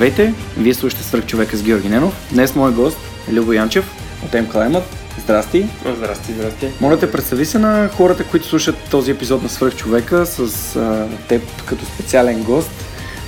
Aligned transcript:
Здравейте, 0.00 0.34
вие 0.58 0.74
слушате 0.74 1.02
Свърх 1.02 1.26
човека 1.26 1.56
с 1.56 1.62
Георги 1.62 1.88
Ненов. 1.88 2.28
Днес 2.32 2.54
мой 2.54 2.72
гост 2.72 2.98
е 3.30 3.32
Любо 3.32 3.52
Янчев 3.52 3.84
от 4.24 4.30
M 4.32 4.46
Climate. 4.46 4.82
Здрасти. 5.22 5.66
Здрасти, 5.96 6.32
здрасти. 6.32 6.68
Моля 6.80 6.98
те, 6.98 7.10
представи 7.10 7.46
се 7.46 7.58
на 7.58 7.88
хората, 7.88 8.24
които 8.24 8.46
слушат 8.46 8.76
този 8.90 9.10
епизод 9.10 9.42
на 9.42 9.48
Свърх 9.48 9.76
човека 9.76 10.26
с 10.26 10.76
а, 10.76 11.08
теб 11.28 11.42
като 11.66 11.84
специален 11.84 12.42
гост. 12.42 12.70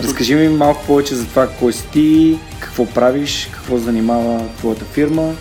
Разкажи 0.03 0.35
ми 0.35 0.49
малко 0.49 0.87
повече 0.87 1.15
за 1.15 1.27
това, 1.27 1.49
кой 1.49 1.73
си 1.73 1.85
ти, 1.93 2.39
какво 2.61 2.87
правиш, 2.87 3.49
какво 3.53 3.79
занимава 3.79 4.49
твоята 4.59 4.85
фирма 4.85 5.35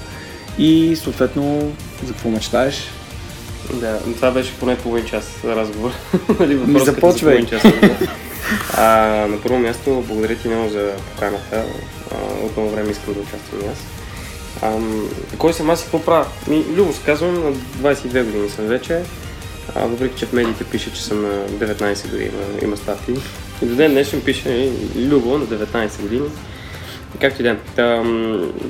и 0.58 0.96
съответно 0.96 1.72
за 2.06 2.14
какво 2.14 2.30
мечтаеш. 2.30 2.84
Да, 3.74 4.00
това 4.16 4.32
беше 4.32 4.54
поне 4.60 4.78
половин 4.78 5.06
час 5.06 5.32
разговор. 5.46 5.92
нали, 6.40 6.56
Ми 6.56 6.80
започвай. 6.80 7.46
час. 7.46 7.64
А, 8.78 9.28
на 9.28 9.42
първо 9.42 9.60
място, 9.60 10.04
благодаря 10.08 10.36
ти 10.36 10.48
много 10.48 10.70
за 10.70 10.92
поканата. 11.14 11.66
А, 12.12 12.46
от 12.46 12.58
много 12.58 12.70
време 12.70 12.92
искам 12.92 13.14
да 13.14 13.20
участвам 13.20 13.62
и 13.62 13.68
аз. 13.68 13.78
А, 14.62 14.80
кой 15.38 15.54
съм 15.54 15.70
аз 15.70 15.82
и 15.82 15.84
какво 15.84 16.02
правя? 16.02 16.26
Ми, 16.48 16.66
Любо 16.76 16.94
се 16.94 17.06
казвам, 17.06 17.34
на 17.34 17.52
22 17.54 18.24
години 18.24 18.50
съм 18.50 18.66
вече. 18.66 19.02
А, 19.76 19.86
въпреки, 19.86 20.20
че 20.20 20.26
в 20.26 20.34
медиите 20.34 20.64
пише, 20.64 20.94
че 20.94 21.04
съм 21.04 21.22
на 21.22 21.48
19 21.48 22.10
години, 22.10 22.30
има, 22.30 22.64
има 22.64 22.78
статии. 22.78 23.16
И 23.62 23.66
до 23.66 23.76
ден 23.76 23.92
днешен 23.92 24.22
пише 24.22 24.72
Любо 24.96 25.38
на 25.38 25.46
19 25.46 26.02
години. 26.02 26.30
Както 27.22 27.42
и 27.42 27.44
ден. 27.44 27.60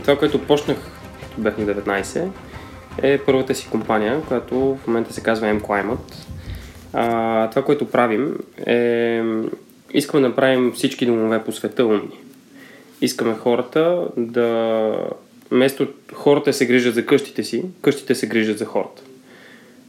Това, 0.01 0.17
което 0.19 0.41
почнах, 0.41 0.77
бях 1.37 1.57
на 1.57 1.65
19, 1.65 2.27
е 3.01 3.17
първата 3.17 3.55
си 3.55 3.67
компания, 3.71 4.21
която 4.21 4.77
в 4.83 4.87
момента 4.87 5.13
се 5.13 5.21
казва 5.21 5.47
M-Climate. 5.47 6.13
А, 6.93 7.49
това, 7.49 7.61
което 7.61 7.91
правим 7.91 8.35
е... 8.65 9.21
Искаме 9.93 10.21
да 10.21 10.27
направим 10.27 10.71
всички 10.71 11.05
домове 11.05 11.43
по 11.43 11.51
света 11.51 11.85
умни. 11.85 12.19
Искаме 13.01 13.33
хората 13.33 14.07
да... 14.17 15.09
Вместо 15.51 15.87
хората 16.13 16.53
се 16.53 16.65
грижат 16.65 16.95
за 16.95 17.05
къщите 17.05 17.43
си, 17.43 17.63
къщите 17.81 18.15
се 18.15 18.27
грижат 18.27 18.57
за 18.57 18.65
хората. 18.65 19.01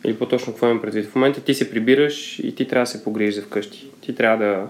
Или 0.05 0.17
по-точно 0.17 0.53
какво 0.53 0.67
имам 0.67 0.81
предвид? 0.81 1.07
В 1.07 1.15
момента 1.15 1.41
ти 1.41 1.55
се 1.55 1.71
прибираш 1.71 2.39
и 2.39 2.55
ти 2.55 2.69
трябва 2.69 2.83
да 2.83 2.91
се 2.91 3.05
погрижиш 3.05 3.35
за 3.35 3.43
вкъщи. 3.43 3.91
Ти 4.01 4.15
трябва 4.15 4.47
да 4.47 4.69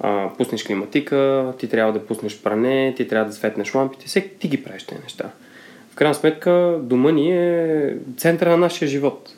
а, 0.00 0.30
пуснеш 0.38 0.64
климатика, 0.64 1.52
ти 1.58 1.68
трябва 1.68 1.92
да 1.92 2.06
пуснеш 2.06 2.38
пране, 2.38 2.94
ти 2.96 3.08
трябва 3.08 3.26
да 3.26 3.32
светнеш 3.32 3.74
лампите. 3.74 4.06
Всеки 4.06 4.38
ти 4.38 4.48
ги 4.48 4.64
правиш 4.64 4.82
тези 4.82 5.02
неща. 5.02 5.30
В 5.92 5.94
крайна 5.94 6.14
сметка, 6.14 6.78
дома 6.82 7.10
ни 7.10 7.32
е 7.32 7.96
центъра 8.16 8.50
на 8.50 8.56
нашия 8.56 8.88
живот. 8.88 9.34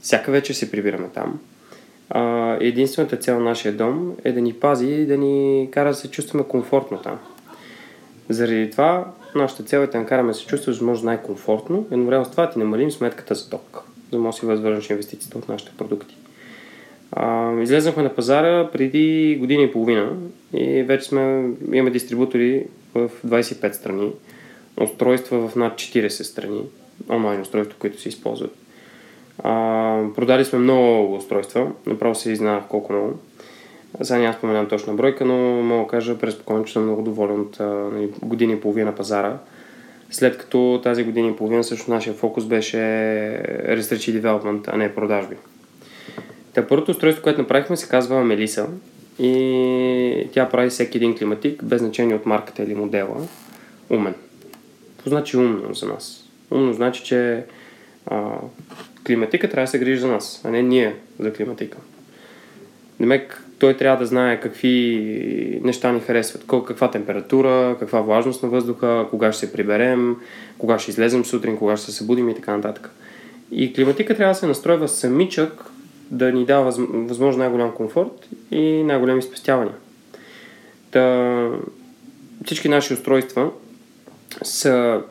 Всяка 0.00 0.30
вечер 0.30 0.54
се 0.54 0.70
прибираме 0.70 1.08
там. 1.14 1.40
А, 2.10 2.56
единствената 2.60 3.16
цел 3.16 3.38
на 3.38 3.44
нашия 3.44 3.72
дом 3.72 4.16
е 4.24 4.32
да 4.32 4.40
ни 4.40 4.52
пази 4.52 4.86
и 4.86 5.06
да 5.06 5.16
ни 5.16 5.68
кара 5.70 5.88
да 5.88 5.94
се 5.94 6.10
чувстваме 6.10 6.44
комфортно 6.44 6.98
там. 6.98 7.18
Заради 8.28 8.70
това, 8.70 9.12
нашата 9.34 9.62
цел 9.62 9.78
е 9.78 9.86
да 9.86 9.98
накараме 9.98 10.32
да 10.32 10.38
се 10.38 10.46
чувстваме 10.46 10.74
възможно 10.74 11.04
най-комфортно, 11.04 11.86
едновременно 11.90 12.24
с 12.24 12.30
това 12.30 12.50
ти 12.50 12.58
намалим 12.58 12.90
сметката 12.90 13.34
за 13.34 13.50
ток, 13.50 13.82
за 14.04 14.18
да 14.18 14.22
можеш 14.22 14.36
да 14.36 14.40
си 14.40 14.46
възвърнеш 14.46 14.90
инвестицията 14.90 15.38
от 15.38 15.48
нашите 15.48 15.72
продукти. 15.78 16.16
А, 17.12 17.52
излезнахме 17.60 18.02
на 18.02 18.14
пазара 18.14 18.70
преди 18.72 19.36
година 19.40 19.62
и 19.62 19.72
половина 19.72 20.12
и 20.52 20.82
вече 20.82 21.08
сме, 21.08 21.50
имаме 21.72 21.90
дистрибутори 21.90 22.66
в 22.94 23.10
25 23.26 23.72
страни 23.72 24.12
устройства 24.80 25.48
в 25.48 25.56
над 25.56 25.74
40 25.74 26.08
страни, 26.08 26.62
онлайн 27.10 27.40
устройства, 27.40 27.76
които 27.78 28.00
се 28.00 28.08
използват. 28.08 28.65
А, 29.42 30.02
продали 30.14 30.44
сме 30.44 30.58
много 30.58 31.14
устройства, 31.14 31.72
направо 31.86 32.14
се 32.14 32.32
изненадах 32.32 32.64
колко 32.68 32.92
много. 32.92 33.12
Сега 34.02 34.18
няма 34.18 34.34
споменам 34.34 34.66
точна 34.66 34.94
бройка, 34.94 35.24
но 35.24 35.62
мога 35.62 35.84
да 35.84 35.90
кажа 35.90 36.18
преспокойно, 36.18 36.64
че 36.64 36.72
съм 36.72 36.82
много 36.82 37.02
доволен 37.02 37.40
от 37.40 37.56
нали, 37.60 38.10
години 38.22 38.52
и 38.52 38.60
половина 38.60 38.94
пазара. 38.94 39.38
След 40.10 40.38
като 40.38 40.80
тази 40.82 41.04
година 41.04 41.28
и 41.28 41.36
половина 41.36 41.64
също 41.64 41.90
нашия 41.90 42.14
фокус 42.14 42.44
беше 42.44 42.76
Research 43.68 44.10
и 44.10 44.22
Development, 44.22 44.68
а 44.72 44.76
не 44.76 44.94
продажби. 44.94 45.36
Та 46.54 46.66
първото 46.66 46.90
устройство, 46.90 47.22
което 47.22 47.40
направихме, 47.40 47.76
се 47.76 47.88
казва 47.88 48.24
Мелиса 48.24 48.66
и 49.18 50.28
тя 50.32 50.48
прави 50.48 50.70
всеки 50.70 50.98
един 50.98 51.18
климатик, 51.18 51.64
без 51.64 51.80
значение 51.80 52.14
от 52.14 52.26
марката 52.26 52.62
или 52.62 52.74
модела, 52.74 53.16
умен. 53.90 54.14
Какво 54.96 55.10
значи 55.10 55.36
умно 55.36 55.74
за 55.74 55.86
нас? 55.86 56.24
Умно 56.50 56.72
значи, 56.72 57.04
че 57.04 57.44
а, 58.06 58.30
климатика 59.06 59.50
трябва 59.50 59.64
да 59.64 59.70
се 59.70 59.78
грижи 59.78 60.00
за 60.00 60.08
нас, 60.08 60.40
а 60.44 60.50
не 60.50 60.62
ние 60.62 60.94
за 61.18 61.32
климатика. 61.32 61.78
Демек, 63.00 63.42
той 63.58 63.76
трябва 63.76 63.98
да 63.98 64.06
знае 64.06 64.40
какви 64.40 65.60
неща 65.64 65.92
ни 65.92 66.00
харесват, 66.00 66.44
каква 66.66 66.90
температура, 66.90 67.76
каква 67.78 68.00
влажност 68.00 68.42
на 68.42 68.48
въздуха, 68.48 69.06
кога 69.10 69.32
ще 69.32 69.46
се 69.46 69.52
приберем, 69.52 70.16
кога 70.58 70.78
ще 70.78 70.90
излезем 70.90 71.24
сутрин, 71.24 71.56
кога 71.56 71.76
ще 71.76 71.86
се 71.86 71.96
събудим 71.96 72.28
и 72.28 72.34
така 72.34 72.56
нататък. 72.56 72.90
И 73.52 73.72
климатика 73.72 74.16
трябва 74.16 74.34
да 74.34 74.38
се 74.38 74.46
настройва 74.46 74.88
самичък 74.88 75.64
да 76.10 76.32
ни 76.32 76.44
дава 76.44 76.70
възможно 76.88 77.38
най-голям 77.38 77.72
комфорт 77.72 78.28
и 78.50 78.82
най-големи 78.82 79.22
спестявания. 79.22 79.74
Та, 80.90 81.48
всички 82.44 82.68
наши 82.68 82.94
устройства 82.94 83.50
са 84.42 85.02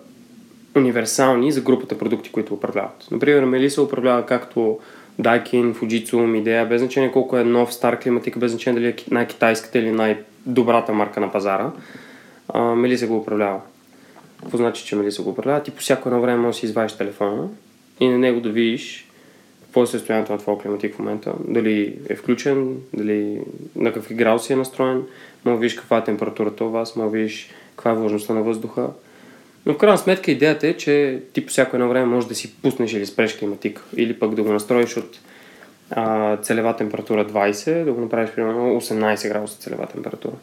универсални 0.76 1.52
за 1.52 1.62
групата 1.62 1.98
продукти, 1.98 2.32
които 2.32 2.54
управляват. 2.54 3.08
Например, 3.12 3.46
Мелиса 3.46 3.82
управлява 3.82 4.26
както 4.26 4.80
Daikin, 5.22 5.74
Fujitsu, 5.74 6.14
Midea, 6.14 6.68
без 6.68 6.82
значение 6.82 7.12
колко 7.12 7.38
е 7.38 7.44
нов, 7.44 7.74
стар 7.74 8.00
климатик, 8.00 8.38
без 8.38 8.52
значение 8.52 8.82
дали 8.82 8.90
е 8.90 8.96
най-китайската 9.12 9.80
или 9.80 9.92
най-добрата 9.92 10.94
марка 10.94 11.20
на 11.20 11.32
пазара. 11.32 11.72
Мелиса 12.56 13.08
го 13.08 13.18
управлява. 13.18 13.62
Какво 14.42 14.58
значи, 14.58 14.86
че 14.86 14.96
Мелиса 14.96 15.24
го 15.24 15.30
управлява? 15.30 15.64
Ти 15.64 15.72
по 15.72 15.82
всяко 15.82 16.10
едно 16.10 16.22
време 16.22 16.38
можеш 16.38 16.56
да 16.56 16.60
си 16.60 16.66
извадиш 16.66 16.98
телефона 16.98 17.48
и 18.00 18.08
на 18.08 18.18
него 18.18 18.42
да 18.42 18.50
видиш 18.50 19.08
какво 19.62 19.84
е 19.84 19.88
състоянието 19.88 20.32
на 20.32 20.38
твоя 20.38 20.58
климатик 20.58 20.96
в 20.96 21.00
момента. 21.00 21.34
Дали 21.48 22.00
е 22.10 22.16
включен, 22.16 22.78
дали 22.94 23.42
на 23.76 23.94
какви 23.94 24.16
градуси 24.16 24.54
е 24.54 24.56
настроен, 24.56 25.04
може 25.46 25.56
да 25.56 25.62
видиш 25.62 25.76
каква 25.76 25.98
е 25.98 26.04
температурата 26.04 26.66
у 26.66 26.70
вас, 26.70 26.96
може 26.96 27.12
да 27.12 27.18
видиш 27.18 27.50
каква 27.76 27.92
е 27.92 27.96
влажността 27.96 28.34
на 28.34 28.44
въздуха, 28.44 28.90
но 29.66 29.74
в 29.74 29.78
крайна 29.78 29.98
сметка 29.98 30.32
идеята 30.32 30.68
е, 30.68 30.74
че 30.74 31.22
ти 31.34 31.46
по 31.46 31.52
всяко 31.52 31.76
едно 31.76 31.90
време 31.90 32.06
можеш 32.06 32.28
да 32.28 32.36
си 32.36 32.56
пуснеш 32.62 32.94
или 32.94 33.06
спреш 33.06 33.38
климатик, 33.38 33.84
или 33.98 34.20
пък 34.20 34.36
да 34.36 34.44
го 34.44 34.54
настроиш 34.54 34.98
от 34.98 35.20
а, 35.92 36.38
целева 36.38 36.76
температура 36.76 37.28
20, 37.28 37.84
да 37.84 37.94
го 37.94 38.02
направиш 38.02 38.30
примерно 38.32 38.82
18 38.82 39.28
градуса 39.30 39.60
целева 39.60 39.88
температура. 39.88 40.36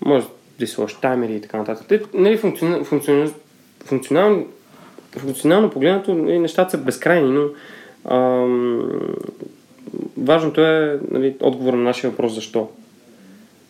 Може 0.00 0.26
да 0.58 0.66
сложиш 0.66 0.96
таймери 0.96 1.34
и 1.34 1.40
така 1.40 1.58
нататък. 1.58 1.86
Те, 1.88 2.02
нали, 2.14 2.36
функционално, 2.36 2.84
функционално, 2.84 3.32
функционално, 3.84 4.46
функционално 5.18 5.70
погледнато 5.70 6.14
нали, 6.14 6.38
нещата 6.38 6.70
са 6.70 6.78
безкрайни, 6.78 7.30
но 7.30 7.48
ам, 8.16 8.90
важното 10.16 10.60
е 10.60 11.00
нали, 11.10 11.36
отговор 11.40 11.74
на 11.74 11.82
нашия 11.82 12.10
въпрос 12.10 12.34
защо. 12.34 12.68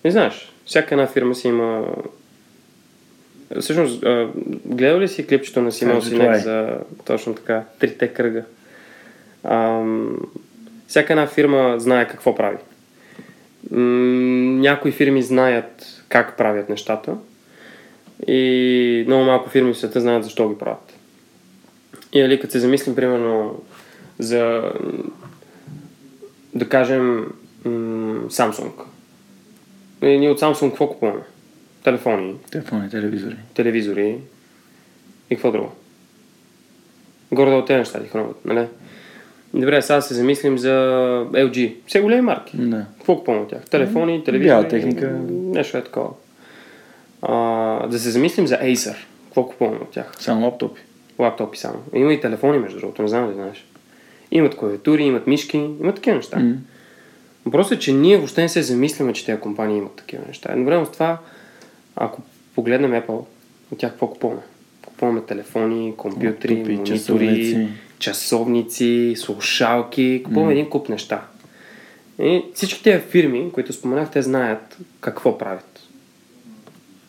Не 0.05 0.10
знаеш, 0.10 0.52
всяка 0.67 0.94
една 0.94 1.06
фирма 1.06 1.34
си 1.34 1.49
има 1.49 1.87
Всъщност, 3.60 4.04
гледал 4.66 5.00
ли 5.00 5.08
си 5.08 5.26
клипчето 5.26 5.62
на 5.62 5.72
Симон 5.72 6.02
Синек 6.02 6.36
за 6.36 6.78
точно 7.04 7.34
така, 7.34 7.62
трите 7.78 8.08
кръга? 8.08 8.42
Ам, 9.44 10.18
всяка 10.88 11.12
една 11.12 11.26
фирма 11.26 11.74
знае 11.78 12.08
какво 12.08 12.34
прави. 12.34 12.56
М- 13.70 13.80
някои 14.60 14.92
фирми 14.92 15.22
знаят 15.22 16.02
как 16.08 16.36
правят 16.36 16.68
нещата 16.68 17.16
и 18.26 19.04
много 19.06 19.24
малко 19.24 19.50
фирми 19.50 19.72
в 19.74 19.78
света 19.78 20.00
знаят 20.00 20.24
защо 20.24 20.48
ги 20.48 20.58
правят. 20.58 20.92
И 22.12 22.20
али, 22.20 22.40
като 22.40 22.52
се 22.52 22.58
замислим, 22.58 22.94
примерно, 22.94 23.62
за 24.18 24.72
да 26.54 26.68
кажем 26.68 27.32
м- 27.64 28.28
Samsung. 28.28 28.70
И 30.02 30.18
ние 30.18 30.30
от 30.30 30.40
Samsung 30.40 30.68
какво 30.68 30.88
купуваме? 30.88 31.22
Телефони, 31.84 32.34
Телефони, 32.50 32.90
телевизори. 32.90 33.36
телевизори 33.54 34.19
и 35.31 35.34
какво 35.34 35.50
друго. 35.52 35.72
Горе 37.32 37.50
от 37.50 37.66
тези 37.66 37.78
неща 37.78 38.02
ти 38.02 38.08
хранват, 38.08 38.44
нали? 38.44 38.66
Добре, 39.54 39.82
сега 39.82 40.00
се 40.00 40.14
замислим 40.14 40.58
за 40.58 40.70
LG. 41.32 41.75
Все 41.86 42.00
големи 42.00 42.20
марки. 42.20 42.56
Да. 42.56 42.86
Какво 42.96 43.16
купуваме 43.16 43.42
от 43.42 43.50
тях? 43.50 43.64
Телефони, 43.64 44.25
телевизори. 44.25 44.48
Бяла 44.54 44.69
техника. 44.69 45.20
Нещо 45.31 45.76
е 45.78 45.84
такова. 45.84 46.10
А, 47.22 47.86
да 47.86 47.98
се 47.98 48.10
замислим 48.10 48.46
за 48.46 48.56
Acer. 48.58 48.96
Какво 49.25 49.46
купуваме 49.46 49.76
от 49.76 49.90
тях? 49.90 50.12
Само 50.19 50.46
лаптопи. 50.46 50.81
Лаптопи 51.19 51.58
само. 51.58 51.78
Има 51.94 52.12
и 52.12 52.20
телефони, 52.20 52.58
между 52.58 52.78
другото, 52.81 53.02
не 53.02 53.08
знам 53.08 53.25
дали 53.25 53.34
знаеш. 53.34 53.66
Имат 54.31 54.56
клавиатури, 54.56 55.02
имат 55.04 55.26
мишки, 55.26 55.56
имат 55.56 55.94
такива 55.94 56.16
неща. 56.16 56.38
М. 56.38 56.54
Въпросът 57.44 57.72
е, 57.72 57.81
че 57.81 57.92
ние 57.92 58.16
въобще 58.16 58.42
не 58.42 58.48
се 58.48 58.62
замисляме, 58.62 59.12
че 59.12 59.26
тези 59.26 59.40
компании 59.40 59.78
имат 59.78 59.92
такива 59.96 60.22
неща. 60.28 60.52
Едновременно 60.52 60.86
с 60.86 60.90
това, 60.90 61.19
ако 61.96 62.23
погледнем 62.55 62.93
Apple, 62.93 63.25
от 63.73 63.79
тях 63.79 63.91
какво 63.91 64.06
купуваме? 64.06 64.41
Купуваме 64.87 65.20
телефони, 65.20 65.94
компютри, 65.96 66.29
Лаптопи, 66.29 66.55
монитори, 66.56 66.96
часовници. 66.96 67.69
часовници, 67.99 69.14
слушалки, 69.17 70.23
купуваме 70.25 70.52
един 70.52 70.70
куп 70.70 70.88
неща. 70.88 71.23
И 72.19 72.43
всички 72.55 72.82
тези 72.82 73.05
фирми, 73.05 73.52
които 73.52 73.73
споменах, 73.73 74.11
те 74.11 74.23
знаят 74.23 74.76
какво 75.00 75.38
правят. 75.38 75.81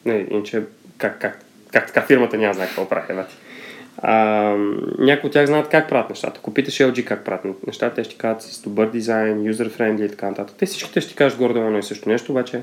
Не, 0.05 0.27
иначе 0.31 0.63
как, 0.97 1.19
как, 1.19 1.45
как 1.71 1.87
така 1.87 2.01
фирмата 2.01 2.37
няма 2.37 2.53
знае 2.53 2.67
какво 2.67 2.89
прави, 2.89 3.13
бати. 3.13 3.35
А, 3.97 4.13
някои 4.99 5.27
от 5.27 5.33
тях 5.33 5.45
знаят 5.45 5.69
как 5.69 5.89
правят 5.89 6.09
нещата. 6.09 6.39
Ако 6.39 6.53
питаш 6.53 6.73
LG 6.73 7.03
как 7.03 7.25
правят 7.25 7.67
нещата, 7.67 7.95
те 7.95 8.03
ще 8.03 8.15
кажат 8.15 8.41
с 8.41 8.61
добър 8.61 8.89
дизайн, 8.89 9.53
user-friendly 9.53 10.05
и 10.05 10.09
така 10.09 10.29
нататък. 10.29 10.55
Те 10.59 10.65
всички 10.65 10.93
те 10.93 11.01
ще 11.01 11.15
кажат 11.15 11.39
горе 11.39 11.59
едно 11.59 11.77
и 11.77 11.83
също 11.83 12.09
нещо, 12.09 12.31
обаче 12.31 12.61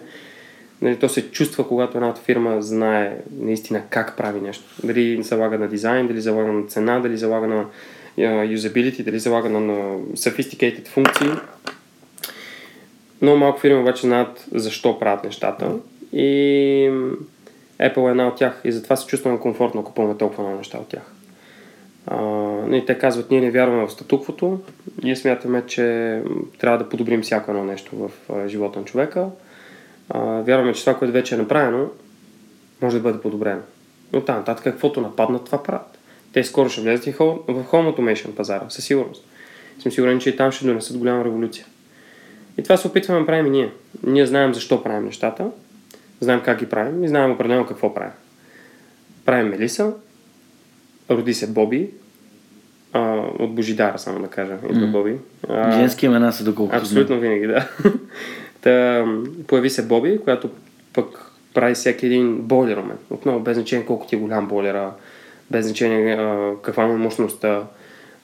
нали, 0.83 0.99
то 0.99 1.09
се 1.09 1.31
чувства, 1.31 1.69
когато 1.69 1.99
една 1.99 2.15
фирма 2.15 2.63
знае 2.63 3.17
наистина 3.39 3.83
как 3.91 4.17
прави 4.17 4.41
нещо. 4.41 4.65
Дали 4.85 5.23
залага 5.23 5.59
на 5.59 5.69
дизайн, 5.69 6.07
дали 6.07 6.21
залага 6.21 6.53
на 6.53 6.67
цена, 6.67 7.01
дали 7.01 7.17
залага 7.17 7.47
на 7.47 7.65
usability, 8.19 9.05
дали 9.05 9.19
залага 9.19 9.49
на, 9.49 9.61
sophisticated 9.99 10.89
функции. 10.89 11.29
Много 13.23 13.39
малко 13.39 13.61
фирми 13.61 13.81
обаче 13.81 14.07
знаят 14.07 14.47
защо 14.53 14.99
правят 14.99 15.25
нещата 15.25 15.73
и 16.13 16.91
Apple 17.81 18.09
е 18.09 18.11
една 18.11 18.29
от 18.29 18.37
тях 18.37 18.61
и 18.65 18.73
затова 18.73 18.97
се 18.97 19.07
чувстваме 19.07 19.39
комфортно, 19.39 19.81
ако 19.81 19.89
купуваме 19.89 20.19
толкова 20.19 20.43
много 20.43 20.59
неща 20.59 20.79
от 20.79 20.89
тях. 20.89 21.13
А, 22.07 22.77
и 22.77 22.85
те 22.87 22.99
казват, 22.99 23.31
ние 23.31 23.41
не 23.41 23.51
вярваме 23.51 23.87
в 23.87 23.91
статуквото, 23.93 24.61
ние 25.03 25.17
смятаме, 25.17 25.63
че 25.67 26.19
трябва 26.59 26.79
да 26.79 26.89
подобрим 26.89 27.23
всяко 27.23 27.51
едно 27.51 27.65
нещо 27.65 27.91
в 27.97 28.11
живота 28.49 28.79
на 28.79 28.85
човека. 28.85 29.27
А, 30.11 30.19
вярваме, 30.21 30.73
че 30.73 30.81
това, 30.81 30.99
което 30.99 31.13
вече 31.13 31.35
е 31.35 31.39
направено, 31.39 31.89
може 32.83 32.97
да 32.97 33.03
бъде 33.03 33.21
подобрено. 33.21 33.61
Но 34.13 34.21
там 34.21 34.37
нататък, 34.37 34.65
каквото 34.65 35.01
нападнат, 35.01 35.45
това 35.45 35.63
правят. 35.63 35.99
Те 36.33 36.45
скоро 36.45 36.69
ще 36.69 36.81
влезат 36.81 37.07
и 37.07 37.13
в 37.13 37.17
Home 37.19 37.95
Automation 37.95 38.35
пазара, 38.35 38.65
със 38.69 38.85
сигурност. 38.85 39.25
Съм 39.79 39.93
сигурен, 39.93 40.21
че 40.21 40.31
и 40.31 40.37
там 40.37 40.53
ще 40.53 40.65
донесат 40.65 40.99
голяма 40.99 41.25
революция. 41.25 41.67
И 42.59 42.63
това 42.63 42.77
се 42.77 42.89
опитваме 42.89 43.21
да 43.21 43.27
правим 43.27 43.47
и 43.47 43.51
ние. 43.51 43.73
Ние 44.03 44.27
знаем 44.27 44.55
защо 44.55 44.83
правим 44.83 45.05
нещата, 45.05 45.51
знаем 46.21 46.41
как 46.45 46.59
ги 46.59 46.69
правим 46.69 47.05
и 47.05 47.09
знаем 47.09 47.31
определено 47.31 47.67
какво 47.67 47.95
правим. 47.95 48.13
Правим 49.25 49.49
Мелиса, 49.49 49.93
роди 51.11 51.35
се 51.35 51.47
Боби, 51.47 51.91
а, 52.93 53.01
от 53.39 53.55
Божидара, 53.55 53.99
само 53.99 54.21
да 54.21 54.29
кажа, 54.29 54.55
идва 54.71 54.87
М. 54.87 54.93
Боби. 54.93 55.17
А, 55.49 55.73
Женски 55.73 56.07
имена 56.07 56.33
са 56.33 56.45
доколкото 56.45 56.79
Абсолютно 56.79 57.21
винаги, 57.21 57.47
да. 57.47 57.69
Та, 58.63 59.05
появи 59.47 59.71
се 59.71 59.87
Боби, 59.87 60.21
която 60.25 60.51
пък 60.93 61.33
прави 61.55 61.75
всеки 61.75 62.07
един 62.07 62.37
бойлер 62.37 62.77
у 62.77 62.83
мен. 62.83 62.99
Отново, 63.11 63.41
без 63.41 63.57
значение 63.57 63.87
колко 63.87 64.07
ти 64.07 64.15
е 64.15 64.19
голям 64.19 64.49
бойлера, 64.49 64.93
без 65.51 65.67
значение 65.67 66.15
а, 66.15 66.55
каква 66.63 66.87
му 66.87 66.93
е 66.93 66.97
мощността, 66.97 67.63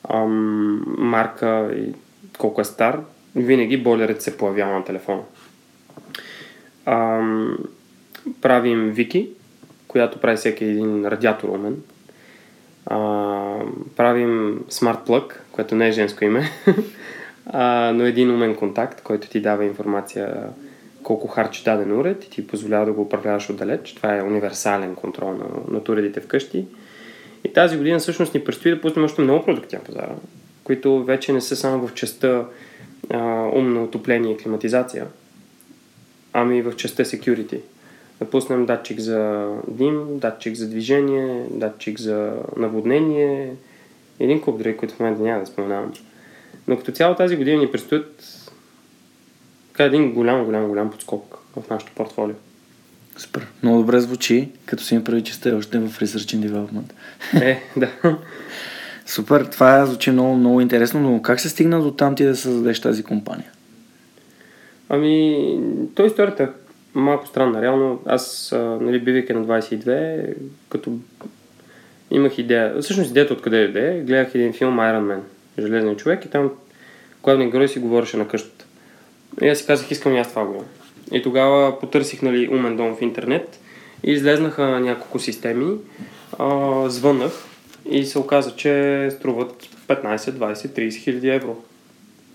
ам, 0.08 0.84
марка 0.98 1.70
и 1.76 1.92
колко 2.38 2.60
е 2.60 2.64
стар, 2.64 3.00
винаги 3.36 3.82
бойлерът 3.82 4.22
се 4.22 4.36
появява 4.36 4.72
на 4.72 4.84
телефона. 4.84 5.22
Ам, 6.86 7.58
правим 8.40 8.90
Вики, 8.90 9.28
която 9.88 10.20
прави 10.20 10.36
всеки 10.36 10.64
един 10.64 11.06
радиатор 11.06 11.48
у 11.48 11.58
мен. 11.58 11.76
А, 12.86 12.96
правим 13.96 14.60
Smart 14.70 15.06
Plug, 15.06 15.32
което 15.52 15.74
не 15.74 15.88
е 15.88 15.92
женско 15.92 16.24
име, 16.24 16.50
а, 17.48 17.92
но 17.94 18.04
един 18.04 18.30
умен 18.30 18.56
контакт, 18.56 19.02
който 19.02 19.28
ти 19.28 19.40
дава 19.40 19.64
информация 19.64 20.48
колко 21.02 21.28
харчи 21.28 21.64
даден 21.64 22.00
уред 22.00 22.24
и 22.24 22.30
ти 22.30 22.46
позволява 22.46 22.86
да 22.86 22.92
го 22.92 23.02
управляваш 23.02 23.50
отдалеч. 23.50 23.94
Това 23.94 24.16
е 24.16 24.22
универсален 24.22 24.94
контрол 24.94 25.32
на, 25.32 25.46
над 25.70 25.88
уредите 25.88 26.20
вкъщи. 26.20 26.64
И 27.44 27.52
тази 27.52 27.76
година 27.76 27.98
всъщност 27.98 28.34
ни 28.34 28.44
предстои 28.44 28.70
да 28.70 28.80
пуснем 28.80 29.04
още 29.04 29.22
много 29.22 29.44
продукти 29.44 29.76
на 29.76 29.82
пазара, 29.82 30.14
които 30.64 31.04
вече 31.04 31.32
не 31.32 31.40
са 31.40 31.56
само 31.56 31.86
в 31.86 31.94
частта 31.94 32.44
а, 33.10 33.18
умно 33.54 33.84
отопление 33.84 34.32
и 34.32 34.36
климатизация, 34.36 35.06
ами 36.32 36.62
в 36.62 36.76
частта 36.76 37.04
security. 37.04 37.60
Да 38.18 38.30
пуснем 38.30 38.66
датчик 38.66 39.00
за 39.00 39.50
дим, 39.68 40.18
датчик 40.18 40.54
за 40.54 40.68
движение, 40.68 41.46
датчик 41.50 41.98
за 41.98 42.32
наводнение, 42.56 43.54
един 44.20 44.40
куп 44.40 44.58
други, 44.58 44.76
които 44.76 44.94
в 44.94 45.00
момента 45.00 45.22
няма 45.22 45.40
да 45.40 45.46
споменавам. 45.46 45.92
Но 46.68 46.76
като 46.76 46.92
цяло 46.92 47.14
тази 47.14 47.36
година 47.36 47.60
ни 47.60 47.70
предстоят 47.70 48.24
така 49.68 49.84
един 49.84 50.12
голям, 50.12 50.44
голям, 50.44 50.68
голям 50.68 50.90
подскок 50.90 51.38
в 51.56 51.70
нашото 51.70 51.92
портфолио. 51.94 52.34
Супер. 53.16 53.46
Много 53.62 53.78
добре 53.78 54.00
звучи, 54.00 54.48
като 54.66 54.82
си 54.82 54.96
ми 54.96 55.04
прави, 55.04 55.22
че 55.22 55.34
сте 55.34 55.52
още 55.52 55.78
в 55.78 56.00
Research 56.00 56.36
and 56.36 56.50
Development. 56.50 56.92
Е, 57.42 57.62
да. 57.76 58.18
Супер, 59.06 59.44
това 59.44 59.86
звучи 59.86 60.10
много, 60.10 60.34
много 60.34 60.60
интересно, 60.60 61.00
но 61.00 61.22
как 61.22 61.40
се 61.40 61.48
стигна 61.48 61.82
до 61.82 61.90
там 61.90 62.14
ти 62.14 62.24
да 62.24 62.36
създадеш 62.36 62.80
тази 62.80 63.02
компания? 63.02 63.50
Ами, 64.88 65.60
то 65.94 66.06
историята 66.06 66.42
е 66.42 66.48
малко 66.94 67.26
странна. 67.26 67.62
Реално, 67.62 68.02
аз, 68.06 68.54
нали, 68.80 69.00
бивайки 69.00 69.32
на 69.32 69.44
22, 69.44 70.34
като 70.68 70.98
имах 72.10 72.38
идея, 72.38 72.82
всъщност 72.82 73.10
идеята 73.10 73.34
откъде 73.34 73.64
иде, 73.64 74.02
гледах 74.06 74.34
един 74.34 74.52
филм 74.52 74.76
Iron 74.76 75.14
Man, 75.14 75.20
Железният 75.58 75.98
човек 75.98 76.24
и 76.24 76.30
там 76.30 76.50
главният 77.22 77.52
герой 77.52 77.68
си 77.68 77.78
говореше 77.78 78.16
на 78.16 78.28
къщата. 78.28 78.64
И 79.42 79.48
аз 79.48 79.58
си 79.58 79.66
казах, 79.66 79.90
искам 79.90 80.14
и 80.14 80.18
аз 80.18 80.28
това 80.28 80.44
го. 80.44 80.64
И 81.12 81.22
тогава 81.22 81.80
потърсих 81.80 82.22
нали, 82.22 82.48
умен 82.48 82.76
дом 82.76 82.96
в 82.96 83.02
интернет 83.02 83.60
и 84.04 84.12
излезнаха 84.12 84.80
няколко 84.80 85.18
системи, 85.18 85.76
а, 86.38 86.84
звъннах 86.90 87.32
и 87.90 88.04
се 88.04 88.18
оказа, 88.18 88.56
че 88.56 89.08
струват 89.12 89.68
15, 89.88 90.16
20, 90.16 90.54
30 90.54 90.96
хиляди 91.02 91.28
евро. 91.28 91.56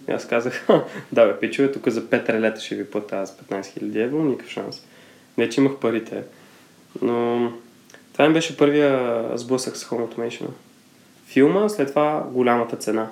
И 0.10 0.12
аз 0.12 0.28
казах, 0.28 0.54
«Ха, 0.54 0.84
да 1.12 1.26
бе, 1.26 1.40
пичове, 1.40 1.72
тук 1.72 1.90
за 1.90 2.02
5 2.02 2.30
релета 2.30 2.62
ще 2.62 2.76
ви 2.76 2.86
платя 2.86 3.16
аз 3.16 3.38
15 3.38 3.62
000 3.62 4.04
евро, 4.04 4.24
никакъв 4.24 4.52
шанс. 4.52 4.82
Не, 5.38 5.50
че 5.50 5.62
имах 5.62 5.76
парите. 5.76 6.24
Но 7.02 7.52
това 8.14 8.28
ми 8.28 8.34
беше 8.34 8.58
първия 8.58 9.24
сблъсък 9.36 9.78
с 9.78 9.86
Home 9.86 10.08
Automation. 10.08 10.48
Филма, 11.26 11.70
след 11.70 11.90
това 11.90 12.28
голямата 12.32 12.76
цена. 12.76 13.12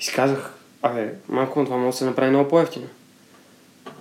И 0.00 0.04
си 0.04 0.12
казах, 0.12 0.54
абе, 0.84 1.14
малко 1.28 1.64
това 1.64 1.76
може 1.76 1.90
да 1.90 1.98
се 1.98 2.04
направи 2.04 2.30
много 2.30 2.48
по-ефтино. 2.48 2.86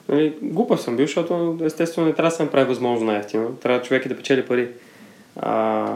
Нали, 0.10 0.38
глупав 0.42 0.82
съм 0.82 0.96
бил, 0.96 1.06
защото 1.06 1.58
естествено 1.64 2.08
не 2.08 2.14
трябва 2.14 2.30
да 2.30 2.36
се 2.36 2.44
направи 2.44 2.68
възможно 2.68 3.06
най-ефтино. 3.06 3.56
Трябва 3.56 3.82
човек 3.82 4.06
и 4.06 4.10
да 4.10 4.18
печели 4.18 4.46
пари. 4.46 4.70
А, 5.36 5.88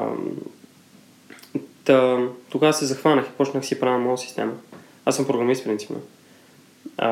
та, 1.84 2.28
тогава 2.50 2.74
се 2.74 2.86
захванах 2.86 3.26
и 3.26 3.38
почнах 3.38 3.66
си 3.66 3.80
правя 3.80 3.98
моя 3.98 4.18
система. 4.18 4.54
Аз 5.06 5.16
съм 5.16 5.28
програмист 5.28 5.64
принципно. 5.64 6.02
А, 6.98 7.10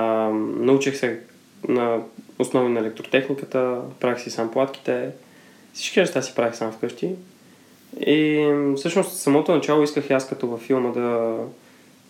научих 0.60 0.98
се 0.98 1.20
на 1.68 2.00
основи 2.40 2.70
на 2.70 2.80
електротехниката, 2.80 3.82
правих 4.00 4.22
си 4.22 4.30
сам 4.30 4.52
платките, 4.52 5.12
всички 5.74 6.00
неща 6.00 6.22
си 6.22 6.36
правих 6.36 6.56
сам 6.56 6.72
вкъщи. 6.72 7.16
И 8.00 8.50
всъщност 8.78 9.18
самото 9.18 9.52
начало 9.52 9.84
исках 9.84 10.10
и 10.10 10.14
аз 10.14 10.28
като 10.28 10.48
във 10.48 10.62
филма 10.62 10.92
да 10.92 11.38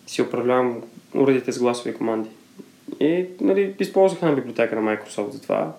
си 0.07 0.21
управлявам 0.21 0.81
уредите 1.15 1.51
с 1.51 1.59
гласови 1.59 1.93
команди. 1.93 2.29
И 2.99 3.25
нали, 3.41 3.75
използвах 3.79 4.21
една 4.21 4.35
библиотека 4.35 4.81
на 4.81 4.97
Microsoft 4.97 5.29
за 5.29 5.41
това. 5.41 5.73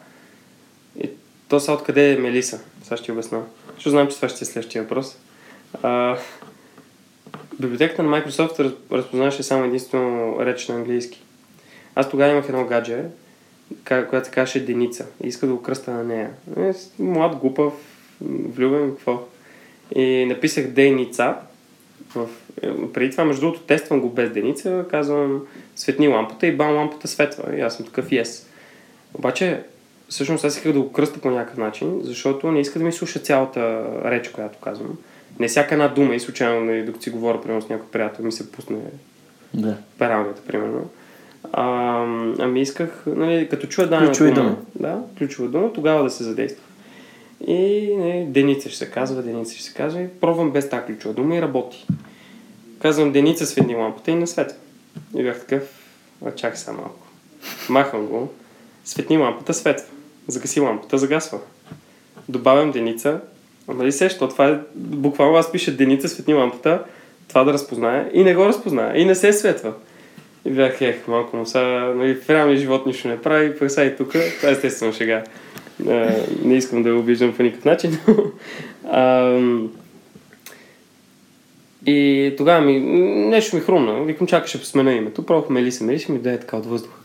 И 1.03 1.11
то 1.49 1.61
са 1.61 1.73
откъде 1.73 2.13
е 2.13 2.17
Мелиса? 2.17 2.61
Сега 2.83 2.97
ще 2.97 3.13
обясна. 3.13 3.43
Защото 3.75 3.91
знам, 3.91 4.09
че 4.09 4.17
това 4.17 4.29
ще 4.29 4.45
е 4.45 4.47
следващия 4.47 4.83
въпрос. 4.83 5.19
А, 5.83 6.17
библиотеката 7.61 8.03
на 8.03 8.21
Microsoft 8.21 8.59
раз- 8.61 8.93
разпознаваше 8.93 9.43
само 9.43 9.65
единствено 9.65 10.37
реч 10.41 10.69
на 10.69 10.75
английски. 10.75 11.23
Аз 11.95 12.11
тогава 12.11 12.33
имах 12.33 12.49
едно 12.49 12.65
гадже, 12.67 13.05
която 13.85 14.27
се 14.27 14.33
казваше 14.33 14.65
Деница. 14.65 15.07
И 15.25 15.29
иска 15.29 15.47
да 15.47 15.53
го 15.53 15.63
кръста 15.63 15.91
на 15.91 16.05
нея. 16.05 16.31
Е, 16.57 16.73
млад, 16.99 17.37
глупав, 17.37 17.73
влюбен, 18.21 18.91
какво. 18.91 19.23
И 19.95 20.27
написах 20.29 20.67
Деница. 20.67 21.37
В... 22.17 22.29
е, 22.63 22.93
Преди 22.93 23.11
това, 23.11 23.25
между 23.25 23.41
другото, 23.41 23.61
тествам 23.63 24.01
го 24.01 24.09
без 24.11 24.31
Деница. 24.31 24.85
Казвам 24.91 25.43
светни 25.77 26.09
лампата 26.09 26.47
и 26.47 26.57
бам 26.57 26.77
лампата 26.77 27.09
светва. 27.09 27.57
И 27.57 27.61
аз 27.61 27.77
съм 27.77 27.87
такъв 27.87 28.09
yes. 28.09 28.47
Обаче, 29.15 29.63
всъщност 30.09 30.45
аз 30.45 30.57
исках 30.57 30.73
да 30.73 30.81
го 30.81 30.93
кръста 30.93 31.21
по 31.21 31.31
някакъв 31.31 31.59
начин, 31.59 32.01
защото 32.03 32.53
не 32.53 32.61
иска 32.61 32.79
да 32.79 32.85
ми 32.85 32.93
слуша 32.93 33.19
цялата 33.19 33.85
реч, 34.05 34.29
която 34.29 34.59
казвам. 34.59 34.99
Не 35.39 35.49
всяка 35.49 35.75
една 35.75 35.89
дума 35.89 36.15
и 36.15 36.21
случайно, 36.21 36.65
нали, 36.65 36.83
докато 36.83 37.03
си 37.05 37.11
говоря, 37.11 37.43
примерно 37.43 37.63
с 37.63 37.69
някой 37.69 37.89
приятел, 37.89 38.25
ми 38.25 38.33
се 38.33 38.53
пусне 38.53 38.77
Да. 39.55 39.77
пералнята, 39.99 40.43
примерно. 40.47 40.91
А, 41.53 41.65
ами 42.39 42.61
исках, 42.61 43.03
нали, 43.07 43.49
като 43.49 43.67
чуя 43.67 43.89
дадена 43.89 44.07
Ключови 44.11 44.33
дума, 44.33 44.49
думи. 44.51 44.57
да, 44.75 44.99
ключова 45.19 45.49
дума, 45.49 45.73
тогава 45.73 46.03
да 46.05 46.11
се 46.11 46.25
задейства. 46.25 46.63
И 47.41 47.91
не, 47.97 48.27
Деница 48.29 48.69
ще 48.69 48.79
се 48.79 48.91
казва, 48.91 49.23
Деница 49.23 49.55
ще 49.55 49.63
се 49.63 49.75
казва 49.75 50.01
и 50.01 50.09
пробвам 50.09 50.51
без 50.51 50.69
тази 50.69 50.87
ключова 50.87 51.15
дума 51.15 51.37
и 51.37 51.43
работи. 51.43 51.87
Казвам 52.83 53.13
Деница 53.13 53.47
светни 53.47 53.75
лампата 53.75 54.11
и 54.11 54.15
не 54.15 54.27
светва. 54.27 54.59
И 55.17 55.23
бях 55.23 55.41
такъв, 55.41 55.63
чакай 56.37 56.57
сега 56.57 56.73
малко. 56.73 57.07
Махам 57.69 58.07
го, 58.07 58.33
светни 58.85 59.19
лампата 59.19 59.55
светва. 59.55 59.87
Загаси 60.29 60.61
лампата, 60.61 60.99
загасва. 60.99 61.39
Добавям 62.29 62.71
Деница, 62.71 63.21
ама 63.69 63.85
ли 63.85 63.93
се, 63.93 64.05
защото 64.05 64.33
това 64.33 64.49
е, 64.49 64.59
буквално 64.75 65.37
аз 65.37 65.53
пиша 65.53 65.73
Деница 65.73 66.09
светни 66.09 66.35
лампата, 66.35 66.85
това 67.29 67.45
да 67.45 67.53
разпознае 67.53 68.11
и 68.13 68.25
не 68.25 68.35
го 68.35 68.45
разпознае 68.45 68.99
и 68.99 69.05
не 69.05 69.15
се 69.15 69.33
светва. 69.33 69.73
И 70.45 70.51
бях, 70.51 70.81
ех, 70.81 71.09
малко, 71.09 71.37
но 71.37 71.47
сега, 71.47 71.93
нали, 71.97 72.15
в 72.15 72.31
реалния 72.31 72.59
живот 72.59 72.87
нищо 72.87 73.09
не 73.09 73.23
прави, 73.23 73.59
пък 73.59 73.71
и 73.71 73.97
тук, 73.97 74.13
това 74.41 74.51
естествено 74.51 74.93
шега. 74.93 75.25
А, 75.89 76.25
не 76.45 76.55
искам 76.55 76.83
да 76.83 76.93
го 76.93 76.99
обиждам 76.99 77.37
по 77.37 77.43
никакъв 77.43 77.65
начин, 77.65 77.99
ам, 78.85 79.73
и 81.87 82.35
тогава 82.37 82.61
ми, 82.61 82.81
нещо 83.29 83.57
ми 83.57 83.63
хрумна, 83.63 84.05
викам, 84.05 84.27
чакай, 84.27 84.49
ще 84.49 84.59
посмена 84.59 84.93
името, 84.93 85.27
пробвах 85.27 85.51
Мелиса, 85.51 85.85
Мелиса 85.85 86.13
ми 86.13 86.19
даде 86.19 86.41
така 86.41 86.57
от 86.57 86.67
въздуха. 86.67 87.01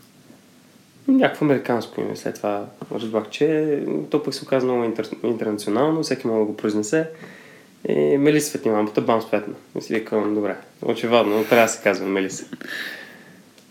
Някакво 1.08 1.44
американско 1.44 2.00
име, 2.00 2.16
след 2.16 2.34
това 2.34 2.66
разбрах, 2.94 3.30
че 3.30 3.78
то 4.10 4.22
пък 4.22 4.34
се 4.34 4.44
оказа 4.44 4.66
много 4.66 4.84
интер... 4.84 5.08
интернационално, 5.22 6.02
всеки 6.02 6.26
може 6.26 6.38
да 6.38 6.44
го 6.44 6.56
произнесе. 6.56 7.08
И 7.88 7.94
Мелиса 8.18 8.48
светни 8.48 8.70
лампата, 8.70 9.00
бам 9.00 9.22
светна. 9.22 9.54
И 9.78 9.82
си 9.82 9.94
викам, 9.94 10.34
добре, 10.34 10.56
очевидно, 10.82 11.24
но 11.24 11.44
трябва 11.44 11.66
да 11.66 11.72
се 11.72 11.82
казва 11.82 12.06
Мелиса. 12.06 12.46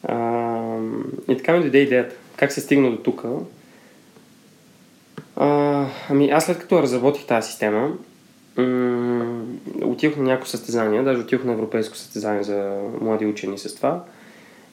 А, 0.04 0.78
и 1.30 1.38
така 1.38 1.54
ми 1.54 1.62
дойде 1.62 1.78
идеята. 1.78 2.16
Как 2.36 2.52
се 2.52 2.62
стигна 2.62 2.92
до 2.92 2.98
тук? 2.98 3.24
А, 6.12 6.14
ами 6.14 6.30
аз 6.30 6.46
след 6.46 6.60
като 6.60 6.82
разработих 6.82 7.26
тази 7.26 7.48
система, 7.48 7.92
м- 8.58 9.46
отидох 9.84 10.18
на 10.18 10.24
някои 10.24 10.48
състезания, 10.48 11.04
даже 11.04 11.22
отидох 11.22 11.44
на 11.46 11.54
европейско 11.54 11.98
състезание 11.98 12.44
за 12.44 12.82
млади 13.02 13.26
учени 13.26 13.58
с 13.58 13.76
това. 13.76 14.04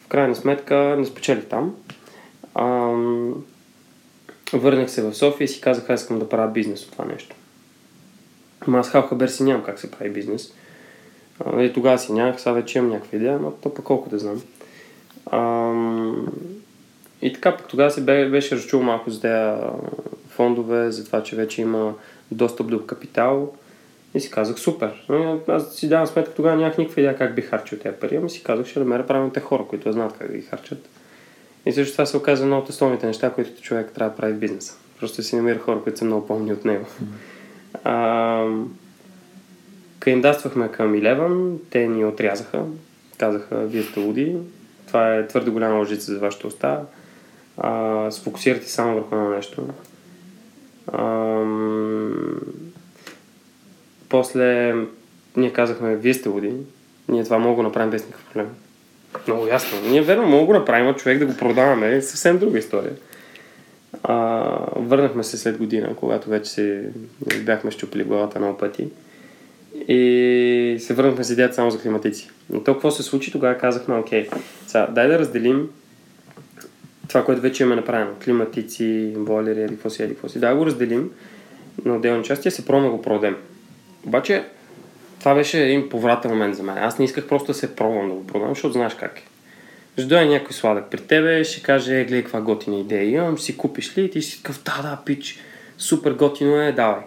В 0.01 0.09
крайна 0.09 0.35
сметка 0.35 0.97
не 0.99 1.07
спечелих 1.07 1.45
там. 1.45 1.75
А, 2.55 2.67
върнах 4.53 4.91
се 4.91 5.03
в 5.03 5.15
София 5.15 5.45
и 5.45 5.49
си 5.49 5.61
казах, 5.61 5.91
аз 5.91 6.01
искам 6.01 6.19
да 6.19 6.29
правя 6.29 6.51
бизнес 6.53 6.85
от 6.85 6.93
това 6.93 7.05
нещо. 7.05 7.37
Ама 8.61 8.79
аз 8.79 8.91
халхабер 8.91 9.29
си 9.29 9.43
нямам 9.43 9.65
как 9.65 9.79
се 9.79 9.91
прави 9.91 10.11
бизнес. 10.11 10.55
А, 11.45 11.63
и 11.63 11.73
тогава 11.73 11.99
си 11.99 12.13
нямах, 12.13 12.41
сега 12.41 12.53
вече 12.53 12.79
имам 12.79 12.91
някаква 12.91 13.17
идея, 13.17 13.39
но 13.39 13.51
то 13.51 13.75
пък 13.75 13.85
колко 13.85 14.11
да 14.11 14.19
знам. 14.19 14.43
Ам, 15.33 16.27
и 17.23 17.33
така, 17.33 17.57
пък 17.57 17.69
тогава 17.69 17.91
се 17.91 18.01
бе- 18.01 18.29
беше 18.29 18.57
разчул 18.57 18.83
малко 18.83 19.11
за 19.11 19.21
тези 19.21 19.61
фондове, 20.39 20.91
за 20.91 21.05
това, 21.05 21.23
че 21.23 21.37
вече 21.37 21.63
има 21.63 21.95
достъп 22.31 22.67
до 22.67 22.87
капитал. 22.87 23.53
И 24.15 24.21
си 24.21 24.31
казах, 24.31 24.59
супер. 24.59 25.05
Но 25.09 25.41
Аз 25.49 25.75
си 25.75 25.89
давам 25.89 26.07
сметка, 26.07 26.35
тогава 26.35 26.57
нямах 26.57 26.79
никаква 26.79 27.01
идея 27.01 27.17
как 27.17 27.35
би 27.35 27.43
харчил 27.43 27.79
тези 27.79 27.97
пари, 27.97 28.17
ами 28.17 28.31
си 28.31 28.43
казах, 28.43 28.67
ще 28.67 28.79
намеря 28.79 29.07
правилните 29.07 29.41
хора, 29.41 29.65
които 29.69 29.93
знаят 29.93 30.15
как 30.19 30.31
да 30.31 30.37
ги 30.37 30.43
харчат. 30.43 30.89
И 31.67 31.73
също 31.73 31.93
това 31.93 32.07
се 32.07 32.17
оказа 32.17 32.43
едно 32.43 32.59
от 32.59 32.69
основните 32.69 33.07
неща, 33.07 33.31
които 33.31 33.63
човек 33.63 33.93
трябва 33.95 34.11
да 34.11 34.17
прави 34.17 34.33
в 34.33 34.39
бизнеса. 34.39 34.75
Просто 35.01 35.23
си 35.23 35.37
намира 35.37 35.59
хора, 35.59 35.81
които 35.83 35.99
са 35.99 36.05
много 36.05 36.27
помни 36.27 36.53
от 36.53 36.65
него. 36.65 36.87
Ам, 37.85 38.77
Кандидатствахме 40.01 40.69
към 40.69 40.93
Eleven, 40.93 41.57
те 41.71 41.89
ни 41.89 42.05
отрязаха. 42.05 42.63
Казаха, 43.19 43.57
вие 43.57 43.83
сте 43.83 44.01
луди, 44.01 44.37
това 44.87 45.15
е 45.15 45.27
твърде 45.27 45.51
голяма 45.51 45.79
лъжица 45.79 46.13
за 46.13 46.19
вашата 46.19 46.47
уста. 46.47 46.81
А, 47.57 48.11
сфокусирайте 48.11 48.69
само 48.69 48.95
върху 48.95 49.15
едно 49.15 49.31
нещо. 49.31 49.67
Ам, 50.93 52.41
после 54.09 54.75
ние 55.37 55.53
казахме, 55.53 55.97
вие 55.97 56.15
сте 56.15 56.29
луди, 56.29 56.53
ние 57.09 57.25
това 57.25 57.39
мога 57.39 57.57
да 57.57 57.69
направим 57.69 57.91
без 57.91 58.07
никакъв 58.07 58.27
проблем. 58.27 58.49
Много 59.27 59.47
ясно. 59.47 59.79
Ние 59.91 60.03
верно 60.03 60.27
мога 60.27 60.41
да 60.41 60.47
го 60.47 60.53
направим, 60.53 60.89
а 60.89 60.95
човек 60.95 61.19
да 61.19 61.27
го 61.27 61.37
продаваме 61.37 61.97
е 61.97 62.03
съвсем 62.03 62.39
друга 62.39 62.59
история. 62.59 62.93
А, 64.03 64.17
върнахме 64.77 65.25
се 65.25 65.39
след 65.39 65.59
година, 65.59 65.95
когато 65.97 66.31
вече 66.31 66.51
се 66.51 66.85
бяхме 67.41 67.71
щупили 67.71 68.05
главата 68.05 68.39
много 68.39 68.59
пъти. 68.59 68.89
И 69.89 70.77
се 70.81 70.95
върнахме 70.95 71.25
с 71.25 71.31
идеята 71.31 71.55
само 71.55 71.71
за 71.71 71.81
климатици. 71.81 72.31
Но 72.51 72.63
то 72.63 72.73
какво 72.73 72.91
се 72.91 73.03
случи, 73.03 73.33
тогава 73.33 73.59
казахме, 73.59 73.95
окей, 73.95 74.29
сега, 74.67 74.87
дай 74.87 75.09
да 75.09 75.19
разделим 75.19 75.69
това, 77.09 77.25
което 77.25 77.41
вече 77.41 77.63
имаме 77.63 77.77
направено. 77.77 78.11
Климатици, 78.25 79.15
бойлери, 79.17 79.63
еди 79.63 79.75
какво 79.75 79.91
си, 79.91 80.03
еди 80.03 80.15
какво 80.15 80.29
си. 80.29 80.41
Да 80.41 80.55
го 80.55 80.67
разделим 80.67 81.11
на 81.85 81.97
отделни 81.97 82.25
части 82.25 82.51
се 82.51 82.65
пробваме 82.65 82.87
да 82.87 82.97
го 82.97 83.03
продадем. 83.03 83.37
Обаче, 84.07 84.45
това 85.19 85.35
беше 85.35 85.63
един 85.63 85.89
повратен 85.89 86.31
момент 86.31 86.57
за 86.57 86.63
мен. 86.63 86.79
Аз 86.79 86.99
не 86.99 87.05
исках 87.05 87.27
просто 87.27 87.47
да 87.47 87.55
се 87.55 87.77
пробвам 87.77 88.09
да 88.09 88.15
го 88.15 88.27
продам, 88.27 88.49
защото 88.49 88.73
знаеш 88.73 88.95
как 88.95 89.19
е. 89.19 89.23
Ще 89.99 90.07
дойде 90.07 90.27
някой 90.27 90.53
сладък 90.53 90.91
при 90.91 91.01
тебе, 91.01 91.45
ще 91.45 91.63
каже, 91.63 92.01
е, 92.01 92.05
гледай 92.05 92.23
каква 92.23 92.41
готина 92.41 92.77
идея 92.77 93.05
имам, 93.05 93.39
си 93.39 93.57
купиш 93.57 93.99
ли? 93.99 94.05
И 94.05 94.11
ти 94.11 94.23
си 94.23 94.43
такъв, 94.43 94.63
да, 94.63 94.83
да, 94.83 94.99
пич, 95.05 95.39
супер 95.79 96.13
готино 96.13 96.61
е, 96.61 96.73
давай. 96.73 97.03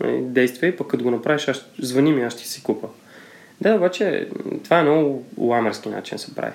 Нали, 0.00 0.22
Действай, 0.22 0.76
пък 0.76 0.86
като 0.86 1.04
го 1.04 1.10
направиш, 1.10 1.48
аз, 1.48 1.64
звъни 1.78 2.12
ми, 2.12 2.22
аз 2.22 2.32
ще 2.32 2.48
си 2.48 2.62
купа. 2.62 2.88
Да, 3.60 3.74
обаче, 3.74 4.28
това 4.64 4.78
е 4.78 4.82
много 4.82 5.24
ламерски 5.38 5.88
начин 5.88 6.18
се 6.18 6.34
прави. 6.34 6.52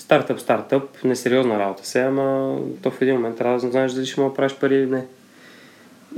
Стартъп, 0.00 0.40
стартъп, 0.40 1.04
несериозна 1.04 1.58
работа 1.58 1.86
се, 1.86 2.02
ама 2.02 2.58
то 2.82 2.90
в 2.90 3.02
един 3.02 3.14
момент 3.14 3.38
трябва 3.38 3.58
да 3.58 3.70
знаеш 3.70 3.92
дали 3.92 4.06
ще 4.06 4.20
мога 4.20 4.30
да 4.30 4.36
правиш 4.36 4.54
пари 4.54 4.74
или 4.74 4.86
не. 4.86 5.06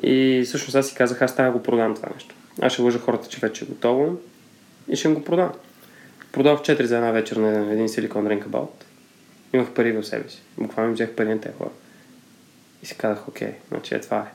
И 0.02 0.42
всъщност 0.46 0.74
аз 0.74 0.88
си 0.88 0.94
казах, 0.94 1.22
аз 1.22 1.36
трябва 1.36 1.52
да 1.52 1.58
го 1.58 1.62
продам 1.62 1.94
това 1.94 2.08
нещо. 2.14 2.34
Аз 2.60 2.72
ще 2.72 2.82
лъжа 2.82 2.98
хората, 2.98 3.28
че 3.28 3.38
вече 3.38 3.64
е 3.64 3.68
готово 3.68 4.16
и 4.88 4.96
ще 4.96 5.08
им 5.08 5.14
го 5.14 5.24
продам. 5.24 5.52
Продавах 6.32 6.60
4 6.60 6.82
за 6.82 6.96
една 6.96 7.10
вечер 7.10 7.36
на 7.36 7.72
един 7.72 7.88
силикон 7.88 8.24
Drink 8.24 8.46
About. 8.46 8.84
Имах 9.52 9.70
пари 9.70 9.92
в 9.92 10.04
себе 10.04 10.28
си. 10.28 10.42
Буквално 10.58 10.92
взех 10.92 11.10
пари 11.10 11.28
на 11.28 11.40
тези 11.40 11.54
хора. 11.58 11.70
И 12.82 12.86
си 12.86 12.94
казах, 12.98 13.28
окей, 13.28 13.52
значи 13.68 13.94
е 13.94 14.00
това 14.00 14.18
е. 14.18 14.32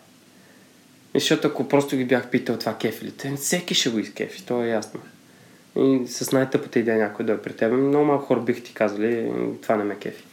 И 1.13 1.19
защото 1.19 1.47
ако 1.47 1.67
просто 1.67 1.97
ги 1.97 2.05
бях 2.05 2.29
питал 2.29 2.57
това 2.57 2.77
кефи 2.77 3.05
ли, 3.05 3.11
те 3.11 3.35
всеки 3.35 3.73
ще 3.73 3.89
го 3.89 3.99
изкефи, 3.99 4.45
то 4.45 4.63
е 4.63 4.67
ясно. 4.67 4.99
И 5.77 6.07
с 6.07 6.31
най-тъпата 6.31 6.79
идея 6.79 6.97
някой 6.97 7.25
да 7.25 7.33
е 7.33 7.37
при 7.37 7.53
теб, 7.53 7.73
много 7.73 8.05
малко 8.05 8.25
хора 8.25 8.39
биха 8.39 8.63
ти 8.63 8.73
казали, 8.73 9.31
това 9.61 9.75
не 9.75 9.83
ме 9.83 9.95
кефи. 9.95 10.23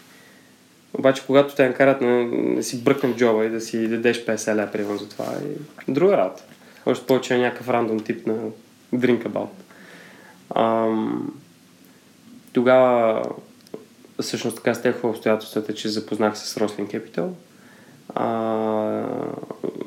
Обаче, 0.98 1.22
когато 1.26 1.54
те 1.54 1.68
накарат 1.68 2.00
на, 2.00 2.62
си 2.62 2.84
бръкне 2.84 3.14
джоба 3.16 3.44
и 3.44 3.50
да 3.50 3.60
си 3.60 3.88
дадеш 3.88 4.24
50 4.24 4.56
ля, 4.56 4.70
примерно 4.72 4.98
за 4.98 5.08
това, 5.08 5.24
е 5.24 5.92
друга 5.92 6.16
работа. 6.16 6.44
Още 6.86 7.06
повече 7.06 7.34
е 7.34 7.38
някакъв 7.38 7.68
рандом 7.68 8.00
тип 8.00 8.26
на 8.26 8.36
drink 8.94 9.28
about. 9.28 9.48
Ам, 10.54 11.34
тогава 12.52 13.22
всъщност 14.20 14.56
така 14.56 14.74
стеха 14.74 15.06
обстоятелствата, 15.06 15.74
че 15.74 15.88
запознах 15.88 16.38
се 16.38 16.48
с 16.48 16.56
Рослин 16.56 16.86
Capital. 16.86 17.28
А, 18.14 18.24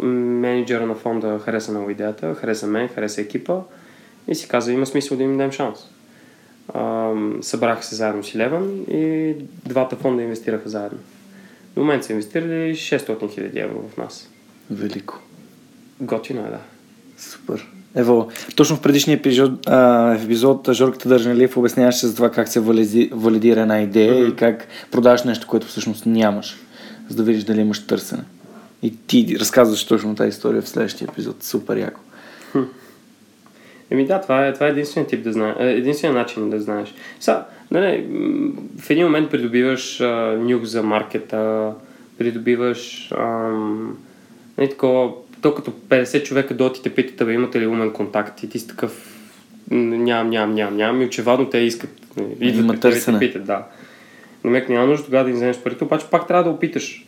менеджера 0.04 0.86
на 0.86 0.96
фонда 0.96 1.40
хареса 1.40 1.72
много 1.72 1.90
идеята, 1.90 2.36
хареса 2.36 2.68
мен, 2.68 2.88
хареса 2.88 3.22
екипа 3.22 3.60
и 4.28 4.36
си 4.36 4.48
каза, 4.48 4.72
има 4.74 4.86
смисъл 4.86 5.18
да 5.18 5.24
им 5.24 5.38
дадем 5.38 5.52
шанс. 5.52 5.80
А, 6.74 7.12
събраха 7.42 7.84
се 7.84 7.96
заедно 7.96 8.24
с 8.24 8.34
Eleven 8.34 8.90
и 8.92 9.36
двата 9.66 9.96
фонда 9.96 10.24
инвестираха 10.24 10.70
заедно. 10.70 11.00
В 11.74 11.78
момента 11.78 12.06
са 12.06 12.12
инвестирали 12.12 12.76
600 12.76 13.08
000 13.08 13.64
евро 13.64 13.84
в 13.94 13.98
нас. 13.98 14.30
Велико. 14.72 15.20
Готино 16.02 16.42
е, 16.42 16.50
да. 16.50 16.60
Супер. 17.18 17.68
Ево, 17.96 18.30
точно 18.56 18.76
в 18.76 18.82
предишния 18.82 19.18
епизод, 19.18 19.68
а, 19.68 20.14
епизод 20.24 20.70
Жорката 20.72 21.10
Държалиев 21.10 21.58
обясняваше 21.58 22.08
за 22.08 22.16
това 22.16 22.32
как 22.32 22.48
се 22.48 22.60
валиди, 22.60 23.10
валидира 23.14 23.62
една 23.62 23.82
идея 23.82 24.14
Мгм. 24.14 24.32
и 24.32 24.36
как 24.36 24.68
продаваш 24.92 25.24
нещо, 25.24 25.48
което 25.48 25.68
всъщност 25.68 26.06
нямаш, 26.06 26.58
за 27.10 27.16
да 27.16 27.24
видиш 27.24 27.44
дали 27.44 27.62
имаш 27.62 27.88
търсене. 27.88 28.24
И 28.84 28.94
ти 29.08 29.38
разказваш 29.40 29.86
точно 29.86 30.16
тази 30.16 30.30
история 30.30 30.62
в 30.62 30.70
следващия 30.70 31.08
епизод. 31.12 31.44
Супер 31.44 31.78
яко. 31.78 32.00
Еми 33.92 34.06
да, 34.06 34.22
това 34.22 34.48
е, 34.48 34.54
това 34.54 34.68
е 34.68 34.70
единственият 34.70 35.10
тип 35.10 35.24
да 35.24 35.34
знаеш, 35.34 35.56
единственият 35.60 36.18
начин 36.18 36.50
да 36.50 36.60
знаеш. 36.60 36.94
Са, 37.20 37.44
нали, 37.72 38.06
в 38.80 38.90
един 38.90 39.06
момент 39.06 39.32
придобиваш 39.32 40.02
а, 40.02 40.38
нюх 40.40 40.64
за 40.64 40.84
маркета, 40.84 41.74
придобиваш 42.18 43.12
ам, 43.18 43.98
нали, 44.58 44.70
такова, 44.70 45.12
то 45.42 45.56
като 45.56 45.72
50 45.72 46.24
човека 46.24 46.54
доти 46.54 46.84
те 46.84 46.96
питат, 46.96 47.28
бе, 47.28 47.34
имате 47.34 47.62
ли 47.62 47.68
умен 47.68 47.92
контакт 47.92 48.44
и 48.44 48.50
ти 48.50 48.60
си 48.60 48.68
такъв 48.68 49.18
нямам, 49.72 50.30
нямам, 50.30 50.56
нямам, 50.56 50.78
нямам 50.78 51.02
и 51.02 51.06
очевидно 51.06 51.50
те 51.50 51.58
искат. 51.58 51.90
нали, 52.18 52.36
Идват 52.42 52.64
Има 52.64 52.74
при 52.74 52.80
тебе 52.80 52.96
и 52.96 53.00
те 53.00 53.06
търсене. 53.06 53.20
питат, 53.20 53.46
да. 53.46 53.64
Но 54.44 54.52
мек 54.52 54.70
няма 54.70 54.88
нужда 54.88 55.06
тогава 55.06 55.24
да 55.24 55.30
им 55.30 55.36
вземеш 55.36 55.58
парите, 55.58 55.84
обаче 55.84 56.06
пак 56.12 56.28
трябва 56.28 56.44
да 56.44 56.50
опиташ. 56.50 57.06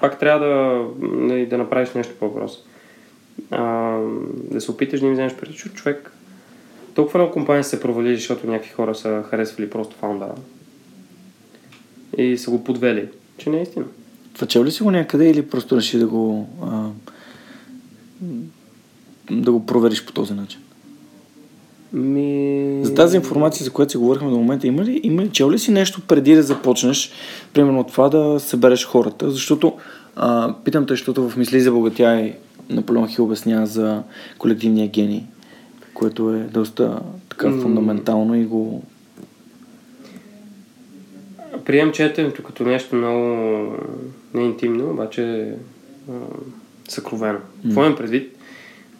Пак 0.00 0.18
трябва 0.18 0.46
да, 0.46 0.84
нали, 1.16 1.46
да 1.46 1.58
направиш 1.58 1.92
нещо 1.94 2.14
по 2.20 2.28
въпрос. 2.28 2.64
А, 3.50 3.98
да 4.50 4.60
се 4.60 4.70
опиташ 4.70 5.00
да 5.00 5.06
им 5.06 5.12
вземеш 5.12 5.34
парите, 5.34 5.52
защото 5.52 5.74
човек 5.74 6.12
толкова 6.94 7.18
много 7.18 7.32
компании 7.32 7.64
се 7.64 7.80
провали, 7.80 8.16
защото 8.16 8.46
някакви 8.46 8.72
хора 8.72 8.94
са 8.94 9.22
харесвали 9.30 9.70
просто 9.70 9.96
фаундъра. 9.96 10.34
И 12.18 12.38
са 12.38 12.50
го 12.50 12.64
подвели. 12.64 13.08
Че 13.38 13.50
не 13.50 13.58
е 13.58 13.62
истина. 13.62 13.84
Това 14.34 14.46
чел 14.46 14.64
ли 14.64 14.70
си 14.70 14.82
го 14.82 14.90
някъде 14.90 15.30
или 15.30 15.48
просто 15.48 15.76
реши 15.76 15.98
да 15.98 16.06
го 16.06 16.48
а, 16.62 16.88
да 19.30 19.52
го 19.52 19.66
провериш 19.66 20.04
по 20.04 20.12
този 20.12 20.34
начин? 20.34 20.60
Ми... 21.92 22.80
За 22.82 22.94
тази 22.94 23.16
информация, 23.16 23.64
за 23.64 23.70
която 23.70 23.92
си 23.92 23.96
говорихме 23.96 24.30
до 24.30 24.36
момента, 24.36 24.66
има 24.66 24.84
ли, 24.84 25.00
има 25.02 25.22
ли, 25.22 25.30
чел 25.30 25.50
ли 25.50 25.58
си 25.58 25.70
нещо 25.70 26.00
преди 26.08 26.34
да 26.34 26.42
започнеш, 26.42 27.12
примерно 27.52 27.84
това 27.84 28.08
да 28.08 28.40
събереш 28.40 28.86
хората? 28.86 29.30
Защото, 29.30 29.72
а, 30.16 30.54
питам 30.64 30.86
те, 30.86 30.92
защото 30.92 31.28
в 31.28 31.36
Мисли 31.36 31.60
за 31.60 31.72
богатяй 31.72 32.36
Наполеон 32.70 33.08
Хил 33.08 33.24
обяснява 33.24 33.66
за 33.66 34.02
колективния 34.38 34.88
гений, 34.88 35.22
което 35.94 36.34
е 36.34 36.38
доста 36.38 37.00
така 37.28 37.48
М. 37.48 37.62
фундаментално 37.62 38.34
и 38.34 38.44
го... 38.44 38.82
Прием 41.64 41.92
четенето 41.92 42.42
като 42.42 42.64
нещо 42.64 42.96
много 42.96 43.20
не 44.34 44.42
интимно, 44.42 44.90
обаче 44.90 45.54
а, 46.10 46.12
съкровено. 46.88 47.38
Какво 47.62 47.84
имам 47.84 47.96
предвид? 47.96 48.36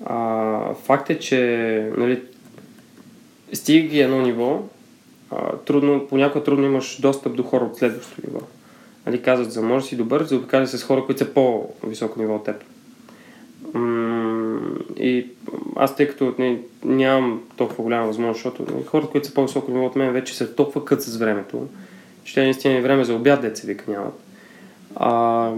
А, 0.04 0.74
факт 0.74 1.10
е, 1.10 1.18
че 1.18 1.90
нали, 1.96 2.22
стига 3.52 3.98
едно 3.98 4.22
ниво, 4.22 4.62
а, 5.30 5.56
трудно, 5.56 6.06
понякога 6.08 6.44
трудно 6.44 6.66
имаш 6.66 7.00
достъп 7.00 7.36
до 7.36 7.42
хора 7.42 7.64
от 7.64 7.76
следващото 7.76 8.20
ниво. 8.26 8.40
Нали, 9.06 9.22
казват, 9.22 9.52
за 9.52 9.62
може 9.62 9.86
си 9.86 9.96
добър, 9.96 10.22
за 10.22 10.28
да 10.28 10.36
обикаля 10.36 10.66
с 10.66 10.82
хора, 10.82 11.04
които 11.06 11.18
са 11.18 11.34
по-високо 11.34 12.20
ниво 12.20 12.34
от 12.34 12.44
теб. 12.44 12.64
И 14.96 15.26
аз 15.76 15.96
тъй 15.96 16.08
като 16.08 16.34
не, 16.38 16.58
нямам 16.84 17.42
толкова 17.56 17.82
голяма 17.82 18.06
възможност, 18.06 18.42
защото 18.42 18.82
хората, 18.86 19.10
които 19.10 19.26
са 19.26 19.34
по-високо 19.34 19.70
ниво 19.70 19.86
от 19.86 19.96
мен, 19.96 20.12
вече 20.12 20.34
са 20.34 20.54
толкова 20.54 20.84
кът 20.84 21.02
с 21.02 21.16
времето, 21.16 21.68
че 22.24 22.34
те 22.34 22.42
наистина 22.42 22.74
и 22.74 22.80
време 22.80 23.04
за 23.04 23.14
обяд, 23.14 23.40
деца 23.40 23.62
вика 23.66 23.90
нямат. 23.90 24.20
А, 24.96 25.50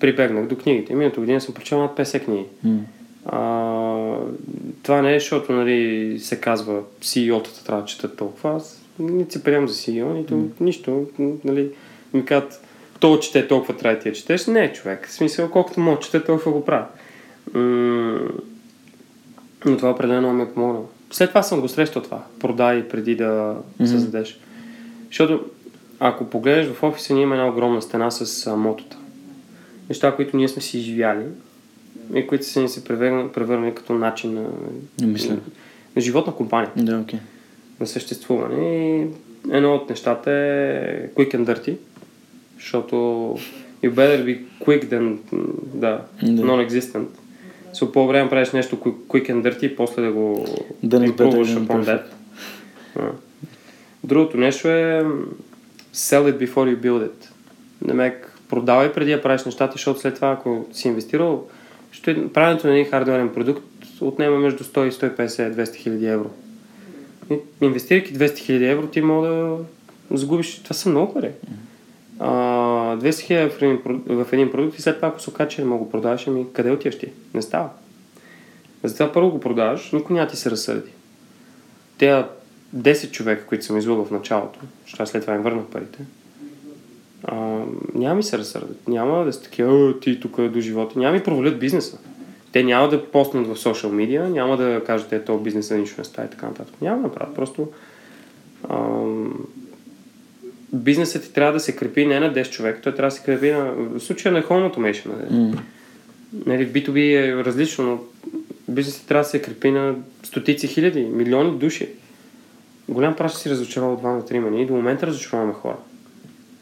прибегнах 0.00 0.46
до 0.46 0.56
книгите. 0.56 0.94
Миналата 0.94 1.20
година 1.20 1.40
съм 1.40 1.54
прочел 1.54 1.78
над 1.78 1.96
50 1.96 2.24
книги. 2.24 2.44
М. 2.64 2.80
А, 3.26 3.40
това 4.82 5.02
не 5.02 5.14
е, 5.14 5.20
защото 5.20 5.52
нали, 5.52 6.18
се 6.20 6.40
казва 6.40 6.82
CEO-тата 7.00 7.66
трябва 7.66 7.82
да 7.82 7.88
четат 7.88 8.16
толкова. 8.16 8.56
Аз 8.56 8.82
не 8.98 9.26
се 9.28 9.44
приемам 9.44 9.68
за 9.68 9.74
CEO, 9.74 10.12
нито 10.12 10.34
mm. 10.34 10.48
нищо. 10.60 11.06
Нали, 11.44 11.70
ми 12.14 12.24
казват, 12.24 12.64
то 13.00 13.18
чете 13.18 13.48
толкова 13.48 13.76
трябва 13.76 13.96
да 13.96 14.02
ти 14.02 14.08
я 14.08 14.14
четеш. 14.14 14.46
Не, 14.46 14.72
човек. 14.72 15.08
В 15.08 15.12
смисъл, 15.12 15.50
колкото 15.50 15.80
мога 15.80 16.00
чете, 16.00 16.24
толкова 16.24 16.52
го 16.52 16.64
правя. 16.64 16.86
Но 19.66 19.76
това 19.76 19.90
определено 19.90 20.32
ми 20.32 20.42
е 20.42 20.48
помогнало. 20.48 20.88
След 21.10 21.28
това 21.30 21.42
съм 21.42 21.60
го 21.60 21.68
срещал 21.68 22.02
това. 22.02 22.24
Продай 22.40 22.88
преди 22.88 23.14
да 23.14 23.24
mm-hmm. 23.80 23.86
създадеш. 23.86 24.40
Защото 25.06 25.44
ако 26.00 26.30
погледнеш 26.30 26.66
в 26.68 26.82
офиса, 26.82 27.14
ние 27.14 27.22
има 27.22 27.34
една 27.34 27.48
огромна 27.48 27.82
стена 27.82 28.10
с 28.10 28.46
а, 28.46 28.56
мотота. 28.56 28.96
Неща, 29.88 30.16
които 30.16 30.36
ние 30.36 30.48
сме 30.48 30.62
си 30.62 30.78
изживяли 30.78 31.24
и 32.14 32.26
които 32.26 32.46
са 32.46 32.60
ни 32.60 32.68
се 32.68 32.84
превърнали, 32.84 33.28
превърнали 33.28 33.74
като 33.74 33.92
начин 33.92 34.34
на, 34.34 34.42
На 35.00 35.06
мислене. 35.06 35.40
на 35.96 36.02
живот 36.02 36.26
на 36.26 36.34
компания, 36.34 36.70
Да, 36.76 36.98
окей. 36.98 37.18
на 37.80 37.86
съществуване. 37.86 38.56
И 38.68 39.06
едно 39.50 39.74
от 39.74 39.90
нещата 39.90 40.30
е 40.30 41.08
quick 41.16 41.34
and 41.34 41.44
dirty, 41.44 41.76
защото 42.56 42.96
you 43.84 43.90
better 43.90 44.24
be 44.24 44.40
quick 44.60 44.84
than 44.84 45.16
да, 45.74 46.00
Да. 46.22 46.42
non-existent. 46.42 47.06
So, 47.74 47.92
по 47.92 48.06
време 48.06 48.30
правиш 48.30 48.50
нещо 48.50 48.76
quick, 48.76 49.30
and 49.30 49.42
dirty 49.42 49.64
и 49.64 49.76
после 49.76 50.02
да 50.02 50.12
го 50.12 50.46
better 50.84 51.16
improvаш 51.16 51.48
than 51.48 51.66
upon 51.66 51.84
that. 51.84 52.02
Да. 52.96 53.10
Другото 54.04 54.36
нещо 54.36 54.68
е 54.68 55.04
sell 55.94 56.32
it 56.32 56.48
before 56.48 56.76
you 56.76 56.76
build 56.76 57.08
it. 57.08 57.28
Намек, 57.84 58.38
продавай 58.48 58.92
преди 58.92 59.10
да 59.10 59.22
правиш 59.22 59.44
нещата, 59.44 59.72
защото 59.72 60.00
след 60.00 60.14
това, 60.14 60.30
ако 60.30 60.66
си 60.72 60.88
инвестирал, 60.88 61.48
ще, 61.90 62.32
правенето 62.32 62.66
на 62.66 62.72
един 62.72 62.90
хардуерен 62.90 63.28
продукт 63.28 63.64
отнема 64.00 64.38
между 64.38 64.64
100 64.64 64.88
и 64.88 64.92
150, 64.92 65.52
200 65.52 65.74
хиляди 65.74 66.06
евро. 66.06 66.30
И, 67.30 67.38
инвестирайки 67.60 68.14
200 68.14 68.38
хиляди 68.38 68.64
евро, 68.64 68.86
ти 68.86 69.00
мога 69.00 69.28
да 69.28 69.58
загубиш. 70.10 70.62
Това 70.62 70.74
са 70.74 70.88
много 70.88 71.14
пари. 71.14 71.30
А, 72.18 72.30
200 72.96 73.20
хиляди 73.20 73.50
в, 73.50 73.62
един 73.62 73.78
в 74.06 74.32
един 74.32 74.50
продукт 74.50 74.78
и 74.78 74.82
след 74.82 74.96
това, 74.96 75.08
ако 75.08 75.20
се 75.20 75.30
окаже, 75.30 75.48
че 75.48 75.60
не 75.62 75.68
мога 75.68 75.84
го 75.84 75.90
продаваш, 75.90 76.26
ами 76.26 76.46
къде 76.52 76.70
отиваш 76.70 76.98
ти? 76.98 77.06
Не 77.34 77.42
става. 77.42 77.68
Затова 78.82 79.12
първо 79.12 79.30
го 79.30 79.40
продаваш, 79.40 79.92
никой 79.92 80.16
няма 80.16 80.28
ти 80.28 80.36
се 80.36 80.50
разсърди. 80.50 80.90
Те 81.98 82.24
10 82.76 83.10
човека, 83.10 83.46
които 83.46 83.64
съм 83.64 83.78
излъгал 83.78 84.04
в 84.04 84.10
началото, 84.10 84.60
защото 84.84 85.10
след 85.10 85.22
това 85.22 85.34
им 85.34 85.42
върнах 85.42 85.64
парите, 85.64 85.98
а, 87.24 87.60
няма 87.94 88.14
ми 88.14 88.22
се 88.22 88.38
разсърдят. 88.38 88.88
Няма 88.88 89.24
да 89.24 89.32
са 89.32 89.42
такива, 89.42 89.90
«Е, 89.90 90.00
ти 90.00 90.20
тук 90.20 90.40
до 90.40 90.60
живота. 90.60 90.98
Няма 90.98 91.12
ми 91.12 91.22
провалят 91.22 91.58
бизнеса. 91.58 91.98
Те 92.52 92.62
няма 92.62 92.88
да 92.88 93.10
постнат 93.10 93.46
в 93.46 93.56
социал 93.56 93.92
медиа, 93.92 94.28
няма 94.28 94.56
да 94.56 94.82
кажат, 94.86 95.12
е, 95.12 95.24
то 95.24 95.38
бизнеса 95.38 95.78
нищо 95.78 95.94
не 95.98 96.04
става 96.04 96.26
и 96.26 96.30
така 96.30 96.46
нататък. 96.46 96.74
Няма 96.80 96.96
да 96.96 97.02
направят. 97.02 97.34
Просто 97.34 97.68
ам, 98.70 99.46
бизнесът 100.72 101.22
ти 101.22 101.32
трябва 101.32 101.52
да 101.52 101.60
се 101.60 101.76
крепи 101.76 102.06
не 102.06 102.20
на 102.20 102.34
10 102.34 102.50
човека, 102.50 102.80
той 102.80 102.94
трябва 102.94 103.10
да 103.10 103.16
се 103.16 103.22
крепи 103.22 103.50
на... 103.50 103.72
В 103.72 104.00
случая 104.00 104.32
на 104.32 104.42
Home 104.42 104.74
Automation. 104.74 105.06
Нали? 105.06 105.40
М. 105.40 105.62
Нали, 106.46 106.68
B2B 106.68 106.98
е 107.16 107.44
различно, 107.44 107.84
но 107.84 107.98
бизнесът 108.68 109.06
трябва 109.06 109.22
да 109.24 109.28
се 109.28 109.42
крепи 109.42 109.70
на 109.70 109.94
стотици 110.22 110.68
хиляди, 110.68 111.04
милиони 111.04 111.58
души. 111.58 111.88
Голям 112.88 113.16
праш 113.16 113.34
си 113.34 113.50
разочаровал 113.50 113.94
от 113.94 114.00
двама 114.00 114.24
трима. 114.24 114.50
Ние 114.50 114.66
до 114.66 114.74
момента 114.74 115.06
разочароваме 115.06 115.52
хора. 115.52 115.76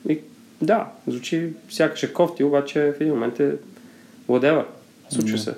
И 0.09 0.19
да, 0.63 0.87
звучи 1.07 1.49
сякаш 1.71 2.03
е 2.03 2.13
кофти, 2.13 2.45
обаче 2.45 2.95
в 2.99 3.01
един 3.01 3.13
момент 3.13 3.41
е 3.41 3.53
whatever. 4.29 4.65
Случва 5.11 5.39
се. 5.39 5.55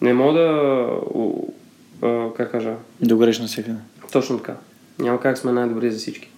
Не 0.00 0.12
мога 0.12 0.40
да... 0.40 0.86
у- 1.14 1.54
а, 2.02 2.34
как 2.36 2.50
кажа? 2.50 2.74
Да 3.00 3.16
гореш 3.16 3.38
навсякъде. 3.38 3.78
Точно 4.12 4.36
така. 4.36 4.56
Няма 4.98 5.20
как 5.20 5.38
сме 5.38 5.52
най-добри 5.52 5.90
за 5.90 5.98
всички. 5.98 6.30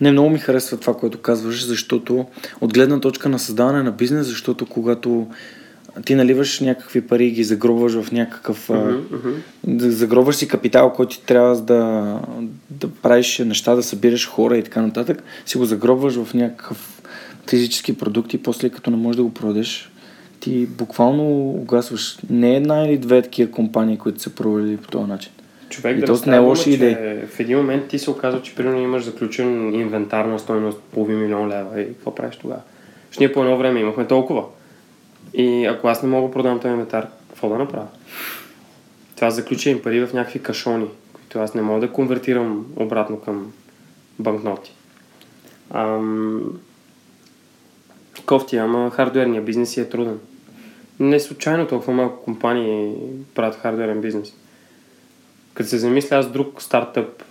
Не, 0.00 0.12
много 0.12 0.30
ми 0.30 0.38
харесва 0.38 0.76
това, 0.76 0.94
което 0.94 1.18
казваш, 1.18 1.66
защото 1.66 2.26
от 2.60 2.74
гледна 2.74 3.00
точка 3.00 3.28
на 3.28 3.38
създаване 3.38 3.82
на 3.82 3.92
бизнес, 3.92 4.26
защото 4.26 4.66
когато 4.66 5.26
ти 6.04 6.14
наливаш 6.14 6.60
някакви 6.60 7.00
пари 7.00 7.26
и 7.26 7.30
ги 7.30 7.44
загробваш 7.44 7.92
в 7.92 8.12
някакъв... 8.12 8.68
мгм. 8.68 9.30
да 9.66 9.90
загробваш 9.90 10.36
си 10.36 10.48
капитал, 10.48 10.92
който 10.92 11.16
ти 11.16 11.26
трябва 11.26 11.60
да, 11.60 12.20
да 12.70 12.88
правиш 12.88 13.38
неща, 13.38 13.74
да 13.74 13.82
събираш 13.82 14.28
хора 14.28 14.58
и 14.58 14.62
така 14.62 14.82
нататък, 14.82 15.22
си 15.46 15.58
го 15.58 15.64
загробваш 15.64 16.14
в 16.14 16.34
някакъв 16.34 17.02
физически 17.48 17.98
продукт 17.98 18.34
и 18.34 18.42
после 18.42 18.70
като 18.70 18.90
не 18.90 18.96
можеш 18.96 19.16
да 19.16 19.22
го 19.22 19.34
продадеш, 19.34 19.90
ти 20.40 20.66
буквално 20.66 21.50
угасваш 21.50 22.18
не 22.30 22.56
една 22.56 22.84
или 22.86 22.98
две 22.98 23.22
такива 23.22 23.50
компании, 23.50 23.98
които 23.98 24.22
са 24.22 24.30
провалили 24.30 24.76
по 24.76 24.88
този 24.88 25.04
начин. 25.04 25.32
Човек 25.68 25.96
И 25.96 26.00
да 26.00 26.06
то 26.06 26.30
не 26.30 26.36
е 26.36 26.38
лоши 26.38 26.70
идеи. 26.70 26.96
В 27.26 27.40
един 27.40 27.58
момент 27.58 27.88
ти 27.88 27.98
се 27.98 28.10
оказва, 28.10 28.42
че 28.42 28.54
примерно 28.54 28.80
имаш 28.80 29.04
заключен 29.04 29.74
инвентар 29.74 30.24
на 30.24 30.38
стойност 30.38 30.80
половин 30.80 31.18
милион 31.18 31.48
лева 31.48 31.80
и 31.80 31.86
какво 31.86 32.14
правиш 32.14 32.36
тогава? 32.36 32.60
Защото 33.06 33.22
ние 33.22 33.32
по 33.32 33.40
едно 33.40 33.58
време 33.58 33.80
имахме 33.80 34.06
толкова. 34.06 34.44
И 35.34 35.66
ако 35.66 35.88
аз 35.88 36.02
не 36.02 36.08
мога 36.08 36.28
да 36.28 36.32
продам 36.32 36.60
този 36.60 36.72
инвентар, 36.72 37.06
какво 37.28 37.48
да 37.48 37.58
направя? 37.58 37.86
Това 39.16 39.30
заключени 39.30 39.82
пари 39.82 40.06
в 40.06 40.12
някакви 40.12 40.38
кашони, 40.38 40.86
които 41.12 41.38
аз 41.38 41.54
не 41.54 41.62
мога 41.62 41.80
да 41.80 41.92
конвертирам 41.92 42.66
обратно 42.76 43.20
към 43.20 43.52
банкноти. 44.18 44.72
Ам... 45.70 46.60
Кофти, 48.26 48.56
ама 48.56 48.90
хардуерния 48.90 49.42
бизнес 49.42 49.70
си 49.70 49.80
е 49.80 49.88
труден. 49.88 50.18
Не 51.00 51.20
случайно 51.20 51.66
толкова 51.66 51.92
малко 51.92 52.24
компании 52.24 52.94
правят 53.34 53.54
хардуерен 53.54 54.00
бизнес. 54.00 54.34
Като 55.56 55.68
се 55.68 55.78
замисля 55.78 56.16
аз 56.16 56.30
друг 56.30 56.62
стартъп 56.62 57.22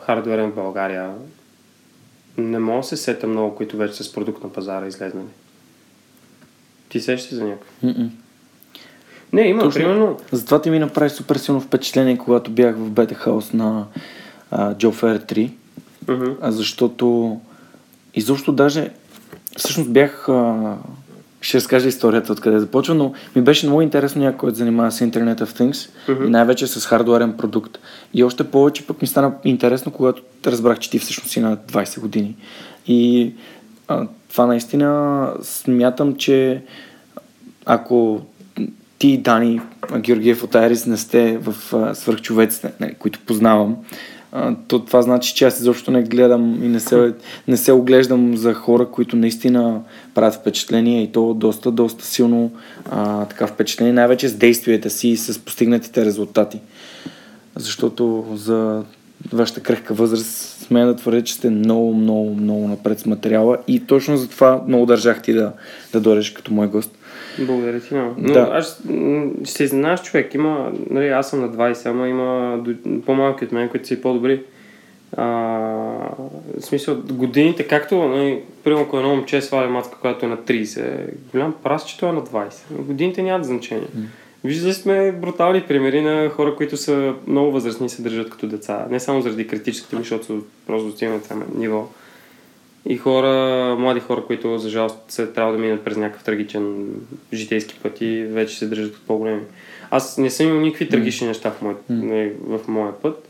хардуерен 0.00 0.50
в 0.50 0.54
България, 0.54 1.10
не 2.38 2.58
мога 2.58 2.80
да 2.80 2.86
се 2.86 2.96
сета 2.96 3.26
много, 3.26 3.54
които 3.54 3.76
вече 3.76 3.94
са 3.94 4.04
с 4.04 4.12
продукт 4.12 4.44
на 4.44 4.52
пазара 4.52 4.86
излезнали. 4.86 5.26
Ти 6.88 7.00
сещаш 7.00 7.28
се 7.28 7.34
за 7.34 7.44
някакъв? 7.44 7.68
Не, 9.32 9.42
има, 9.42 9.62
Точно. 9.62 9.80
примерно, 9.80 10.18
Затова 10.32 10.62
ти 10.62 10.70
ми 10.70 10.78
направи 10.78 11.10
супер 11.10 11.36
силно 11.36 11.60
впечатление, 11.60 12.18
когато 12.18 12.50
бях 12.50 12.76
в 12.76 12.90
Бета 12.90 13.14
Хаус 13.14 13.52
на 13.52 13.86
а, 14.50 14.74
Job 14.74 15.02
Fair 15.02 15.32
3, 15.32 15.50
мгм, 16.08 16.32
а 16.40 16.52
защото 16.52 17.40
изобщо 18.14 18.52
даже 18.52 18.90
всъщност 19.56 19.92
бях... 19.92 20.28
А, 20.28 20.76
ще 21.40 21.58
разкажа 21.58 21.88
историята 21.88 22.32
откъде 22.32 22.58
започва, 22.58 22.94
но 22.94 23.12
ми 23.36 23.42
беше 23.42 23.66
много 23.66 23.82
интересно 23.82 24.22
някой, 24.22 24.38
който 24.38 24.58
занимава 24.58 24.92
с 24.92 25.00
Internet 25.00 25.40
of 25.40 25.60
Things 25.60 25.90
Мгм. 26.08 26.24
и 26.24 26.30
най-вече 26.30 26.66
с 26.66 26.86
хардуерен 26.86 27.32
продукт. 27.32 27.78
И 28.14 28.24
още 28.24 28.44
повече 28.44 28.86
пък 28.86 29.02
ми 29.02 29.08
стана 29.08 29.32
интересно, 29.44 29.92
когато 29.92 30.22
разбрах, 30.46 30.78
че 30.78 30.90
ти 30.90 30.98
всъщност 30.98 31.30
си 31.30 31.40
на 31.40 31.56
20 31.56 32.00
години. 32.00 32.36
И 32.86 33.32
а, 33.88 34.06
това 34.30 34.46
наистина 34.46 35.28
смятам, 35.42 36.16
че 36.16 36.62
ако 37.66 38.20
ти 38.98 39.08
и 39.08 39.18
Дани 39.18 39.60
Георгиев 39.98 40.42
от 40.42 40.54
Айрис 40.54 40.86
не 40.86 40.96
сте 40.96 41.38
в 41.38 41.74
а, 41.74 41.94
свърхчовеците, 41.94 42.72
нали, 42.80 42.94
които 42.94 43.20
познавам, 43.26 43.76
то 44.68 44.78
това 44.78 45.02
значи, 45.02 45.34
че 45.34 45.44
аз 45.44 45.60
изобщо 45.60 45.90
не 45.90 46.02
гледам 46.02 46.64
и 46.64 46.68
не 46.68 46.80
се, 46.80 47.14
не 47.48 47.56
се 47.56 47.72
оглеждам 47.72 48.36
за 48.36 48.54
хора, 48.54 48.86
които 48.86 49.16
наистина 49.16 49.80
правят 50.14 50.34
впечатление 50.34 51.02
и 51.02 51.12
то 51.12 51.34
доста, 51.34 51.70
доста 51.70 52.04
силно 52.04 52.52
а, 52.90 53.24
така 53.24 53.46
впечатление, 53.46 53.92
най-вече 53.92 54.28
с 54.28 54.34
действията 54.34 54.90
си 54.90 55.08
и 55.08 55.16
с 55.16 55.38
постигнатите 55.38 56.04
резултати. 56.04 56.60
Защото 57.56 58.24
за 58.34 58.82
вашата 59.32 59.60
крехка 59.60 59.94
възраст 59.94 60.60
смея 60.66 60.86
да 60.86 60.96
твърдя, 60.96 61.22
че 61.22 61.34
сте 61.34 61.50
много, 61.50 61.94
много, 61.94 62.34
много 62.34 62.68
напред 62.68 63.00
с 63.00 63.06
материала 63.06 63.58
и 63.68 63.86
точно 63.86 64.16
за 64.16 64.28
това 64.28 64.62
много 64.68 64.86
държах 64.86 65.22
ти 65.22 65.32
да, 65.32 65.52
да 65.92 66.00
дойдеш 66.00 66.30
като 66.30 66.52
мой 66.52 66.66
гост. 66.66 66.98
Благодаря 67.40 67.80
ти 67.80 67.94
много. 67.94 68.14
Но 68.18 68.32
Да. 68.32 68.48
аз 68.52 68.82
ще 69.44 69.52
се 69.52 69.64
изненадаш 69.64 70.02
човек. 70.02 70.34
Има, 70.34 70.72
нали, 70.90 71.08
аз 71.08 71.30
съм 71.30 71.40
на 71.40 71.48
20, 71.48 71.86
ама 71.86 72.08
има 72.08 72.58
по-малки 73.06 73.44
от 73.44 73.52
мен, 73.52 73.68
които 73.68 73.88
са 73.88 73.94
и 73.94 74.00
по-добри. 74.00 74.42
А, 75.16 75.24
в 75.24 76.60
смисъл, 76.60 76.96
годините, 77.12 77.62
както, 77.62 78.08
нали, 78.08 78.40
примерно, 78.64 78.84
ако 78.84 78.96
едно 78.96 79.08
момче 79.08 79.42
сваля 79.42 79.68
матка, 79.68 79.98
която 80.00 80.26
е 80.26 80.28
на 80.28 80.36
30, 80.36 80.80
е 80.80 81.06
голям 81.32 81.54
прас, 81.62 81.86
че 81.86 81.98
той 81.98 82.08
е 82.08 82.12
на 82.12 82.22
20. 82.22 82.52
Годините 82.70 83.22
нямат 83.22 83.46
значение. 83.46 83.86
Виждали 84.44 84.74
сме 84.74 85.12
брутални 85.12 85.62
примери 85.62 86.00
на 86.00 86.28
хора, 86.28 86.56
които 86.56 86.76
са 86.76 87.14
много 87.26 87.50
възрастни 87.52 87.86
и 87.86 87.88
се 87.88 88.02
държат 88.02 88.30
като 88.30 88.46
деца. 88.46 88.86
Не 88.90 89.00
само 89.00 89.20
заради 89.22 89.46
критическите 89.46 89.96
ми, 89.96 90.02
защото 90.02 90.42
просто 90.66 90.86
достигнат 90.90 91.28
там 91.28 91.42
ниво. 91.56 91.88
И 92.86 92.96
хора, 92.96 93.76
млади 93.78 94.00
хора, 94.00 94.22
които 94.26 94.58
за 94.58 94.68
жалост 94.68 94.98
се 95.08 95.26
трябва 95.26 95.52
да 95.52 95.58
минат 95.58 95.84
през 95.84 95.96
някакъв 95.96 96.24
трагичен 96.24 96.86
житейски 97.32 97.78
път 97.82 98.00
и 98.00 98.24
вече 98.24 98.58
се 98.58 98.66
държат 98.66 98.92
като 98.92 99.06
по-големи. 99.06 99.42
Аз 99.90 100.18
не 100.18 100.30
съм 100.30 100.46
имал 100.46 100.60
никакви 100.60 100.88
трагични 100.88 101.26
неща 101.26 101.50
в, 101.50 101.62
мой, 101.62 101.74
не, 101.90 102.32
в 102.46 102.60
моя 102.68 102.92
път. 103.02 103.28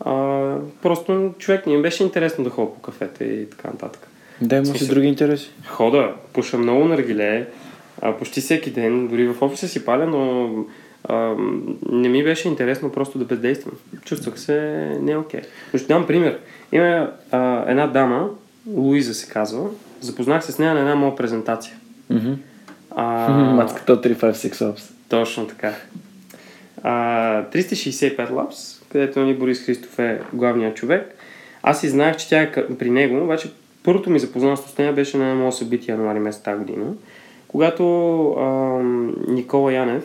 А, 0.00 0.56
просто 0.82 1.34
човек 1.38 1.66
не 1.66 1.72
им 1.72 1.82
беше 1.82 2.02
интересно 2.02 2.44
да 2.44 2.50
ходя 2.50 2.74
по 2.74 2.80
кафета 2.80 3.24
и 3.24 3.50
така 3.50 3.68
нататък. 3.68 4.08
Да, 4.40 4.56
има 4.56 4.66
си 4.66 4.70
Смисъл- 4.72 4.94
други 4.94 5.06
интереси. 5.06 5.50
Хода, 5.66 6.12
пуша 6.32 6.58
много 6.58 6.84
наргиле, 6.84 7.46
а, 8.02 8.16
почти 8.16 8.40
всеки 8.40 8.70
ден, 8.70 9.08
дори 9.08 9.26
в 9.28 9.42
офиса 9.42 9.68
си 9.68 9.84
паля, 9.84 10.06
но 10.06 10.50
а, 11.08 11.34
не 11.90 12.08
ми 12.08 12.24
беше 12.24 12.48
интересно 12.48 12.92
просто 12.92 13.18
да 13.18 13.24
бездействам. 13.24 13.74
Чувствах 14.04 14.40
се 14.40 14.60
не 15.00 15.16
окей. 15.16 15.40
Но 15.72 15.78
ще 15.78 15.88
дам 15.88 16.06
пример. 16.06 16.38
Има 16.72 17.10
а, 17.30 17.64
една 17.70 17.86
дама, 17.86 18.30
Луиза 18.66 19.14
се 19.14 19.28
казва, 19.32 19.68
запознах 20.00 20.44
се 20.44 20.52
с 20.52 20.58
нея 20.58 20.74
на 20.74 20.80
една 20.80 20.94
моя 20.94 21.16
презентация. 21.16 21.74
Мгм. 22.10 22.32
А, 22.90 23.28
Мацката 23.54 23.92
от 23.92 24.04
356 24.04 24.52
Ops. 24.52 24.90
точно 25.08 25.46
така. 25.46 25.74
А, 26.82 26.92
365 27.52 28.30
Labs, 28.30 28.82
където 28.88 29.20
нали, 29.20 29.34
Борис 29.34 29.64
Христов 29.66 29.98
е 29.98 30.20
главният 30.32 30.76
човек. 30.76 31.14
Аз 31.62 31.82
и 31.82 31.88
знаех, 31.88 32.16
че 32.16 32.28
тя 32.28 32.42
е 32.42 32.52
при 32.78 32.90
него, 32.90 33.24
обаче 33.24 33.50
първото 33.82 34.10
ми 34.10 34.18
запознанство 34.18 34.70
с 34.70 34.78
нея 34.78 34.92
беше 34.92 35.16
на 35.16 35.30
едно 35.30 35.42
мое 35.42 35.52
събитие 35.52 35.92
януари 35.92 36.18
месец 36.18 36.42
тази 36.42 36.58
година, 36.58 36.84
когато 37.48 37.84
ам, 38.38 39.14
Никола 39.28 39.72
Янев 39.72 40.04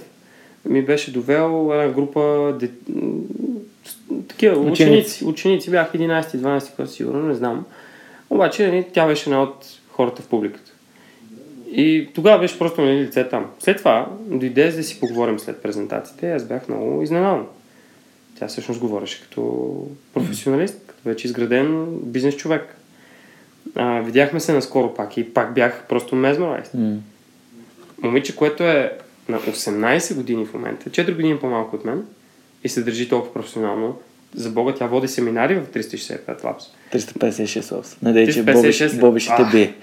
ми 0.65 0.82
беше 0.82 1.13
довел 1.13 1.69
една 1.74 1.93
група 1.93 2.54
де... 2.60 2.69
такива 4.28 4.56
Ученици. 4.58 4.72
ученици. 4.84 5.26
Ученици 5.26 5.72
бях 5.72 5.93
11-12 5.93 6.76
клас, 6.76 6.91
сигурно, 6.91 7.28
не 7.28 7.34
знам. 7.34 7.65
Обаче 8.30 8.68
нали, 8.68 8.86
тя 8.94 9.08
беше 9.08 9.30
една 9.30 9.44
от 9.44 9.65
хората 9.89 10.22
в 10.22 10.28
публиката. 10.28 10.72
И 11.72 12.10
тогава 12.15 12.39
беше 12.39 12.60
просто 12.60 12.82
нали, 12.82 13.00
лице 13.00 13.30
там. 13.30 13.46
След 13.60 13.78
това 13.78 14.10
дойде 14.28 14.72
за 14.72 14.78
да 14.78 14.84
си 14.84 15.00
поговорим 15.00 15.39
след 15.39 15.62
презентациите 15.62 16.32
аз 16.32 16.44
бях 16.44 16.68
много 16.68 17.02
изненадан. 17.02 17.48
Тя 18.39 18.48
всъщност 18.48 18.80
говореше 18.80 19.22
като 19.22 19.72
професионалист, 20.13 20.82
като 20.88 21.00
вече 21.06 21.28
изграден 21.28 21.88
бизнес 22.04 22.36
човек. 22.36 22.76
А, 23.76 24.00
видяхме 24.00 24.39
се 24.39 24.54
наскоро 24.54 24.94
пак 24.94 25.18
и 25.18 25.34
пак 25.34 25.54
бях 25.54 25.86
просто 25.89 26.15
mesmerized. 26.15 26.74
М. 26.74 26.98
Момиче, 28.02 28.36
което 28.36 28.63
е 28.63 28.98
на 29.30 29.39
18 29.39 30.15
години 30.15 30.46
в 30.46 30.54
момента, 30.54 30.89
4 30.89 31.15
години 31.15 31.39
по-малко 31.39 31.76
от 31.76 31.86
мен 31.86 32.06
и 32.63 32.70
се 32.70 32.84
държи 32.84 33.10
толкова 33.10 33.34
професионално. 33.34 34.00
За 34.36 34.50
Бога, 34.50 34.74
тя 34.74 34.88
води 34.88 35.08
семинари 35.08 35.56
в 35.56 35.62
365 35.74 36.18
Labs. 36.28 36.62
356 36.94 37.62
Ops. 37.62 37.98
Надей, 38.04 38.28
че 38.28 38.46
356 38.46 38.88
Боби, 38.89 39.00
Боби 39.00 39.20
ще 39.20 39.34
те 39.36 39.44
бие. 39.52 39.74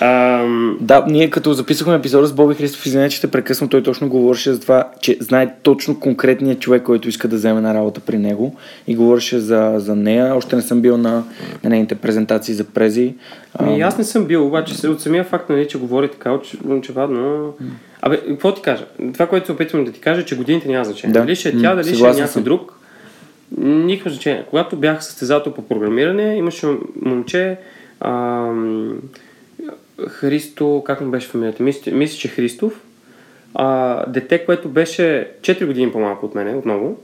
Ам, 0.00 0.78
Да, 0.80 1.04
ние 1.08 1.30
като 1.30 1.52
записахме 1.52 1.94
епизода 1.94 2.26
с 2.26 2.32
Боби 2.32 2.54
Христов, 2.54 2.86
извиня, 2.86 3.08
че 3.08 3.20
те 3.20 3.30
прекъсвам, 3.30 3.68
той 3.68 3.82
точно 3.82 4.08
говореше 4.08 4.52
за 4.52 4.60
това, 4.60 4.88
че 5.00 5.16
знае 5.20 5.54
точно 5.62 6.00
конкретният 6.00 6.60
човек, 6.60 6.82
който 6.82 7.08
иска 7.08 7.28
да 7.28 7.36
вземе 7.36 7.60
на 7.60 7.74
работа 7.74 8.00
при 8.00 8.18
него 8.18 8.56
и 8.86 8.96
говореше 8.96 9.38
за, 9.38 9.74
за 9.76 9.96
нея. 9.96 10.34
Още 10.36 10.56
не 10.56 10.62
съм 10.62 10.80
бил 10.80 10.96
на, 10.96 11.24
на 11.64 11.70
нейните 11.70 11.94
презентации 11.94 12.54
за 12.54 12.64
прези. 12.64 13.14
Ами 13.54 13.80
аз 13.80 13.98
не 13.98 14.04
съм 14.04 14.24
бил, 14.24 14.46
обаче 14.46 14.88
от 14.88 15.00
самия 15.00 15.24
факт, 15.24 15.50
нали, 15.50 15.68
че 15.68 15.78
говори 15.78 16.08
така, 16.08 16.30
оч- 16.30 16.78
очевадно. 16.78 17.52
Абе, 18.02 18.20
какво 18.28 18.54
ти 18.54 18.62
кажа? 18.62 18.86
Това, 19.12 19.26
което 19.26 19.46
се 19.46 19.52
опитвам 19.52 19.84
да 19.84 19.92
ти 19.92 20.00
кажа, 20.00 20.20
е, 20.20 20.24
че 20.24 20.36
годините 20.36 20.68
няма 20.68 20.84
значение. 20.84 21.12
Да. 21.12 21.20
Дали 21.20 21.36
ще 21.36 21.48
е 21.48 21.52
тя, 21.52 21.74
дали 21.74 21.94
ще 21.94 22.04
е 22.04 22.08
някой 22.08 22.26
съм. 22.26 22.42
друг, 22.42 22.78
никакво 23.58 24.10
значение. 24.10 24.44
Когато 24.50 24.76
бях 24.76 25.04
състезател 25.04 25.54
по 25.54 25.68
програмиране, 25.68 26.36
имаше 26.36 26.66
момче, 27.02 27.58
ам, 28.00 29.00
Христо, 30.08 30.82
как 30.86 31.00
му 31.00 31.10
беше 31.10 31.28
фамилията? 31.28 31.62
Мисля, 31.62 31.92
мисля, 31.92 32.18
че 32.18 32.28
Христов. 32.28 32.80
А, 33.54 34.06
дете, 34.06 34.44
което 34.44 34.68
беше 34.68 35.30
4 35.40 35.66
години 35.66 35.92
по-малко 35.92 36.26
от 36.26 36.34
мене, 36.34 36.54
отново. 36.54 36.96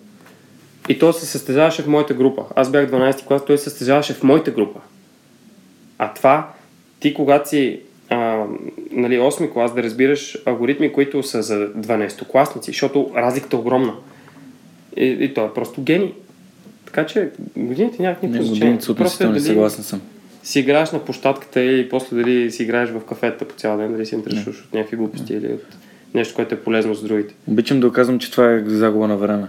И 0.89 0.99
той 0.99 1.13
се 1.13 1.27
състезаваше 1.27 1.83
в 1.83 1.87
моята 1.87 2.15
група. 2.15 2.45
Аз 2.57 2.71
бях 2.71 2.91
12 2.91 3.27
клас, 3.27 3.45
той 3.45 3.59
се 3.59 3.65
състезаваше 3.65 4.15
в 4.15 4.23
моята 4.23 4.51
група. 4.51 4.81
А 5.99 6.15
това, 6.15 6.49
ти 7.01 7.15
когато 7.15 7.49
си 7.49 7.81
а, 8.11 8.45
нали, 8.91 9.19
8 9.19 9.53
клас, 9.53 9.75
да 9.75 9.83
разбираш 9.83 10.39
алгоритми, 10.47 10.93
които 10.93 11.23
са 11.23 11.43
за 11.43 11.73
12-класници, 11.73 12.67
защото 12.67 13.11
разликата 13.17 13.57
е 13.57 13.61
огромна. 13.61 13.95
И, 14.97 15.05
и 15.05 15.35
той 15.35 15.47
е 15.47 15.53
просто 15.55 15.83
гений. 15.83 16.15
Така 16.89 17.07
че 17.07 17.29
годините 17.57 18.03
нямат 18.03 18.23
не, 18.23 18.29
никакво 18.29 18.47
значение. 18.47 18.61
годините 18.61 18.85
са 18.85 18.95
Просто 18.95 19.03
е 19.03 19.05
относителни, 19.27 19.33
дали 19.35 19.45
съгласен 19.45 19.85
съм. 19.85 20.01
си 20.43 20.61
играеш 20.61 20.91
на 20.91 20.99
площадката 20.99 21.61
или 21.61 21.89
после 21.89 22.17
дали 22.17 22.51
си 22.51 22.63
играеш 22.63 22.91
в 22.91 23.01
кафета 23.01 23.45
по 23.45 23.55
цял 23.55 23.77
ден, 23.77 23.93
дали 23.93 24.07
си 24.07 24.15
интересуваш 24.15 24.61
от 24.61 24.75
някакви 24.75 24.97
глупости 24.97 25.35
или 25.35 25.47
от 25.47 25.63
нещо, 26.15 26.35
което 26.35 26.55
е 26.55 26.59
полезно 26.59 26.95
с 26.95 27.03
другите. 27.03 27.35
Обичам 27.47 27.81
да 27.81 27.93
казвам, 27.93 28.19
че 28.19 28.31
това 28.31 28.53
е 28.53 28.63
загуба 28.67 29.09
на 29.09 29.17
време. 29.17 29.47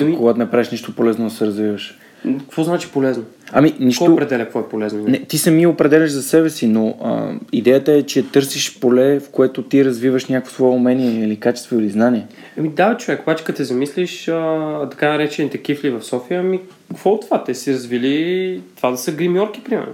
Ами- 0.00 0.16
Когато 0.16 0.38
не 0.38 0.50
правиш 0.50 0.70
нищо 0.70 0.94
полезно 0.94 1.24
да 1.24 1.30
се 1.30 1.46
развиваш. 1.46 1.98
Какво 2.22 2.64
значи 2.64 2.88
полезно? 2.92 3.24
Ами, 3.52 3.74
Нищо... 3.80 4.04
Кой 4.04 4.14
определя 4.14 4.44
какво 4.44 4.60
е 4.60 4.68
полезно? 4.68 5.04
Не, 5.04 5.18
ти 5.24 5.38
сами 5.38 5.66
определяш 5.66 6.10
за 6.10 6.22
себе 6.22 6.50
си, 6.50 6.66
но 6.66 6.96
а, 7.04 7.32
идеята 7.52 7.92
е, 7.92 8.02
че 8.02 8.30
търсиш 8.30 8.80
поле, 8.80 9.20
в 9.20 9.30
което 9.30 9.62
ти 9.62 9.84
развиваш 9.84 10.26
някакво 10.26 10.52
свое 10.52 10.70
умение 10.70 11.24
или 11.24 11.40
качество 11.40 11.78
или 11.78 11.90
знание. 11.90 12.26
Ами 12.58 12.68
да, 12.68 12.96
човек, 12.96 13.22
обаче 13.22 13.44
като 13.44 13.56
те 13.56 13.64
замислиш, 13.64 14.28
а, 14.28 14.88
така 14.90 15.08
наречените 15.08 15.58
кифли 15.58 15.90
в 15.90 16.02
София, 16.02 16.40
ами 16.40 16.60
какво 16.88 17.10
от 17.10 17.20
това? 17.20 17.44
Те 17.44 17.54
си 17.54 17.72
развили 17.72 18.62
това 18.76 18.90
да 18.90 18.96
са 18.96 19.12
гримьорки, 19.12 19.64
примерно. 19.64 19.92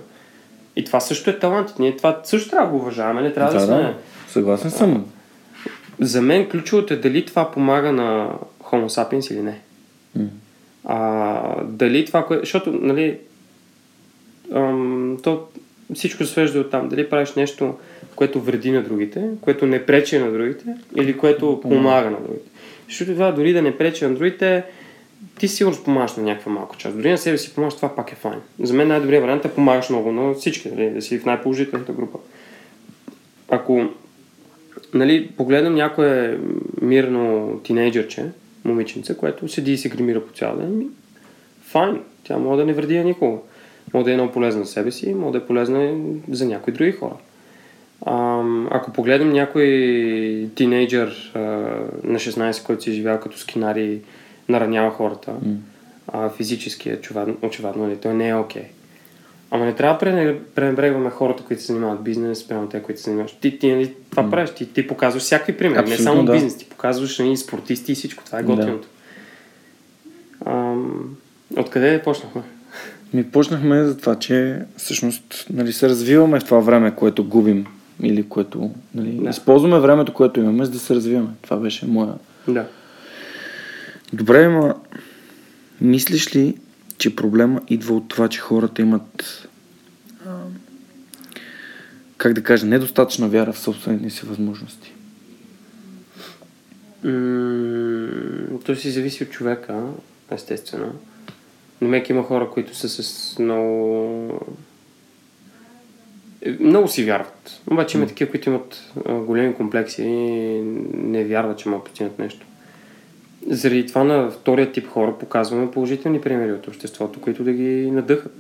И 0.76 0.84
това 0.84 1.00
също 1.00 1.30
е 1.30 1.38
талант. 1.38 1.74
Ние 1.78 1.96
това 1.96 2.20
също 2.24 2.50
трябва 2.50 2.66
да 2.66 2.72
го 2.72 2.78
уважаваме, 2.78 3.22
не 3.22 3.32
трябва 3.32 3.52
да, 3.52 3.58
да, 3.58 3.66
сме... 3.66 3.76
да, 3.76 3.94
съгласен 4.28 4.70
съм. 4.70 5.04
За 6.00 6.22
мен 6.22 6.48
ключовото 6.48 6.94
е 6.94 6.96
дали 6.96 7.26
това 7.26 7.50
помага 7.50 7.92
на 7.92 8.30
Homo 8.62 8.86
sapiens 8.86 9.32
или 9.32 9.42
не. 9.42 9.60
М. 10.16 10.24
А, 10.90 11.62
дали 11.64 12.04
това, 12.04 12.26
кое... 12.26 12.38
защото, 12.38 12.72
нали, 12.72 13.18
ам, 14.54 15.18
то 15.22 15.46
всичко 15.94 16.24
се 16.24 16.32
свежда 16.32 16.60
от 16.60 16.70
там. 16.70 16.88
Дали 16.88 17.10
правиш 17.10 17.34
нещо, 17.34 17.74
което 18.16 18.40
вреди 18.40 18.70
на 18.70 18.82
другите, 18.82 19.28
което 19.40 19.66
не 19.66 19.86
пречи 19.86 20.18
на 20.18 20.32
другите, 20.32 20.64
или 20.96 21.16
което 21.16 21.60
помага 21.62 22.10
на 22.10 22.20
другите. 22.20 22.50
Защото 22.88 23.12
това 23.12 23.32
дори 23.32 23.52
да 23.52 23.62
не 23.62 23.76
пречи 23.76 24.04
на 24.04 24.14
другите, 24.14 24.64
ти 25.38 25.48
сигурно 25.48 25.84
помагаш 25.84 26.16
на 26.16 26.22
някаква 26.22 26.52
малка 26.52 26.76
част. 26.76 26.96
Дори 26.96 27.10
на 27.10 27.18
себе 27.18 27.38
си 27.38 27.54
помагаш, 27.54 27.76
това 27.76 27.96
пак 27.96 28.12
е 28.12 28.14
файн. 28.14 28.40
За 28.60 28.74
мен 28.74 28.88
най-добрият 28.88 29.22
вариант 29.22 29.44
е 29.44 29.54
помагаш 29.54 29.90
много 29.90 30.12
на 30.12 30.34
всички, 30.34 30.68
нали, 30.68 30.90
да 30.90 31.02
си 31.02 31.18
в 31.18 31.24
най-положителната 31.24 31.92
група. 31.92 32.18
Ако 33.50 33.88
нали, 34.94 35.30
погледнем 35.36 35.74
някое 35.74 36.38
мирно 36.82 37.60
тинейджърче, 37.64 38.24
момиченце, 38.64 39.16
което 39.16 39.48
седи 39.48 39.72
и 39.72 39.78
се 39.78 39.88
гримира 39.88 40.26
по 40.26 40.32
цял 40.32 40.56
ден, 40.56 40.88
файн, 41.62 42.00
тя 42.24 42.38
може 42.38 42.58
да 42.58 42.66
не 42.66 42.72
вреди 42.72 42.98
на 42.98 43.04
никого. 43.04 43.42
Може 43.94 44.04
да 44.04 44.12
е 44.12 44.14
много 44.14 44.32
полезна 44.32 44.64
за 44.64 44.72
себе 44.72 44.90
си, 44.90 45.14
може 45.14 45.32
да 45.32 45.38
е 45.38 45.46
полезна 45.46 45.96
за 46.30 46.46
някои 46.46 46.72
други 46.72 46.92
хора. 46.92 47.14
А, 48.06 48.42
ако 48.70 48.92
погледнем 48.92 49.32
някой 49.32 50.48
тинейджър 50.54 51.32
а, 51.34 51.40
на 52.04 52.18
16, 52.18 52.66
който 52.66 52.82
си 52.82 52.92
живял 52.92 53.20
като 53.20 53.38
скинари, 53.38 54.00
наранява 54.48 54.90
хората, 54.90 55.32
М. 55.32 55.56
а, 56.08 56.28
физически 56.28 56.90
е 56.90 56.98
очевидно, 56.98 57.36
очевидно 57.42 57.86
нали, 57.86 57.96
той 57.96 58.14
не 58.14 58.28
е 58.28 58.34
окей. 58.34 58.64
Ама 59.50 59.64
не 59.64 59.74
трябва 59.74 59.94
да 59.94 59.98
прене- 60.00 60.38
пренебрегваме 60.54 61.10
хората, 61.10 61.42
които 61.42 61.62
се 61.62 61.66
занимават 61.66 62.02
бизнес, 62.02 62.38
спрямо 62.38 62.68
те, 62.68 62.82
които 62.82 63.00
се 63.00 63.04
занимават. 63.04 63.36
Ти, 63.40 63.58
ти 63.58 63.72
нали, 63.72 63.94
това 64.10 64.22
М. 64.22 64.30
правиш, 64.30 64.50
ти, 64.50 64.72
ти 64.72 64.86
показваш 64.86 65.22
всякакви 65.22 65.56
примери, 65.56 65.74
не 65.76 65.80
Абсолютно, 65.82 66.04
само 66.04 66.24
да. 66.24 66.32
бизнес, 66.32 66.56
ти 66.56 66.64
показваш 66.64 67.18
нали, 67.18 67.36
спортисти 67.36 67.92
и 67.92 67.94
всичко, 67.94 68.24
това 68.24 68.38
е 68.38 68.42
Да. 68.42 68.46
готиното. 68.46 68.88
Ам, 70.46 71.16
откъде 71.56 72.02
почнахме? 72.02 72.42
Ми 73.14 73.24
почнахме 73.24 73.84
за 73.84 73.96
това, 73.98 74.14
че 74.14 74.58
всъщност 74.76 75.46
нали, 75.50 75.72
се 75.72 75.88
развиваме 75.88 76.40
в 76.40 76.44
това 76.44 76.58
време, 76.58 76.94
което 76.94 77.24
губим 77.24 77.66
или 78.02 78.28
което 78.28 78.70
нали, 78.94 79.10
Да. 79.12 79.30
използваме 79.30 79.78
времето, 79.78 80.14
което 80.14 80.40
имаме, 80.40 80.64
за 80.64 80.70
да 80.70 80.78
се 80.78 80.94
развиваме. 80.94 81.28
Това 81.42 81.56
беше 81.56 81.86
моя. 81.86 82.14
Да. 82.48 82.66
Добре, 84.12 84.48
ма 84.48 84.74
мислиш 85.80 86.36
ли, 86.36 86.54
че 86.98 87.16
проблема 87.16 87.60
идва 87.68 87.94
от 87.96 88.08
това, 88.08 88.28
че 88.28 88.40
хората 88.40 88.82
имат 88.82 89.48
как 92.16 92.32
да 92.32 92.42
кажа, 92.42 92.66
недостатъчна 92.66 93.28
вяра 93.28 93.52
в 93.52 93.58
собствените 93.58 94.10
си 94.10 94.26
възможности? 94.26 94.92
М, 97.04 98.58
То 98.64 98.76
си 98.76 98.90
зависи 98.90 99.22
от 99.24 99.30
човека, 99.30 99.82
естествено. 100.30 100.92
Но 101.80 101.88
мек 101.88 102.08
има 102.08 102.22
хора, 102.22 102.50
които 102.50 102.76
са 102.76 102.88
с 102.88 103.38
много... 103.38 104.56
е, 106.42 106.56
Много 106.60 106.88
си 106.88 107.04
вярват. 107.04 107.60
Обаче 107.70 107.98
има 107.98 108.06
такива, 108.06 108.30
които 108.30 108.50
имат 108.50 108.92
големи 109.06 109.54
комплекси 109.54 110.02
и 110.02 110.60
не 110.94 111.24
вярват, 111.24 111.58
че 111.58 111.68
могат 111.68 111.84
постигнат 111.84 112.18
нещо. 112.18 112.46
Заради 113.50 113.86
това 113.86 114.04
на 114.04 114.30
втория 114.30 114.72
тип 114.72 114.88
хора 114.88 115.18
показваме 115.18 115.70
положителни 115.70 116.20
примери 116.20 116.52
от 116.52 116.68
обществото, 116.68 117.20
които 117.20 117.44
да 117.44 117.52
ги 117.52 117.90
надъхат. 117.90 118.34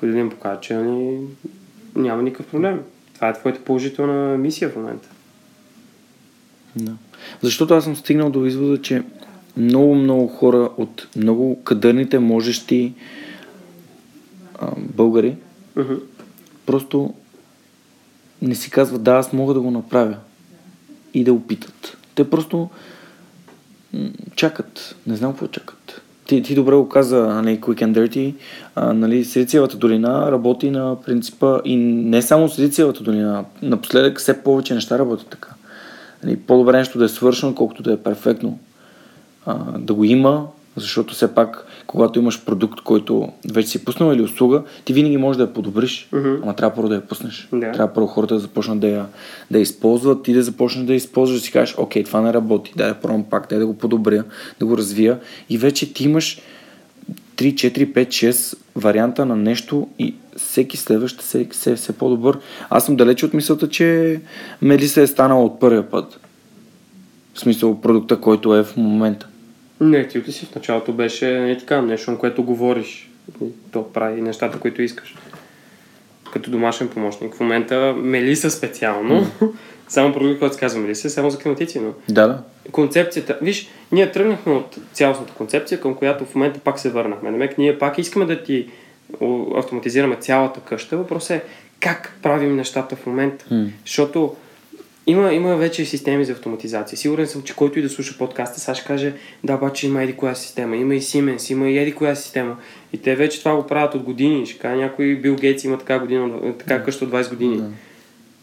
Които 0.00 0.12
да 0.12 0.18
им 0.18 0.30
покажат, 0.30 0.62
че 0.62 0.74
нали, 0.74 1.18
няма 1.96 2.22
никакъв 2.22 2.46
проблем. 2.46 2.80
Това 3.14 3.28
е 3.28 3.32
твоята 3.32 3.60
положителна 3.60 4.38
мисия 4.38 4.70
в 4.70 4.76
момента. 4.76 5.08
Да. 6.76 6.92
Защото 7.42 7.74
аз 7.74 7.84
съм 7.84 7.96
стигнал 7.96 8.30
до 8.30 8.46
извода, 8.46 8.82
че 8.82 9.02
много, 9.56 9.94
много 9.94 10.26
хора 10.26 10.70
от 10.76 11.08
много 11.16 11.62
кадърните, 11.62 12.18
можещи 12.18 12.92
а, 14.58 14.70
българи 14.76 15.36
Мгм. 15.76 15.94
просто 16.66 17.14
не 18.42 18.54
си 18.54 18.70
казват, 18.70 19.02
да, 19.02 19.12
аз 19.12 19.32
мога 19.32 19.54
да 19.54 19.60
го 19.60 19.70
направя 19.70 20.16
и 21.14 21.24
да 21.24 21.32
опитат. 21.32 21.96
Те 22.14 22.30
просто 22.30 22.70
чакат. 24.34 24.96
Не 25.06 25.16
знам 25.16 25.32
какво 25.32 25.46
чакат. 25.46 26.02
Ти, 26.26 26.42
ти 26.42 26.54
добре 26.54 26.74
го 26.74 26.88
каза, 26.88 27.26
нали, 27.26 27.60
Quick 27.60 27.84
and 27.84 27.92
Dirty, 27.92 28.34
а, 28.74 28.92
нали, 28.92 29.24
Силициевата 29.24 29.76
долина 29.76 30.32
работи 30.32 30.70
на 30.70 30.96
принципа 31.06 31.60
и 31.64 31.76
не 31.76 32.22
само 32.22 32.48
Силициевата 32.48 33.02
долина, 33.02 33.44
напоследък 33.62 34.18
все 34.18 34.42
повече 34.42 34.74
неща 34.74 34.98
работят 34.98 35.26
така. 35.26 35.48
Нали, 36.24 36.36
по-добре 36.36 36.76
нещо 36.76 36.98
да 36.98 37.04
е 37.04 37.08
свършено, 37.08 37.54
колкото 37.54 37.82
да 37.82 37.92
е 37.92 37.96
перфектно. 37.96 38.58
А, 39.46 39.54
да 39.78 39.94
го 39.94 40.04
има, 40.04 40.46
защото 40.76 41.14
все 41.14 41.34
пак, 41.34 41.66
когато 41.86 42.18
имаш 42.18 42.44
продукт, 42.44 42.80
който 42.80 43.28
вече 43.52 43.68
си 43.68 43.84
пуснал 43.84 44.12
или 44.12 44.22
услуга, 44.22 44.62
ти 44.84 44.92
винаги 44.92 45.16
можеш 45.16 45.36
да 45.36 45.42
я 45.42 45.52
подобриш, 45.52 46.08
Мгм. 46.12 46.34
ама 46.42 46.56
трябва 46.56 46.74
първо 46.74 46.88
да 46.88 46.94
я 46.94 47.00
пуснеш. 47.00 47.48
Да. 47.52 47.72
Трябва 47.72 47.94
първо 47.94 48.06
хората 48.06 48.34
да 48.34 48.40
започнат 48.40 48.80
да 48.80 48.88
я, 48.88 49.06
да 49.50 49.58
я 49.58 49.62
използват, 49.62 50.22
ти 50.22 50.32
да 50.32 50.42
започнеш 50.42 50.86
да 50.86 50.92
я 50.92 50.96
използваш, 50.96 51.38
да 51.38 51.44
си 51.44 51.52
кажеш, 51.52 51.74
окей, 51.78 52.04
това 52.04 52.20
не 52.20 52.32
работи, 52.32 52.72
дай 52.76 52.88
да 52.88 52.94
пробвам 52.94 53.24
пак, 53.24 53.46
дай 53.50 53.58
да 53.58 53.66
го 53.66 53.78
подобря, 53.78 54.24
да 54.60 54.66
го 54.66 54.78
развия 54.78 55.18
и 55.50 55.58
вече 55.58 55.92
ти 55.92 56.04
имаш 56.04 56.40
3, 57.36 57.54
4, 57.54 57.92
5, 57.92 58.08
6 58.08 58.58
варианта 58.76 59.26
на 59.26 59.36
нещо 59.36 59.88
и 59.98 60.14
всеки 60.36 60.76
следващ 60.76 61.22
се, 61.22 61.48
се, 61.50 61.76
се 61.76 61.92
по-добър. 61.92 62.38
Аз 62.70 62.86
съм 62.86 62.96
далече 62.96 63.26
от 63.26 63.34
мисълта, 63.34 63.68
че 63.68 64.20
Мелиса 64.62 65.02
е 65.02 65.06
станала 65.06 65.44
от 65.44 65.60
първия 65.60 65.90
път. 65.90 66.20
В 67.34 67.40
смисъл 67.40 67.80
продукта, 67.80 68.20
който 68.20 68.56
е 68.56 68.64
в 68.64 68.76
момента. 68.76 69.28
Не, 69.82 70.08
ти 70.08 70.32
си 70.32 70.46
в 70.46 70.54
началото 70.54 70.92
беше 70.92 71.40
не 71.40 71.58
така, 71.58 71.82
нещо, 71.82 72.10
на 72.10 72.18
което 72.18 72.42
говориш. 72.42 73.10
И 73.44 73.46
То 73.70 73.92
прави 73.92 74.22
нещата, 74.22 74.58
които 74.58 74.82
искаш. 74.82 75.14
Като 76.32 76.50
домашен 76.50 76.88
помощник. 76.88 77.34
В 77.34 77.40
момента 77.40 77.94
Мелиса 77.96 78.50
специално. 78.50 79.26
само 79.88 80.12
продукт, 80.12 80.38
който 80.38 80.56
казва 80.58 80.80
Мелиса, 80.80 81.06
е 81.06 81.10
само 81.10 81.30
за 81.30 81.38
климатици, 81.38 81.80
но 81.80 81.92
Да, 82.08 82.28
да. 82.28 82.42
концепцията, 82.72 83.38
виж, 83.42 83.68
ние 83.92 84.12
тръгнахме 84.12 84.52
от 84.52 84.78
цялостната 84.92 85.32
концепция, 85.32 85.80
към 85.80 85.94
която 85.94 86.24
в 86.24 86.34
момента 86.34 86.60
пак 86.60 86.78
се 86.78 86.90
върнахме. 86.90 87.30
Намек, 87.30 87.58
ние 87.58 87.78
пак 87.78 87.98
искаме 87.98 88.24
да 88.26 88.42
ти 88.42 88.68
автоматизираме 89.56 90.16
цялата 90.16 90.60
къща. 90.60 90.96
Въпросът 90.96 91.30
е 91.30 91.42
как 91.80 92.16
правим 92.22 92.56
нещата 92.56 92.96
в 92.96 93.06
момента. 93.06 93.44
М. 93.50 93.66
Защото 93.86 94.36
има, 95.06 95.32
има 95.32 95.56
вече 95.56 95.84
системи 95.84 96.24
за 96.24 96.32
автоматизация. 96.32 96.98
Сигурен 96.98 97.26
съм, 97.26 97.42
че 97.42 97.56
който 97.56 97.78
и 97.78 97.82
да 97.82 97.88
слуша 97.88 98.18
подкаста, 98.18 98.60
сега 98.60 98.74
ще 98.74 98.86
каже, 98.86 99.14
да, 99.44 99.54
обаче 99.54 99.86
има 99.86 100.02
еди 100.02 100.16
коя 100.16 100.34
система, 100.34 100.76
има 100.76 100.94
и 100.94 101.00
Siemens, 101.00 101.52
има 101.52 101.68
и 101.68 101.78
еди 101.78 101.94
коя 101.94 102.14
система. 102.14 102.56
И 102.92 102.98
те 102.98 103.16
вече 103.16 103.38
това 103.38 103.56
го 103.56 103.66
правят 103.66 103.94
от 103.94 104.02
години. 104.02 104.46
Ще 104.46 104.58
кажа, 104.58 104.76
някой 104.76 105.14
Бил 105.14 105.36
Гейтс 105.36 105.64
има 105.64 105.78
така, 105.78 105.98
година, 105.98 106.54
така 106.58 106.82
къща 106.82 107.04
от 107.04 107.10
20 107.10 107.30
години. 107.30 107.56
Да. 107.56 107.68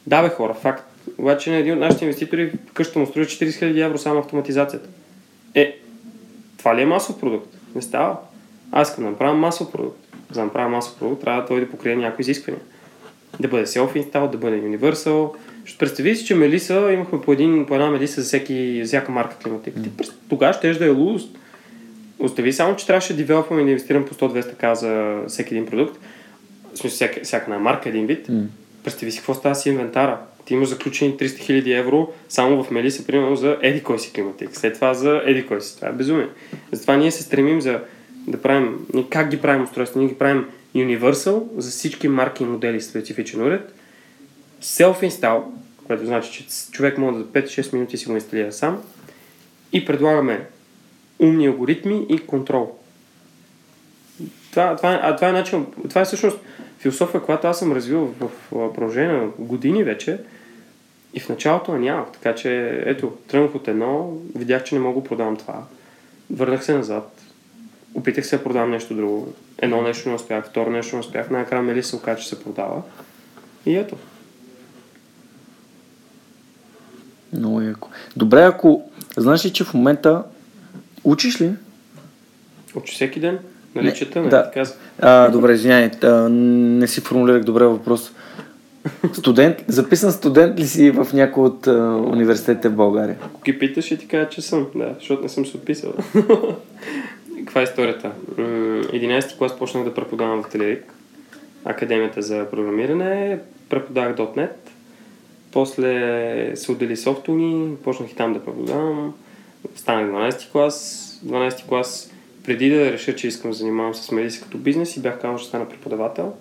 Да, 0.08 0.22
бе, 0.22 0.30
хора, 0.30 0.54
факт. 0.54 0.84
Обаче 1.18 1.52
на 1.52 1.56
един 1.56 1.74
от 1.74 1.80
нашите 1.80 2.06
инвеститори 2.06 2.52
къщата 2.74 3.00
му 3.00 3.06
струва 3.06 3.26
40 3.26 3.50
000 3.50 3.86
евро 3.86 3.98
само 3.98 4.20
автоматизацията. 4.20 4.90
Е, 5.56 5.78
това 6.58 6.76
ли 6.76 6.82
е 6.82 6.86
масов 6.86 7.20
продукт? 7.20 7.58
Не 7.76 7.82
става. 7.82 8.18
Аз 8.72 8.90
искам 8.90 9.04
да 9.04 9.10
направя 9.10 9.34
масов 9.34 9.72
продукт. 9.72 10.00
За 10.32 10.40
да 10.40 10.46
направя 10.46 10.70
масов 10.70 11.00
продукт, 11.00 11.22
трябва 11.22 11.46
той 11.46 11.60
да 11.60 11.70
покрие 11.70 11.96
някои 11.96 12.22
изисквания. 12.22 12.62
Да 13.40 13.48
бъде 13.48 13.66
self-install, 13.66 14.30
да 14.30 14.38
бъде 14.38 14.62
universal. 14.62 15.32
Ще 15.66 15.78
представи 15.78 16.16
си, 16.16 16.26
че 16.26 16.36
Мелиса, 16.36 16.92
имахме 16.94 17.22
по, 17.22 17.34
един, 17.34 17.66
по 17.66 17.74
една 17.74 17.92
Мелиса 17.92 18.22
за, 18.22 18.28
всеки, 18.28 18.80
за 18.84 18.88
всяка 18.88 19.12
марка 19.12 19.36
климатик. 19.44 19.74
Ти 19.84 19.98
просто 19.98 20.16
тогава 20.30 20.54
ще 20.54 20.74
да 20.74 20.86
е 20.86 20.90
луст. 20.90 21.38
Остави 22.20 22.54
само, 22.54 22.76
че 22.76 22.88
трябваше 22.88 23.14
да 23.14 23.18
девелопваме 23.18 23.62
и 23.62 23.66
да 23.66 23.72
инвестирам 23.72 24.06
по 24.06 24.14
100-200к 24.14 24.74
за 24.74 25.22
всеки 25.28 25.54
един 25.54 25.66
продукт. 25.66 26.00
В 26.74 26.78
смисъл, 26.78 26.96
всяка, 26.96 27.20
всяка 27.24 27.44
една 27.44 27.60
марка, 27.60 27.90
един 27.90 28.06
вид. 28.06 28.30
М. 28.30 28.44
Представи 28.84 29.12
си 29.12 29.18
какво 29.18 29.34
става 29.34 29.56
си 29.56 29.70
инвентара. 29.70 30.20
Ти 30.46 30.54
имаш 30.54 30.70
заключени 30.70 31.18
300 31.18 31.26
000 31.26 31.80
евро 31.80 32.14
само 32.30 32.64
в 32.64 32.72
Мелиса, 32.72 33.06
примерно 33.06 33.36
за 33.36 33.58
еди 33.62 33.84
кой 33.84 34.00
си 34.00 34.14
климатик. 34.14 34.50
След 34.54 34.74
това 34.74 34.94
за 34.94 35.22
еди 35.26 35.46
кой 35.46 35.62
си. 35.62 35.76
Това 35.76 35.88
е 35.88 35.92
безумие. 35.92 36.28
Затова 36.72 36.98
ние 36.98 37.12
се 37.12 37.24
стремим 37.24 37.62
за 37.62 37.80
да 38.28 38.42
правим, 38.42 38.88
как 39.10 39.30
ги 39.30 39.42
правим 39.42 39.64
устройства? 39.64 40.00
Ние 40.00 40.10
ги 40.10 40.16
правим 40.16 40.46
Universal 40.76 41.44
за 41.58 41.72
всички 41.72 42.08
марки 42.08 42.44
и 42.44 42.46
модели 42.46 42.82
с 42.82 42.90
специфичен 42.90 43.42
уред. 43.42 43.74
Self-install, 44.62 45.44
което 45.88 46.06
значи, 46.06 46.32
че 46.32 46.46
човек 46.72 46.98
може 46.98 47.18
да 47.18 47.24
5-6 47.26 47.74
минути 47.74 47.98
си 47.98 48.06
го 48.06 48.14
инсталира 48.14 48.52
сам. 48.52 48.84
И 49.74 49.86
предлагаме 49.86 50.48
умни 51.20 51.48
алгоритми 51.48 52.06
и 52.10 52.20
контрол. 52.20 52.76
Това, 54.52 54.76
това, 54.76 54.94
е- 54.94 55.00
а 55.04 55.16
това 55.16 55.30
е 55.30 55.32
начин, 55.32 55.66
това 55.90 56.02
е 56.02 56.06
всъщност 56.06 56.38
философия, 56.80 57.22
която 57.22 57.48
аз 57.48 57.60
съм 57.60 57.72
развил 57.72 58.16
в, 58.20 58.28
в 58.52 58.74
продължение 58.74 59.18
на 59.18 59.28
години 59.40 59.84
вече 59.84 60.20
и 61.14 61.20
в 61.20 61.30
началото 61.30 61.78
нямах. 61.78 62.08
Така 62.12 62.36
че, 62.36 62.82
ето, 62.86 63.14
тръгнах 63.28 63.56
от 63.56 63.68
едно, 63.68 64.18
видях, 64.36 64.64
че 64.64 64.76
не 64.76 64.82
мога 64.82 65.02
да 65.02 65.08
продавам 65.08 65.38
това. 65.38 65.64
Върнах 66.30 66.66
се 66.66 66.74
назад, 66.74 67.22
опитах 67.94 68.26
се 68.26 68.38
да 68.38 68.44
продавам 68.44 68.72
нещо 68.72 68.94
друго. 68.94 69.34
Едно 69.58 69.82
нещо 69.82 70.10
не 70.10 70.16
успях, 70.16 70.46
второ 70.50 70.70
нещо 70.70 70.96
не 70.96 71.00
успях, 71.00 71.30
накрая 71.30 71.64
Мели 71.64 71.84
се 71.84 71.96
оказа, 71.96 72.22
че 72.22 72.30
се 72.30 72.44
продава. 72.44 72.82
И 73.66 73.76
ето. 73.76 73.96
Много 77.34 77.62
яко. 77.62 77.90
Добре, 78.18 78.42
ако 78.42 78.90
знаеш 79.18 79.46
ли, 79.46 79.50
че 79.50 79.64
в 79.64 79.74
момента 79.74 80.24
учиш 81.04 81.42
ли? 81.42 81.52
Учи 82.76 82.96
всеки 82.96 83.20
ден, 83.20 83.40
нали 83.76 83.86
Не, 83.86 83.94
чета, 83.94 84.20
нали 84.20 84.30
да. 84.30 84.52
А, 85.00 85.30
добре, 85.30 85.54
извиняй, 85.54 85.92
а, 86.04 86.30
не 86.30 86.88
си 86.88 87.02
формулирах 87.02 87.44
добре 87.44 87.66
въпрос. 87.66 88.12
Студент, 89.14 89.58
записан 89.68 90.12
студент 90.12 90.60
ли 90.60 90.68
си 90.68 90.92
в 90.92 91.08
някой 91.14 91.44
от 91.46 91.68
а, 91.68 91.72
университетите 91.96 92.70
в 92.70 92.76
България? 92.76 93.18
Ако 93.26 93.42
ги 93.42 93.60
питаш, 93.60 93.86
ще 93.86 93.98
ти 93.98 94.08
кажа, 94.08 94.30
че 94.30 94.42
съм, 94.42 94.68
да, 94.76 94.96
защото 95.00 95.24
не 95.24 95.30
съм 95.30 95.46
се 95.46 95.58
отписал. 95.58 95.94
Каква 97.38 97.62
е 97.62 97.64
историята? 97.64 98.12
М, 98.38 98.44
11 98.44 99.38
клас 99.38 99.58
почнах 99.58 99.84
да 99.84 99.94
преподавам 99.94 100.44
в 100.44 100.50
Телерик, 100.50 100.94
Академията 101.66 102.22
за 102.22 102.46
програмиране, 102.52 103.40
преподавах 103.70 104.16
.NET, 104.16 104.69
после 105.52 106.56
се 106.56 106.72
отдели 106.72 106.98
софтуни, 106.98 107.76
почнах 107.84 108.12
и 108.12 108.16
там 108.16 108.34
да 108.34 108.46
преподавам, 108.46 109.14
станах 109.76 110.12
12 110.12 110.52
клас, 110.52 111.20
12 111.26 111.68
клас 111.68 112.12
преди 112.44 112.70
да 112.70 112.92
реша, 112.92 113.16
че 113.16 113.28
искам 113.28 113.52
да 113.52 113.58
занимавам 113.58 113.94
с 113.94 114.12
медицина 114.12 114.44
като 114.46 114.58
бизнес 114.58 114.98
и 114.98 115.02
бях 115.02 115.22
казал, 115.22 115.38
че 115.38 115.46
стана 115.46 115.70
преподавател. 115.70 116.34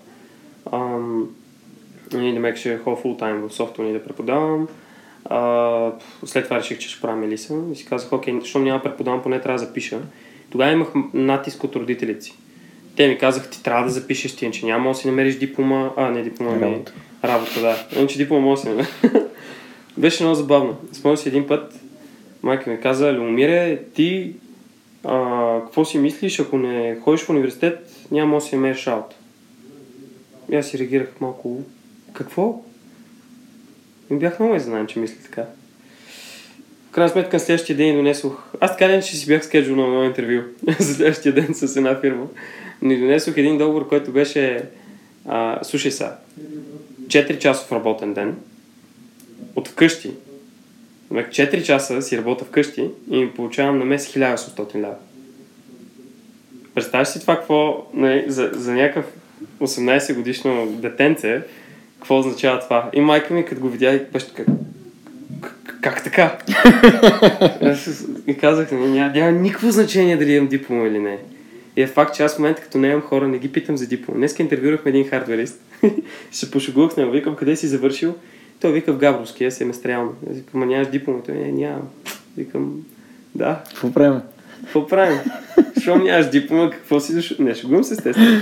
Ам, 0.72 1.28
и 2.14 2.32
да 2.32 2.40
ме 2.40 2.56
ще 2.56 2.78
ходя 2.78 2.96
фул 2.96 3.16
тайм 3.16 3.48
в 3.48 3.54
софтуни 3.54 3.92
да 3.92 4.04
преподавам. 4.04 4.68
А, 5.24 5.92
след 6.24 6.44
това 6.44 6.58
реших, 6.58 6.78
че 6.78 6.88
ще 6.88 7.00
правя 7.00 7.16
Мелиса 7.16 7.60
и 7.72 7.76
си 7.76 7.84
казах, 7.86 8.12
окей, 8.12 8.34
защото 8.40 8.64
няма 8.64 8.82
преподавам, 8.82 9.22
поне 9.22 9.40
трябва 9.40 9.58
да 9.58 9.66
запиша. 9.66 10.00
Тогава 10.50 10.72
имах 10.72 10.88
натиск 11.14 11.64
от 11.64 11.76
родителите 11.76 12.24
си. 12.24 12.34
Те 12.96 13.08
ми 13.08 13.18
казаха, 13.18 13.50
ти 13.50 13.62
трябва 13.62 13.84
да 13.84 13.90
запишеш 13.90 14.36
ти, 14.36 14.50
че 14.50 14.66
няма 14.66 14.90
да 14.90 14.94
си 14.94 15.08
намериш 15.08 15.34
диплома, 15.34 15.90
а 15.96 16.10
не 16.10 16.22
диплома, 16.22 16.66
ми 16.66 16.84
Работа. 17.24 17.60
да. 17.60 17.86
Иначе 17.96 18.18
диплома 18.18 18.46
може 18.46 18.62
да. 18.62 18.86
Беше 19.96 20.22
много 20.22 20.36
забавно. 20.36 20.76
Спомням 20.92 21.16
си 21.16 21.28
един 21.28 21.46
път, 21.46 21.74
майка 22.42 22.70
ми 22.70 22.80
каза, 22.80 23.12
Леомире, 23.12 23.82
ти 23.94 24.34
а, 25.04 25.60
какво 25.64 25.84
си 25.84 25.98
мислиш, 25.98 26.40
ако 26.40 26.58
не 26.58 26.96
ходиш 27.04 27.20
в 27.20 27.30
университет, 27.30 27.90
няма 28.10 28.34
да 28.34 28.40
си 28.40 28.56
намериш 28.56 28.86
работа. 28.86 29.16
И 30.52 30.56
аз 30.56 30.66
си 30.66 30.78
реагирах 30.78 31.20
малко, 31.20 31.60
какво? 32.12 32.62
И 34.10 34.14
бях 34.14 34.40
много 34.40 34.54
изненадан, 34.54 34.86
че 34.86 34.98
мисли 34.98 35.22
така. 35.22 35.44
В 36.88 36.90
крайна 36.90 37.10
сметка 37.10 37.36
на 37.36 37.40
следващия 37.40 37.76
ден 37.76 37.96
донесох... 37.96 38.52
Аз 38.60 38.70
така 38.70 38.88
ден, 38.88 39.02
че 39.02 39.16
си 39.16 39.26
бях 39.26 39.44
скеджул 39.44 39.76
на 39.76 39.82
едно 39.82 40.04
интервю 40.04 40.42
за 40.78 40.94
следващия 40.94 41.34
ден 41.34 41.54
с 41.54 41.76
една 41.76 42.00
фирма. 42.00 42.26
Но 42.82 42.92
и 42.92 43.00
донесох 43.00 43.36
един 43.36 43.58
договор, 43.58 43.88
който 43.88 44.12
беше... 44.12 44.62
А, 45.26 45.64
слушай 45.64 45.90
са, 45.90 46.12
4 47.08 47.38
часов 47.38 47.72
работен 47.72 48.14
ден 48.14 48.36
от 49.56 49.68
вкъщи. 49.68 50.10
Значи 51.10 51.42
4 51.42 51.62
часа 51.62 52.02
си 52.02 52.18
работя 52.18 52.44
вкъщи 52.44 52.90
и 53.10 53.18
ми 53.18 53.30
получавам 53.30 53.78
на 53.78 53.84
месец 53.84 54.14
1800 54.14 54.74
лева. 54.74 54.94
Представяш 56.74 57.08
си 57.08 57.20
това 57.20 57.36
какво 57.36 57.86
нали, 57.94 58.24
за, 58.26 58.50
за 58.54 58.72
някакъв 58.72 59.04
18 59.60 60.14
годишно 60.14 60.66
детенце, 60.66 61.42
какво 61.98 62.18
означава 62.18 62.60
това? 62.60 62.90
И 62.92 63.00
майка 63.00 63.34
ми, 63.34 63.44
като 63.44 63.60
го 63.60 63.68
видя, 63.68 63.94
и 63.94 64.00
беше 64.12 64.34
така, 64.34 64.52
«Как- 65.80 66.04
така? 66.04 66.38
И 68.26 68.36
казах, 68.38 68.72
«Не, 68.72 68.88
няма, 68.88 69.12
няма 69.14 69.32
никакво 69.32 69.70
значение 69.70 70.16
дали 70.16 70.32
имам 70.32 70.48
диплома 70.48 70.86
или 70.86 70.98
не. 70.98 71.18
И 71.78 71.82
е 71.82 71.86
факт, 71.86 72.14
че 72.14 72.22
аз 72.22 72.34
в 72.34 72.38
момента, 72.38 72.62
като 72.62 72.78
не 72.78 72.88
имам 72.88 73.00
хора, 73.00 73.28
не 73.28 73.38
ги 73.38 73.52
питам 73.52 73.76
за 73.76 73.86
диплом. 73.86 74.16
Днес 74.16 74.38
интервюрахме 74.38 74.88
един 74.88 75.08
хардверист. 75.08 75.60
се 76.30 76.50
пошегувах 76.50 76.92
с 76.92 76.96
него, 76.96 77.10
викам, 77.10 77.36
къде 77.36 77.56
си 77.56 77.66
завършил? 77.66 78.14
Той 78.60 78.72
вика 78.72 78.92
в 78.92 78.96
Габровски, 78.96 79.44
аз 79.44 79.54
семестриално. 79.54 80.12
Викам, 80.30 80.60
ма 80.60 80.66
нямаш 80.66 80.88
диплома? 80.88 81.18
Той, 81.26 81.34
не, 81.34 81.52
нямам. 81.52 81.88
Викам, 82.36 82.72
да, 83.34 83.60
Какво 83.68 83.92
правим? 83.92 84.20
какво 84.62 84.86
правим? 84.86 85.18
Щом 85.80 86.04
нямаш 86.04 86.30
диплома, 86.30 86.70
какво 86.70 87.00
си 87.00 87.14
дошъл? 87.14 87.36
Не, 87.40 87.54
шегувам 87.54 87.84
се 87.84 87.94
естествено. 87.94 88.40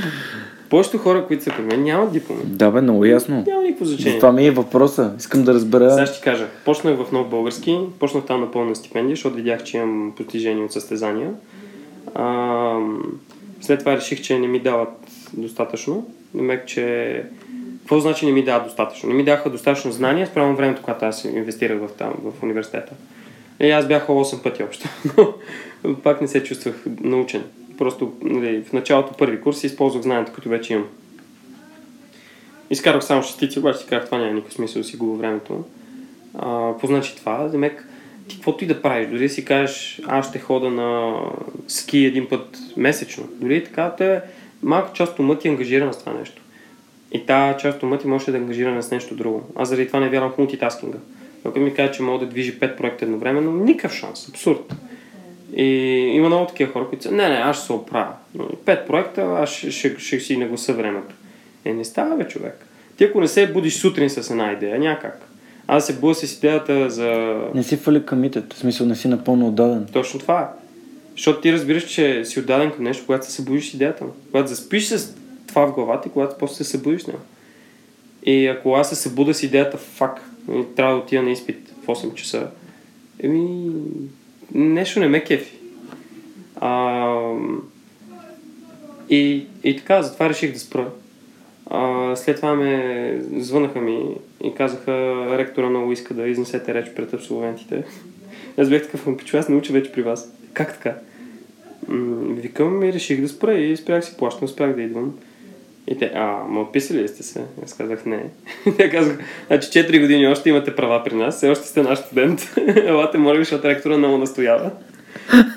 Повечето 0.71 0.99
хора, 0.99 1.27
които 1.27 1.45
са 1.45 1.51
при 1.57 1.63
мен, 1.63 1.83
нямат 1.83 2.13
диплома. 2.13 2.41
Да, 2.45 2.71
бе, 2.71 2.81
много 2.81 3.05
ясно. 3.05 3.45
Няма 3.47 3.63
никакво 3.63 3.85
значение. 3.85 4.19
Това 4.19 4.33
ми 4.33 4.47
е 4.47 4.51
въпроса. 4.51 5.13
Искам 5.19 5.45
да 5.45 5.55
разбера. 5.55 5.91
Сега 5.91 6.07
ще 6.07 6.17
ти 6.17 6.23
кажа. 6.23 6.47
Почнах 6.65 6.97
в 6.97 7.13
нов 7.13 7.29
български, 7.29 7.79
почнах 7.99 8.25
там 8.25 8.41
на 8.41 8.51
пълна 8.51 8.77
стипендия, 8.77 9.17
защото 9.17 9.37
видях, 9.37 9.65
че 9.65 9.77
имам 9.77 10.13
постижения 10.17 10.65
от 10.65 10.73
състезания. 10.73 11.31
А, 12.15 12.79
след 13.67 13.79
това 13.79 13.97
реших, 13.97 14.23
че 14.23 14.39
не 14.39 14.49
ми 14.49 14.61
дават 14.61 14.89
достатъчно. 15.33 16.11
Намек, 16.35 16.67
че... 16.67 17.25
Какво 17.79 18.01
значи 18.01 18.27
не 18.27 18.33
ми 18.33 18.45
дават 18.45 18.65
достатъчно? 18.65 19.09
Не 19.09 19.15
ми 19.15 19.25
даваха 19.25 19.51
достатъчно 19.51 19.93
знания 19.93 20.27
спрямо 20.27 20.57
времето, 20.57 20.83
когато 20.83 21.05
аз 21.05 21.25
инвестирах 21.25 21.79
в, 21.79 21.89
там, 21.99 22.15
в 22.23 22.43
университета. 22.43 22.93
И 23.61 23.71
аз 23.71 23.89
бях 23.89 24.07
8 24.07 24.43
пъти 24.43 24.63
общо. 24.63 24.89
Но 25.85 25.97
пак 25.97 26.21
не 26.21 26.29
се 26.29 26.45
чувствах 26.45 26.85
научен. 27.01 27.43
Просто 27.79 28.13
нали, 28.23 28.65
в 28.65 28.73
началото 28.73 29.13
първи 29.13 29.41
курс 29.41 29.65
използвах 29.65 30.03
знанието, 30.03 30.33
които 30.33 30.49
вече 30.49 30.73
имам. 30.73 30.87
Изкарах 32.71 33.05
само 33.05 33.23
шестици, 33.23 33.59
обаче 33.59 33.79
си 33.79 33.87
казах, 33.87 34.05
това 34.05 34.19
няма 34.19 34.33
никакъв 34.33 34.55
смисъл 34.55 34.83
да 34.83 34.89
си 34.89 34.97
губя 34.97 35.19
времето. 35.19 35.65
А, 36.39 36.73
какво 36.73 36.87
значи 36.87 37.17
това? 37.17 37.49
Демек, 37.49 37.89
каквото 38.31 38.65
и 38.65 38.67
да 38.67 38.83
правиш, 38.83 39.09
дори 39.09 39.29
си 39.29 39.45
кажеш, 39.45 40.01
аз 40.07 40.29
ще 40.29 40.39
хода 40.39 40.71
на 40.71 41.21
ски 41.69 41.99
един 41.99 42.29
път 42.29 42.59
месечно. 42.77 43.29
Дори 43.41 43.65
така, 43.65 43.95
те 43.99 44.21
малка 44.63 44.93
част 44.93 45.13
от 45.13 45.19
ума 45.19 45.39
ти 45.39 45.49
е 45.49 45.51
ангажирана 45.51 45.93
с 45.93 45.99
това 45.99 46.13
нещо. 46.13 46.43
И 47.13 47.27
тази 47.27 47.59
част 47.59 47.77
от 47.77 47.83
ума 47.83 47.99
ти 47.99 48.07
може 48.07 48.31
да 48.31 48.37
е 48.37 48.41
ангажирана 48.41 48.83
с 48.83 48.91
нещо 48.91 49.15
друго. 49.15 49.43
Аз 49.57 49.69
заради 49.69 49.87
това 49.87 50.01
не 50.01 50.09
вярвам 50.09 50.33
в 50.33 50.39
мултитаскинга. 50.39 50.99
Ако 51.45 51.59
ми 51.59 51.75
каже, 51.75 51.93
че 51.93 52.03
мога 52.03 52.25
да 52.25 52.31
движи 52.31 52.61
5 52.61 52.77
проекта 52.77 53.05
едновременно, 53.05 53.53
никакъв 53.53 53.97
шанс. 53.97 54.29
Абсурд. 54.29 54.75
И 55.57 55.65
има 56.15 56.27
много 56.27 56.47
такива 56.47 56.73
хора, 56.73 56.89
които 56.89 57.05
са, 57.05 57.13
не, 57.13 57.29
не, 57.29 57.35
аз 57.35 57.57
ще 57.57 57.67
се 57.67 57.73
оправя. 57.73 58.13
Пет 58.65 58.87
проекта, 58.87 59.23
аз 59.23 59.51
ще, 59.51 59.71
ще, 59.71 59.99
ще 59.99 60.21
си 60.21 60.37
нагласа 60.37 60.73
времето. 60.73 61.15
Е, 61.65 61.73
не 61.73 61.85
става, 61.85 62.17
бе, 62.17 62.29
човек. 62.29 62.67
Ти 62.97 63.05
ако 63.05 63.21
не 63.21 63.29
се 63.29 63.53
будиш 63.53 63.75
сутрин 63.75 64.11
с 64.11 64.31
една 64.31 64.53
идея, 64.53 64.79
някак. 64.79 65.29
Аз 65.69 65.87
се 65.87 65.99
будя 65.99 66.15
с 66.15 66.37
идеята 66.37 66.91
за... 66.91 67.41
Не 67.55 67.63
си 67.63 67.77
фали 67.77 68.07
комитет. 68.07 68.53
В 68.53 68.59
смисъл, 68.59 68.87
не 68.87 68.97
си 68.97 69.09
напълно 69.09 69.49
отдаден. 69.49 69.87
Точно 69.93 70.21
това 70.21 70.41
е. 70.41 70.67
Защото 71.13 71.41
ти 71.41 71.53
разбираш, 71.53 71.85
че 71.85 72.25
си 72.25 72.41
отдаден 72.41 72.73
към 72.73 72.85
нещо, 72.85 73.07
когато 73.07 73.27
се 73.27 73.33
събудиш 73.33 73.71
с 73.71 73.75
идеята. 73.75 74.05
Когато 74.31 74.49
заспиш 74.49 74.87
с 74.87 75.15
това 75.47 75.67
в 75.67 75.73
главата 75.73 76.09
и 76.09 76.13
когато 76.13 76.37
после 76.39 76.55
се 76.55 76.65
събудиш 76.65 77.03
с 77.03 77.07
него. 77.07 77.21
И 78.27 78.47
ако 78.47 78.75
аз 78.75 78.89
се 78.89 78.95
събуда 78.95 79.35
с 79.35 79.43
идеята, 79.43 79.79
фак, 79.79 80.31
трябва 80.77 80.95
да 80.95 81.01
отида 81.01 81.23
на 81.23 81.31
изпит 81.31 81.73
в 81.83 81.87
8 81.87 82.15
часа, 82.15 82.47
еми, 83.23 83.71
нещо 84.55 85.01
не 85.01 85.09
ме 85.09 85.25
кефи. 85.25 85.53
А, 86.61 87.33
и, 89.11 89.47
и 89.65 89.77
така, 89.77 90.03
затова 90.03 90.29
реших 90.29 90.53
да 90.53 90.59
спра. 90.59 90.91
А, 91.71 92.17
след 92.17 92.37
това 92.37 92.55
ме 92.55 93.21
звънаха 93.37 93.81
ми 93.81 94.05
и 94.45 94.55
казаха, 94.55 95.27
ректора 95.39 95.69
много 95.69 95.93
иска 95.93 96.15
да 96.15 96.29
изнесете 96.29 96.75
реч 96.75 96.87
пред 96.97 97.15
абсолвентите. 97.15 97.85
Аз 98.59 98.69
бях 98.69 98.83
такъв, 98.83 99.07
«Ами, 99.07 99.17
пичо, 99.17 99.37
аз 99.37 99.49
науча 99.49 99.73
вече 99.73 99.93
при 99.93 100.03
вас. 100.03 100.33
Как 100.53 100.75
така? 100.75 100.95
Викам 102.31 102.83
и 102.83 102.93
реших 102.93 103.21
да 103.21 103.29
спра 103.29 103.55
и 103.55 103.77
спрях 103.77 104.05
си 104.05 104.17
плащам, 104.19 104.49
спрях 104.49 104.75
да 104.75 104.83
идвам. 104.83 105.15
И 105.89 105.99
те, 105.99 106.13
а, 106.15 106.45
ма 106.49 106.61
описали 106.61 107.03
ли 107.03 107.09
сте 107.09 107.23
се? 107.23 107.45
Аз 107.65 107.75
казах 107.75 108.07
не. 108.07 108.25
Те 108.77 108.91
казах, 108.91 109.19
значи 109.47 109.69
4 109.69 110.01
години 110.01 110.27
още 110.27 110.49
имате 110.49 110.77
права 110.77 111.05
при 111.05 111.15
нас, 111.15 111.37
все 111.37 111.49
още 111.49 111.67
сте 111.67 111.83
наш 111.83 111.99
студент. 111.99 112.55
Елате, 112.67 113.19
моля 113.19 113.39
ви, 113.39 113.45
защото 113.45 113.69
ректора 113.69 113.99
много 113.99 114.19
настоява. 114.19 114.71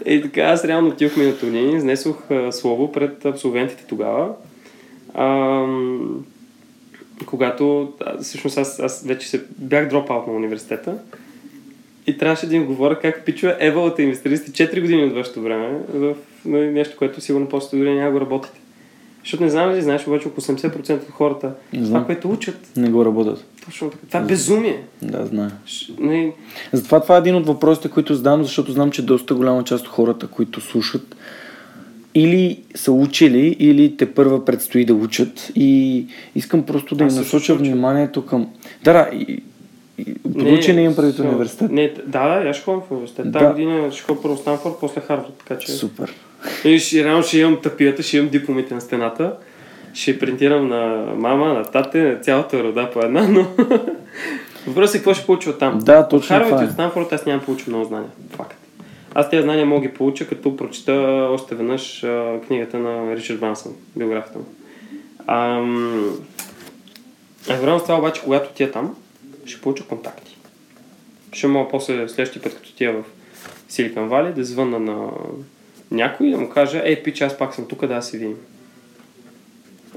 И 0.05 0.21
така, 0.21 0.41
аз 0.41 0.65
реално 0.65 0.87
отидох 0.87 1.17
миналото 1.17 1.45
години, 1.45 1.77
изнесох 1.77 2.17
слово 2.51 2.91
пред 2.91 3.25
абсолвентите 3.25 3.83
тогава. 3.87 4.33
Когато, 7.25 7.93
всъщност 8.21 8.57
аз, 8.57 8.79
аз 8.79 9.03
вече 9.03 9.29
се 9.29 9.43
бях 9.57 9.89
дропаут 9.89 10.27
на 10.27 10.33
университета 10.33 10.97
и 12.07 12.17
трябваше 12.17 12.47
да 12.47 12.55
им 12.55 12.65
говоря 12.65 12.99
как 12.99 13.25
пичува 13.25 13.55
евалата 13.59 14.01
инвестирали 14.01 14.37
сте 14.37 14.51
4 14.67 14.81
години 14.81 15.03
от 15.03 15.13
вашето 15.13 15.41
време 15.41 15.79
в 15.93 16.15
нещо, 16.45 16.97
което 16.97 17.21
сигурно 17.21 17.49
после 17.49 17.77
дори 17.77 17.93
няма 17.93 18.11
го 18.11 18.21
работите. 18.21 18.59
Защото 19.23 19.43
не 19.43 19.49
знам 19.49 19.71
ли 19.71 19.81
знаеш, 19.81 20.07
обаче 20.07 20.27
около 20.27 20.57
80% 20.57 20.93
от 20.93 21.09
хората, 21.11 21.51
Не 21.73 21.83
това, 21.83 22.05
което 22.05 22.29
учат, 22.31 22.71
Не 22.75 22.89
го 22.89 23.05
работят. 23.05 23.45
точно 23.65 23.89
така. 23.89 24.03
Това 24.07 24.19
е 24.19 24.23
безумие. 24.23 24.83
Да, 25.01 25.25
знае. 25.25 25.49
Ш- 25.67 25.99
нали, 25.99 26.33
Затова 26.73 26.99
това 26.99 27.15
е 27.15 27.19
един 27.19 27.35
от 27.35 27.47
въпросите, 27.47 27.89
които 27.89 28.15
задам, 28.15 28.43
защото 28.43 28.71
знам, 28.71 28.91
че 28.91 29.05
доста 29.05 29.35
голяма 29.35 29.63
част 29.63 29.85
от 29.85 29.91
хората, 29.91 30.27
които 30.27 30.61
слушат, 30.61 31.15
или 32.15 32.59
са 32.75 32.91
учили, 32.91 33.55
или 33.59 33.97
те 33.97 34.13
първа 34.13 34.45
предстои 34.45 34.85
да 34.85 34.93
учат. 34.93 35.51
И 35.55 36.05
искам 36.35 36.63
просто 36.65 36.95
да 36.95 37.03
им 37.03 37.09
насоча 37.09 37.55
вниманието 37.55 38.25
към... 38.25 38.49
Да, 38.83 38.93
да, 38.93 39.09
и, 39.13 39.43
и, 39.97 40.15
не, 40.35 40.51
учене 40.51 40.81
имам 40.81 40.93
все- 40.93 41.21
университет. 41.21 41.71
Не, 41.71 41.93
да, 42.05 42.39
да, 42.39 42.49
аз 42.49 42.55
ще 42.55 42.65
ходя 42.65 42.81
в 42.81 42.91
университет. 42.91 43.31
Да. 43.31 43.39
Тази 43.39 43.51
година 43.51 43.91
ще 43.91 44.03
ходя 44.03 44.21
първо 44.21 44.37
Станфорд, 44.37 44.73
после 44.79 45.01
Харвард, 45.01 45.33
така 45.47 45.59
че... 45.59 45.71
Супер. 45.71 46.13
И 46.65 46.79
ще, 46.79 47.03
реално 47.03 47.23
ще 47.23 47.39
имам 47.39 47.61
тапията, 47.63 48.03
ще 48.03 48.17
имам 48.17 48.29
дипломите 48.29 48.73
на 48.73 48.81
стената. 48.81 49.33
Ще 49.93 50.19
принтирам 50.19 50.67
на 50.67 51.05
мама, 51.15 51.53
на 51.53 51.63
тате, 51.63 52.01
на 52.01 52.15
цялата 52.15 52.63
рода 52.63 52.89
по 52.93 52.99
една, 52.99 53.27
но... 53.27 53.47
Въпросът 54.67 54.95
е 54.95 54.97
какво 54.97 55.13
ще 55.13 55.25
получа 55.25 55.49
от 55.49 55.59
там. 55.59 55.79
Да, 55.79 56.07
точно 56.07 56.35
Харвард 56.35 56.61
и 56.61 56.63
е. 56.63 56.67
от 56.67 56.73
Станфорд 56.73 57.13
аз 57.13 57.25
нямам 57.25 57.45
получил 57.45 57.73
много 57.73 57.85
знания. 57.85 58.09
Факт. 58.29 58.58
Аз 59.13 59.29
тези 59.29 59.43
знания 59.43 59.65
мога 59.65 59.87
ги 59.87 59.93
получа, 59.93 60.27
като 60.27 60.57
прочита 60.57 60.93
още 61.31 61.55
веднъж 61.55 62.03
а, 62.03 62.39
книгата 62.47 62.79
на 62.79 63.15
Ричард 63.15 63.39
Бансън, 63.39 63.75
биографията 63.95 64.39
му. 64.39 64.45
Едновременно 67.49 67.79
с 67.79 67.83
това 67.83 67.97
обаче, 67.97 68.21
когато 68.21 68.53
тия 68.53 68.71
там, 68.71 68.95
ще 69.45 69.61
получа 69.61 69.83
контакти. 69.83 70.37
Ще 71.33 71.47
мога 71.47 71.69
после 71.71 72.09
следващия 72.09 72.41
път, 72.41 72.55
като 72.55 72.75
тия 72.75 72.93
в 72.93 73.03
Силикан 73.69 74.07
Вали, 74.07 74.33
да 74.33 74.43
звънна 74.43 74.79
на 74.79 75.09
някой 75.91 76.27
и 76.27 76.31
да 76.31 76.37
му 76.37 76.49
кажа, 76.49 76.81
ей, 76.85 77.03
пич, 77.03 77.21
аз 77.21 77.37
пак 77.37 77.55
съм 77.55 77.65
тук, 77.67 77.87
да 77.87 78.01
се 78.01 78.17
видим. 78.17 78.35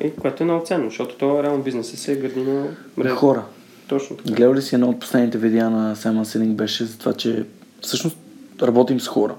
И 0.05 0.15
което 0.21 0.43
е 0.43 0.47
много 0.47 0.67
ценно, 0.67 0.85
защото 0.85 1.15
то 1.15 1.43
реално 1.43 1.63
бизнесът 1.63 1.99
се 1.99 2.17
гради 2.17 2.43
на 2.43 2.77
мрежа. 2.97 3.15
Хора. 3.15 3.45
Точно 3.89 4.17
така. 4.17 4.35
Гледал 4.35 4.55
ли 4.55 4.63
си 4.63 4.75
едно 4.75 4.89
от 4.89 5.01
последните 5.01 5.39
видеа 5.39 5.71
на 5.71 5.97
Саймън 5.97 6.27
Сининг 6.27 6.57
беше 6.57 6.85
за 6.85 6.99
това, 6.99 7.15
че 7.15 7.45
всъщност 7.81 8.17
работим 8.63 9.01
с 9.01 9.09
хора. 9.09 9.35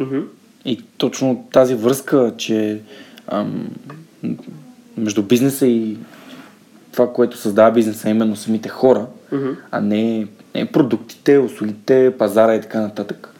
Мгм. 0.00 0.18
И 0.64 0.82
точно 0.98 1.44
тази 1.52 1.74
връзка, 1.74 2.32
че 2.36 2.80
ам, 3.28 3.68
между 4.96 5.22
бизнеса 5.22 5.66
и 5.66 5.96
това, 6.92 7.12
което 7.12 7.36
създава 7.36 7.70
бизнеса, 7.70 8.10
именно 8.10 8.36
самите 8.36 8.68
хора, 8.68 9.06
Мгм. 9.32 9.50
а 9.70 9.80
не, 9.80 10.26
не 10.54 10.66
продуктите, 10.66 11.38
услугите, 11.38 12.14
пазара 12.18 12.54
и 12.54 12.60
така 12.60 12.80
нататък. 12.80 13.34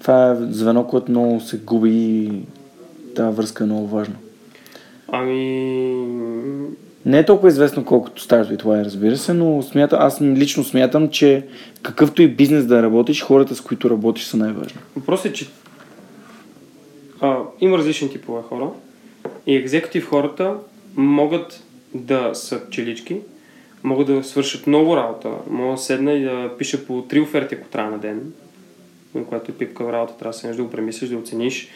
Това 0.00 0.30
е 0.30 0.36
звено, 0.50 0.86
което 0.86 1.10
много 1.10 1.40
се 1.40 1.58
губи 1.58 1.90
и 1.90 2.42
тази 3.16 3.36
връзка 3.36 3.64
е 3.64 3.66
много 3.66 3.86
важна. 3.86 4.14
Ами... 5.08 5.96
Не 7.06 7.18
е 7.18 7.24
толкова 7.24 7.48
известно 7.48 7.84
колкото 7.84 8.22
Stars 8.22 8.56
with 8.56 8.62
Why, 8.62 8.84
разбира 8.84 9.16
се, 9.16 9.34
но 9.34 9.62
смята, 9.62 9.96
аз 10.00 10.20
лично 10.20 10.64
смятам, 10.64 11.08
че 11.08 11.46
какъвто 11.82 12.22
и 12.22 12.28
бизнес 12.28 12.66
да 12.66 12.82
работиш, 12.82 13.22
хората 13.22 13.54
с 13.54 13.60
които 13.60 13.90
работиш 13.90 14.24
са 14.24 14.36
най-важни. 14.36 14.80
Въпросът 14.96 15.26
е, 15.26 15.32
че 15.32 15.48
а, 17.20 17.38
има 17.60 17.78
различни 17.78 18.10
типове 18.10 18.42
хора 18.42 18.70
и 19.46 19.56
екзекутив 19.56 20.08
хората 20.08 20.54
могат 20.96 21.62
да 21.94 22.30
са 22.34 22.60
челички, 22.70 23.16
могат 23.82 24.06
да 24.06 24.24
свършат 24.24 24.66
много 24.66 24.96
работа, 24.96 25.30
могат 25.50 25.76
да 25.76 25.82
седна 25.82 26.12
и 26.12 26.24
да 26.24 26.50
пиша 26.58 26.86
по 26.86 27.02
три 27.02 27.20
оферти, 27.20 27.54
ако 27.54 27.68
трябва 27.68 27.90
на 27.90 27.98
ден, 27.98 28.32
на 29.14 29.24
която 29.24 29.52
е 29.52 29.54
пипка 29.54 29.92
работа, 29.92 30.18
трябва 30.18 30.32
да 30.32 30.38
седнеш 30.38 30.56
да 30.56 30.62
го 30.62 30.70
премислиш, 30.70 31.10
да 31.10 31.16
оцениш, 31.16 31.68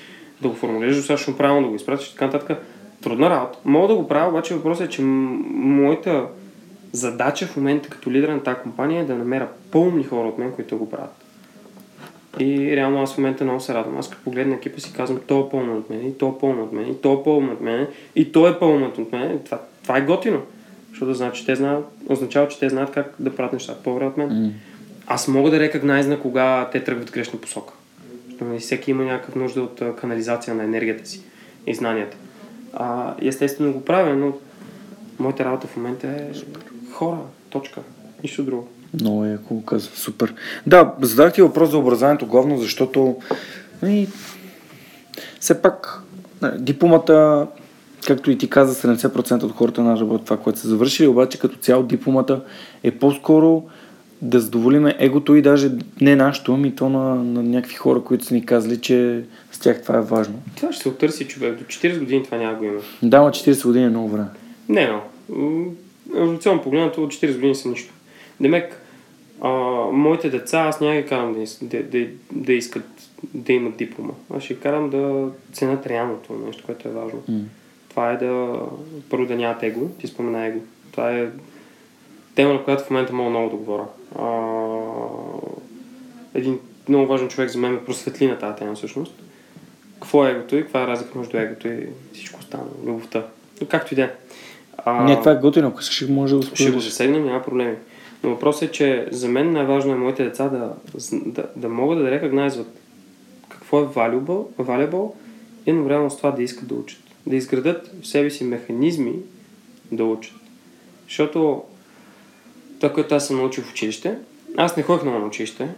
да 0.42 0.48
го 0.48 0.54
формулираш 0.54 0.96
достатъчно 0.96 1.36
правилно, 1.36 1.62
да 1.62 1.68
го 1.68 1.76
изпратиш 1.76 2.06
и 2.06 2.12
така 2.12 2.26
нататък. 2.26 2.58
Трудна 3.04 3.30
работа. 3.30 3.58
Мога 3.64 3.88
да 3.88 3.94
го 3.94 4.08
правя, 4.08 4.28
обаче 4.28 4.54
въпросът 4.54 4.86
е, 4.86 4.90
че 4.90 5.02
моята 5.02 6.26
задача 6.92 7.46
в 7.46 7.56
момента 7.56 7.88
като 7.88 8.10
лидер 8.10 8.28
на 8.28 8.42
тази 8.42 8.56
компания 8.62 9.02
е 9.02 9.06
да 9.06 9.14
намеря 9.14 9.48
по-умни 9.70 10.04
хора 10.04 10.28
от 10.28 10.38
мен, 10.38 10.52
които 10.52 10.78
го 10.78 10.90
правят. 10.90 11.24
И 12.38 12.76
реално 12.76 13.02
аз 13.02 13.14
в 13.14 13.18
момента 13.18 13.44
много 13.44 13.60
се 13.60 13.74
радвам. 13.74 13.98
Аз 13.98 14.10
като 14.10 14.22
погледна 14.24 14.54
екипа 14.54 14.80
си 14.80 14.92
казвам, 14.92 15.20
то 15.26 15.40
е 15.40 15.50
пълно 15.50 15.76
от 15.76 15.90
мен, 15.90 16.06
и 16.06 16.18
то 16.18 16.28
е 16.28 16.40
пълно 16.40 16.62
от 16.62 16.72
мен, 16.72 16.90
и 16.90 16.94
то 17.00 17.12
е 17.12 17.24
пълно 17.24 17.52
от 17.52 17.60
мен, 17.60 17.86
и 18.16 18.32
то 18.32 18.48
е 18.48 18.58
пълно 18.58 18.86
от 18.86 19.12
мен. 19.12 19.40
Това, 19.44 19.60
това 19.82 19.98
е 19.98 20.00
готино. 20.00 20.42
Защото 20.90 21.14
значи, 21.14 21.40
че 21.40 21.46
те 21.46 21.54
знаят, 21.54 21.84
означава, 22.08 22.48
че 22.48 22.58
те 22.58 22.68
знаят 22.68 22.90
как 22.90 23.14
да 23.18 23.36
правят 23.36 23.52
нещата 23.52 23.82
по-добре 23.82 24.06
от 24.06 24.16
мен. 24.16 24.54
Аз 25.06 25.28
мога 25.28 25.50
да 25.50 25.60
рекогнайзна 25.60 26.20
кога 26.20 26.68
те 26.72 26.84
тръгват 26.84 27.12
грешна 27.12 27.40
посока. 27.40 27.74
Защото 28.26 28.44
нали, 28.44 28.58
всеки 28.58 28.90
има 28.90 29.04
някакъв 29.04 29.34
нужда 29.34 29.62
от 29.62 29.82
канализация 30.00 30.54
на 30.54 30.64
енергията 30.64 31.06
си 31.06 31.22
и 31.66 31.74
знанията. 31.74 32.16
А, 32.76 33.14
естествено 33.22 33.72
го 33.72 33.84
правя, 33.84 34.16
но 34.16 34.32
моята 35.18 35.44
работа 35.44 35.66
в 35.66 35.76
момента 35.76 36.06
е 36.06 36.30
хора, 36.92 37.18
точка. 37.50 37.80
Нищо 38.22 38.42
друго. 38.42 38.68
Много 39.00 39.24
е, 39.24 39.32
ако 39.32 39.64
казва. 39.64 39.96
Супер. 39.96 40.34
Да, 40.66 40.92
задах 41.00 41.32
ти 41.32 41.42
въпрос 41.42 41.70
за 41.70 41.78
образованието 41.78 42.26
главно, 42.26 42.58
защото 42.58 43.16
и, 43.86 44.08
все 45.40 45.62
пак 45.62 46.02
дипломата, 46.58 47.46
както 48.06 48.30
и 48.30 48.38
ти 48.38 48.50
каза, 48.50 48.88
70% 48.88 49.42
от 49.42 49.52
хората 49.52 49.82
на 49.82 50.00
работа 50.00 50.24
това, 50.24 50.36
което 50.36 50.58
са 50.58 50.68
завършили, 50.68 51.06
обаче 51.06 51.38
като 51.38 51.56
цяло 51.56 51.82
дипломата 51.82 52.40
е 52.82 52.90
по-скоро 52.90 53.62
да 54.22 54.40
задоволиме 54.40 54.96
егото 54.98 55.34
и 55.34 55.42
даже 55.42 55.70
не 56.00 56.16
нашето, 56.16 56.54
ами 56.54 56.74
то 56.74 56.88
на, 56.88 57.14
на 57.14 57.42
някакви 57.42 57.74
хора, 57.74 58.00
които 58.00 58.24
са 58.24 58.34
ни 58.34 58.46
казали, 58.46 58.80
че 58.80 59.24
с 59.54 59.58
тях 59.58 59.82
това 59.82 59.96
е 59.96 60.00
важно. 60.00 60.42
Това 60.56 60.72
ще 60.72 60.82
се 60.82 60.88
отърси 60.88 61.28
човек. 61.28 61.58
До 61.58 61.64
40 61.64 61.98
години 61.98 62.24
това 62.24 62.36
няма 62.38 62.54
го 62.54 62.64
има. 62.64 62.80
Да, 63.02 63.22
ма 63.22 63.30
40 63.30 63.66
години 63.66 63.84
е 63.84 63.88
много 63.88 64.08
време. 64.08 64.28
Не, 64.68 64.86
но. 64.86 65.02
Еволюционно 66.16 66.62
погледнато 66.62 67.04
от 67.04 67.12
40 67.12 67.34
години 67.34 67.54
са 67.54 67.68
нищо. 67.68 67.94
Демек, 68.40 68.80
а, 69.40 69.50
моите 69.92 70.30
деца, 70.30 70.58
аз 70.58 70.80
няма 70.80 70.96
ги 70.96 71.06
карам 71.06 71.32
да, 71.32 71.66
да, 71.66 71.82
да, 71.82 72.06
да 72.32 72.52
искат 72.52 72.84
да 73.34 73.52
имат 73.52 73.76
диплома. 73.76 74.12
Аз 74.36 74.42
ще 74.42 74.60
карам 74.60 74.90
да 74.90 75.28
ценят 75.52 75.86
реалното 75.86 76.32
нещо, 76.46 76.62
което 76.66 76.88
е 76.88 76.92
важно. 76.92 77.22
М. 77.28 77.40
Това 77.88 78.10
е 78.10 78.16
да 78.16 78.60
първо 79.10 79.26
да 79.26 79.36
нямат 79.36 79.62
его. 79.62 79.88
Ти 79.88 80.06
спомена 80.06 80.46
его. 80.46 80.60
Това 80.90 81.12
е 81.12 81.28
тема, 82.34 82.52
на 82.52 82.64
която 82.64 82.84
в 82.84 82.90
момента 82.90 83.12
мога 83.12 83.30
много 83.30 83.50
да 83.50 83.56
говоря. 83.56 83.86
А, 84.18 84.28
един 86.34 86.58
много 86.88 87.06
важен 87.06 87.28
човек 87.28 87.50
за 87.50 87.58
мен 87.58 87.74
е 87.74 87.84
просветли 87.84 88.26
на 88.26 88.38
тази 88.38 88.56
тема 88.56 88.74
всъщност. 88.74 89.14
Какво 90.04 90.26
е 90.26 90.30
егото 90.30 90.56
и 90.56 90.62
каква 90.62 90.82
е 90.82 90.86
разлика 90.86 91.18
между 91.18 91.36
егото 91.36 91.68
и 91.68 91.86
всичко 92.12 92.40
останало, 92.40 92.70
любовта. 92.86 93.26
Но 93.60 93.66
както 93.66 93.94
и 93.94 93.96
да 93.96 94.02
е. 94.02 94.10
А, 94.78 95.04
Не, 95.04 95.18
това 95.18 95.32
е 95.32 95.36
готино, 95.36 95.68
ако 95.68 95.80
искаш, 95.80 96.08
може 96.08 96.34
да 96.34 96.40
го 96.40 96.56
ще 96.56 96.70
го 96.70 96.80
засегнем, 96.80 97.24
няма 97.24 97.42
проблеми. 97.42 97.76
Но 98.22 98.30
въпросът 98.30 98.62
е, 98.62 98.72
че 98.72 99.08
за 99.10 99.28
мен 99.28 99.52
най-важно 99.52 99.92
е 99.92 99.96
моите 99.96 100.24
деца 100.24 100.48
да, 100.48 100.72
да, 101.12 101.46
да 101.56 101.68
могат 101.68 101.98
да 101.98 102.10
рекогнайзват 102.10 102.66
какво 103.48 103.80
е 103.80 103.84
valuable, 103.84 104.46
valuable 104.58 105.12
и 105.66 105.70
едновременно 105.70 106.10
с 106.10 106.16
това 106.16 106.30
да 106.30 106.42
искат 106.42 106.68
да 106.68 106.74
учат. 106.74 107.02
Да 107.26 107.36
изградат 107.36 107.90
в 108.02 108.06
себе 108.06 108.30
си 108.30 108.44
механизми 108.44 109.14
да 109.92 110.04
учат. 110.04 110.34
Защото 111.04 111.62
това, 112.80 112.92
което 112.92 113.14
аз 113.14 113.26
съм 113.26 113.36
научил 113.36 113.64
в 113.64 113.70
училище, 113.70 114.18
аз 114.56 114.76
не 114.76 114.82
ходих 114.82 115.02
много 115.02 115.18
на 115.18 115.26
училище, 115.26 115.68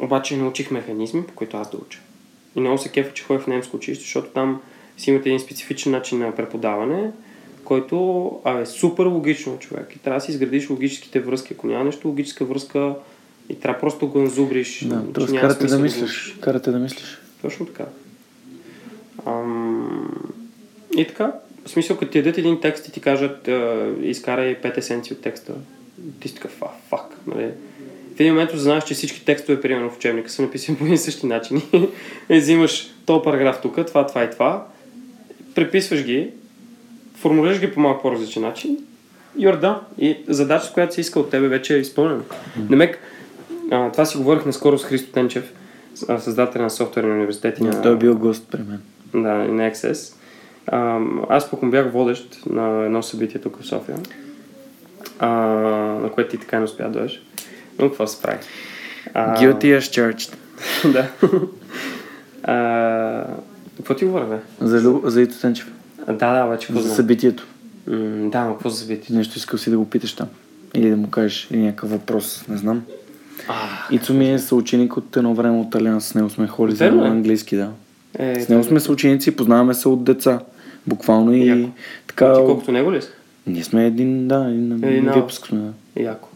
обаче 0.00 0.36
научих 0.36 0.70
механизми, 0.70 1.26
по 1.26 1.34
които 1.34 1.56
аз 1.56 1.70
да 1.70 1.76
уча. 1.76 1.98
И 2.56 2.60
много 2.60 2.78
се 2.78 2.88
кефа, 2.88 3.14
че 3.14 3.24
ходих 3.24 3.42
в 3.42 3.46
немско 3.46 3.76
училище, 3.76 4.02
защото 4.02 4.28
там 4.28 4.60
си 4.96 5.10
имате 5.10 5.28
един 5.28 5.40
специфичен 5.40 5.92
начин 5.92 6.18
на 6.18 6.34
преподаване, 6.34 7.10
който 7.64 8.30
а, 8.44 8.60
е 8.60 8.66
супер 8.66 9.06
логично 9.06 9.58
човек. 9.58 9.96
И 9.96 9.98
трябва 9.98 10.20
да 10.20 10.24
си 10.24 10.30
изградиш 10.30 10.70
логическите 10.70 11.20
връзки. 11.20 11.54
Ако 11.54 11.66
няма 11.66 11.84
нещо 11.84 12.08
логическа 12.08 12.44
връзка, 12.44 12.94
и 13.48 13.60
трябва 13.60 13.80
просто 13.80 14.08
го 14.08 14.18
назубриш. 14.18 14.84
Да, 14.84 14.96
няма 14.96 15.40
карате 15.40 15.66
да 15.66 15.78
мислиш. 15.78 16.36
Карате 16.40 16.70
да 16.70 16.78
мислиш. 16.78 17.18
Точно 17.42 17.66
така. 17.66 17.84
Ам... 19.26 20.32
И 20.96 21.06
така, 21.06 21.32
в 21.64 21.70
смисъл, 21.70 21.96
като 21.96 22.12
ти 22.12 22.22
дадат 22.22 22.38
един 22.38 22.60
текст 22.60 22.88
и 22.88 22.92
ти 22.92 23.00
кажат, 23.00 23.48
а, 23.48 23.88
изкарай 24.02 24.60
пет 24.60 24.78
есенции 24.78 25.16
от 25.16 25.22
текста, 25.22 25.54
ти 26.20 26.28
си 26.28 26.34
такъв, 26.34 26.62
а, 26.62 26.66
фак, 26.88 27.16
нали? 27.26 27.50
В 28.16 28.20
един 28.20 28.32
момент 28.32 28.50
знаеш, 28.54 28.84
че 28.84 28.94
всички 28.94 29.24
текстове, 29.24 29.60
примерно 29.60 29.90
в 29.90 29.96
учебника, 29.96 30.30
са 30.30 30.42
написани 30.42 30.78
по 30.78 30.84
един 30.84 30.98
същи 30.98 31.26
начин. 31.26 31.62
и 32.30 32.38
взимаш 32.38 32.90
този 33.06 33.20
параграф 33.24 33.58
тук, 33.62 33.86
това, 33.86 34.06
това 34.06 34.24
и 34.24 34.30
това, 34.30 34.66
преписваш 35.54 36.04
ги, 36.04 36.30
формулираш 37.14 37.60
ги 37.60 37.72
по 37.72 37.80
малко 37.80 38.02
по-различен 38.02 38.42
начин 38.42 38.76
и 39.38 39.48
орда. 39.48 39.80
И 39.98 40.16
задачата, 40.28 40.72
която 40.72 40.94
се 40.94 41.00
иска 41.00 41.20
от 41.20 41.30
тебе, 41.30 41.48
вече 41.48 41.74
е 41.74 41.78
изпълнена. 41.78 42.22
Демек, 42.56 42.98
а, 43.70 43.92
това 43.92 44.04
си 44.04 44.16
говорих 44.18 44.46
наскоро 44.46 44.78
с 44.78 44.84
Христо 44.84 45.12
Тенчев, 45.12 45.52
създател 46.18 46.62
на 46.62 46.70
софтуерни 46.70 47.12
университети. 47.12 47.62
на- 47.62 47.82
Той 47.82 47.92
е 47.92 47.96
бил 47.96 48.16
гост 48.16 48.48
при 48.50 48.60
мен. 48.60 48.80
да, 49.14 49.44
и 49.44 49.52
на 49.52 49.70
XS. 49.70 50.14
А, 50.66 51.00
аз 51.28 51.50
пък 51.50 51.70
бях 51.70 51.92
водещ 51.92 52.38
на 52.46 52.84
едно 52.84 53.02
събитие 53.02 53.40
тук 53.40 53.62
в 53.62 53.66
София, 53.66 53.96
а, 55.18 55.28
на 55.96 56.10
което 56.10 56.30
ти 56.30 56.38
така 56.38 56.58
не 56.58 56.64
успя 56.64 56.82
да 56.84 56.90
дойдеш. 56.90 57.22
Но 57.78 57.88
какво 57.88 58.06
се 58.06 58.22
прави? 58.22 58.38
А, 59.14 59.40
Guilty 59.40 59.78
as 59.78 59.80
charged. 59.80 60.34
да. 60.92 61.08
а, 62.42 63.24
какво 63.76 63.94
ти 63.94 64.04
говоря, 64.04 64.26
бе? 64.26 64.66
За, 64.66 64.88
Лю... 64.88 65.02
за 65.04 65.22
Ито 65.22 65.40
Тенчев. 65.40 65.72
Да, 66.08 66.12
да, 66.38 66.44
обаче 66.44 66.72
За 66.72 66.94
събитието. 66.94 67.46
М, 67.86 68.30
Да, 68.30 68.44
но 68.44 68.52
какво 68.52 68.68
за 68.68 68.76
събитие? 68.76 69.16
Нещо 69.16 69.38
искал 69.38 69.58
си 69.58 69.70
да 69.70 69.78
го 69.78 69.90
питаш 69.90 70.12
там. 70.12 70.28
Или 70.74 70.90
да 70.90 70.96
му 70.96 71.10
кажеш 71.10 71.48
или 71.50 71.60
някакъв 71.62 71.90
въпрос, 71.90 72.44
не 72.48 72.56
знам. 72.56 72.82
А, 73.48 73.54
Ицо 73.90 74.14
ми 74.14 74.32
е 74.32 74.38
съученик 74.38 74.96
от 74.96 75.16
едно 75.16 75.34
време 75.34 75.58
от 75.58 75.74
Алианс, 75.74 76.06
с 76.06 76.14
него 76.14 76.30
сме 76.30 76.46
ходили 76.46 76.76
за 76.76 76.86
английски, 76.86 77.56
да. 77.56 77.70
е, 78.18 78.40
С 78.40 78.48
него 78.48 78.64
сме 78.64 78.80
съученици, 78.80 79.36
познаваме 79.36 79.74
се 79.74 79.88
от 79.88 80.04
деца. 80.04 80.40
Буквално 80.86 81.34
и 81.34 81.46
Яко. 81.46 81.68
така... 82.06 82.32
Ти 82.32 82.38
колкото 82.38 82.72
него 82.72 82.92
ли 82.92 83.02
си? 83.02 83.08
Ние 83.46 83.64
сме 83.64 83.86
един, 83.86 84.28
да, 84.28 84.46
един, 84.48 84.84
Един 84.84 85.12
випуск 85.12 85.46
сме, 85.46 85.58
да. 85.58 86.02
Яко. 86.02 86.28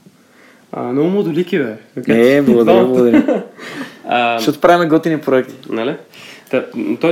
А, 0.72 0.82
много 0.82 1.08
модолики, 1.08 1.58
бе. 1.58 1.76
Е, 2.08 2.42
благодаря, 2.42 2.84
благодаря. 2.84 3.42
А, 4.12 4.38
Защото 4.38 4.60
правим 4.60 4.88
готини 4.88 5.20
проекти. 5.20 5.54
Нали? 5.68 5.96
Та, 6.50 6.64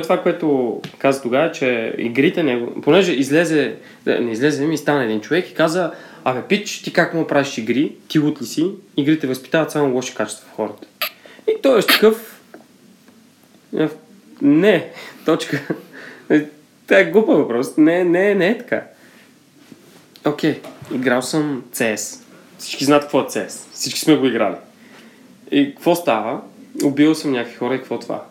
това, 0.03 0.23
което 0.23 0.81
каза 0.99 1.23
тогава, 1.23 1.53
че 1.53 1.95
игрите 1.99 2.43
него, 2.43 2.81
понеже 2.83 3.13
излезе, 3.13 3.75
не 4.07 4.33
излезе, 4.33 4.67
ми 4.67 4.77
стана 4.77 5.05
един 5.05 5.21
човек 5.21 5.51
и 5.51 5.55
каза, 5.55 5.91
абе, 6.25 6.43
пич, 6.43 6.83
ти 6.83 6.93
как 6.93 7.15
му 7.15 7.27
правиш 7.27 7.59
игри, 7.59 7.93
ти 8.09 8.19
лут 8.19 8.43
ли 8.43 8.47
си, 8.47 8.71
игрите 8.97 9.27
възпитават 9.27 9.71
само 9.71 9.95
лоши 9.95 10.15
качества 10.15 10.49
в 10.53 10.57
хората. 10.57 10.87
И 11.49 11.63
той 11.63 11.79
е 11.79 11.83
такъв, 11.83 12.41
не, 14.43 14.91
точка. 15.25 15.61
Е, 16.31 16.45
Това 16.87 17.01
е 17.01 17.05
глупа 17.05 17.33
въпрос. 17.33 17.77
Не, 17.77 18.05
не, 18.05 18.35
не 18.35 18.49
е 18.49 18.59
така. 18.59 18.83
Окей, 20.27 20.61
играл 20.95 21.23
съм 21.23 21.65
CS. 21.73 22.28
Всички 22.59 22.85
знаят 22.85 23.03
какво 23.03 23.21
е 23.21 23.25
CS. 23.25 23.73
Всички 23.73 24.01
сме 24.01 24.17
го 24.17 24.27
играли. 24.27 24.57
И 25.51 25.75
какво 25.75 25.95
става? 25.95 26.41
Убил 26.85 27.15
съм 27.15 27.33
някакви 27.33 27.57
хора 27.57 27.75
и 27.75 27.79
какво 27.79 27.95
е 27.95 27.99
това? 27.99 28.25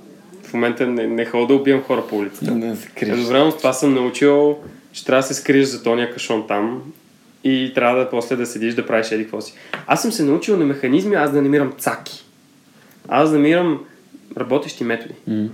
В 0.43 0.53
момента 0.53 0.87
не, 0.87 1.07
не 1.07 1.25
ходя 1.25 1.47
да 1.47 1.53
убивам 1.53 1.83
хора 1.83 2.07
по 2.07 2.17
улицата. 2.17 2.51
Да 2.51 2.75
се 2.75 2.87
криеш. 2.87 3.13
Едновременно 3.13 3.51
с 3.51 3.57
това 3.57 3.73
съм 3.73 3.93
научил, 3.93 4.57
че 4.91 5.05
трябва 5.05 5.21
да 5.21 5.27
се 5.27 5.33
скриеш 5.33 5.65
за 5.65 5.83
тония 5.83 6.13
кашон 6.13 6.47
там 6.47 6.81
и 7.43 7.71
трябва 7.75 7.99
да 7.99 8.09
после 8.09 8.35
да 8.35 8.45
седиш 8.45 8.73
да 8.73 8.85
правиш 8.85 9.11
еди 9.11 9.23
какво 9.23 9.41
си. 9.41 9.53
Аз 9.87 10.01
съм 10.01 10.11
се 10.11 10.23
научил 10.23 10.57
на 10.57 10.65
механизми, 10.65 11.15
аз 11.15 11.31
да 11.31 11.41
намирам 11.41 11.73
цаки. 11.77 12.23
Аз 13.07 13.31
намирам 13.31 13.85
работещи 14.37 14.83
методи. 14.83 15.13
М. 15.27 15.47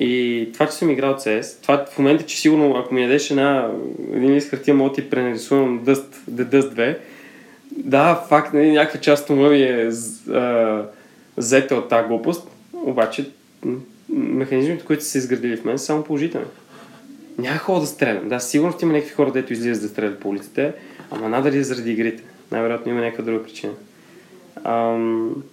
И 0.00 0.48
това, 0.52 0.66
че 0.66 0.72
съм 0.72 0.90
играл 0.90 1.14
CS, 1.14 1.62
това 1.62 1.86
в 1.92 1.98
момента, 1.98 2.26
че 2.26 2.40
сигурно, 2.40 2.76
ако 2.76 2.94
ми 2.94 3.02
дадеш 3.02 3.30
една, 3.30 3.70
един 4.12 4.34
лист 4.34 4.50
хартия, 4.50 4.74
мога 4.74 4.90
да 4.90 4.94
ти 4.94 5.10
пренарисувам 5.10 5.84
Dust, 5.84 6.06
The 6.30 6.44
Dust 6.44 6.74
2, 6.74 6.96
да, 7.76 8.24
факт, 8.28 8.54
нали, 8.54 8.72
някаква 8.72 9.00
част 9.00 9.30
от 9.30 9.36
ми 9.36 9.62
е 9.62 9.90
взета 11.36 11.74
от 11.74 11.88
тази 11.88 12.08
глупост, 12.08 12.48
обаче 12.72 13.30
механизмите, 14.08 14.84
които 14.84 15.04
са 15.04 15.10
се 15.10 15.18
изградили 15.18 15.56
в 15.56 15.64
мен, 15.64 15.78
са 15.78 15.84
само 15.84 16.04
положителни. 16.04 16.46
Няма 17.38 17.58
хора 17.58 17.80
да 17.80 17.86
стрелям. 17.86 18.28
Да, 18.28 18.40
сигурно 18.40 18.74
има 18.82 18.92
някакви 18.92 19.14
хора, 19.14 19.32
дето 19.32 19.52
излизат 19.52 19.82
да 19.82 19.88
стрелят 19.88 20.20
по 20.20 20.28
улиците, 20.28 20.72
ама 21.10 21.28
надали 21.28 21.58
е 21.58 21.62
заради 21.62 21.92
игрите. 21.92 22.22
Най-вероятно 22.52 22.92
има 22.92 23.00
някаква 23.00 23.24
друга 23.24 23.42
причина. 23.42 23.72
Ам, 24.64 25.44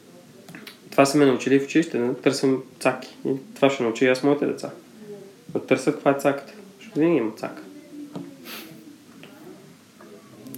това 0.92 1.06
са 1.06 1.18
ме 1.18 1.26
научили 1.26 1.60
в 1.60 1.64
училище, 1.64 1.98
да 1.98 2.16
търсям 2.16 2.64
цаки. 2.80 3.18
И 3.28 3.32
това 3.56 3.70
ще 3.70 3.84
научи 3.84 4.06
и 4.06 4.08
аз 4.08 4.24
моите 4.24 4.46
деца. 4.46 4.70
Да 5.50 5.60
търся 5.60 5.92
каква 5.92 6.12
е 6.12 6.20
цаката. 6.20 6.54
Защото 6.80 7.00
винаги 7.00 7.18
има 7.18 7.32
цака. 7.32 7.62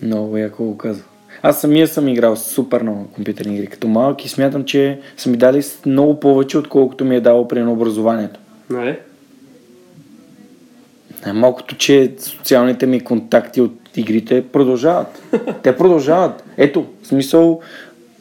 Много 0.02 0.38
яко 0.38 0.64
го 0.64 0.78
казва. 0.78 1.04
Аз 1.48 1.62
самия 1.62 1.88
съм 1.88 2.08
играл 2.08 2.36
супер 2.36 2.82
много 2.82 3.08
компютърни 3.14 3.56
игри. 3.56 3.68
Като 3.68 3.88
малък 3.88 4.26
и 4.26 4.30
смятам, 4.30 4.66
че 4.66 5.00
са 5.18 5.30
ми 5.30 5.38
дали 5.38 5.64
много 5.86 6.20
повече, 6.20 6.58
отколкото 6.58 7.06
ми 7.06 7.16
е 7.16 7.22
дало 7.22 7.48
при 7.48 7.64
образованието. 7.64 8.40
Нали? 8.70 8.98
Най-малкото, 11.26 11.76
че 11.76 12.12
социалните 12.18 12.86
ми 12.86 13.00
контакти 13.00 13.62
от 13.62 13.74
игрите 13.96 14.44
продължават. 14.52 15.24
Те 15.64 15.78
продължават. 15.78 16.44
Ето, 16.58 16.86
в 17.02 17.08
смисъл, 17.08 17.62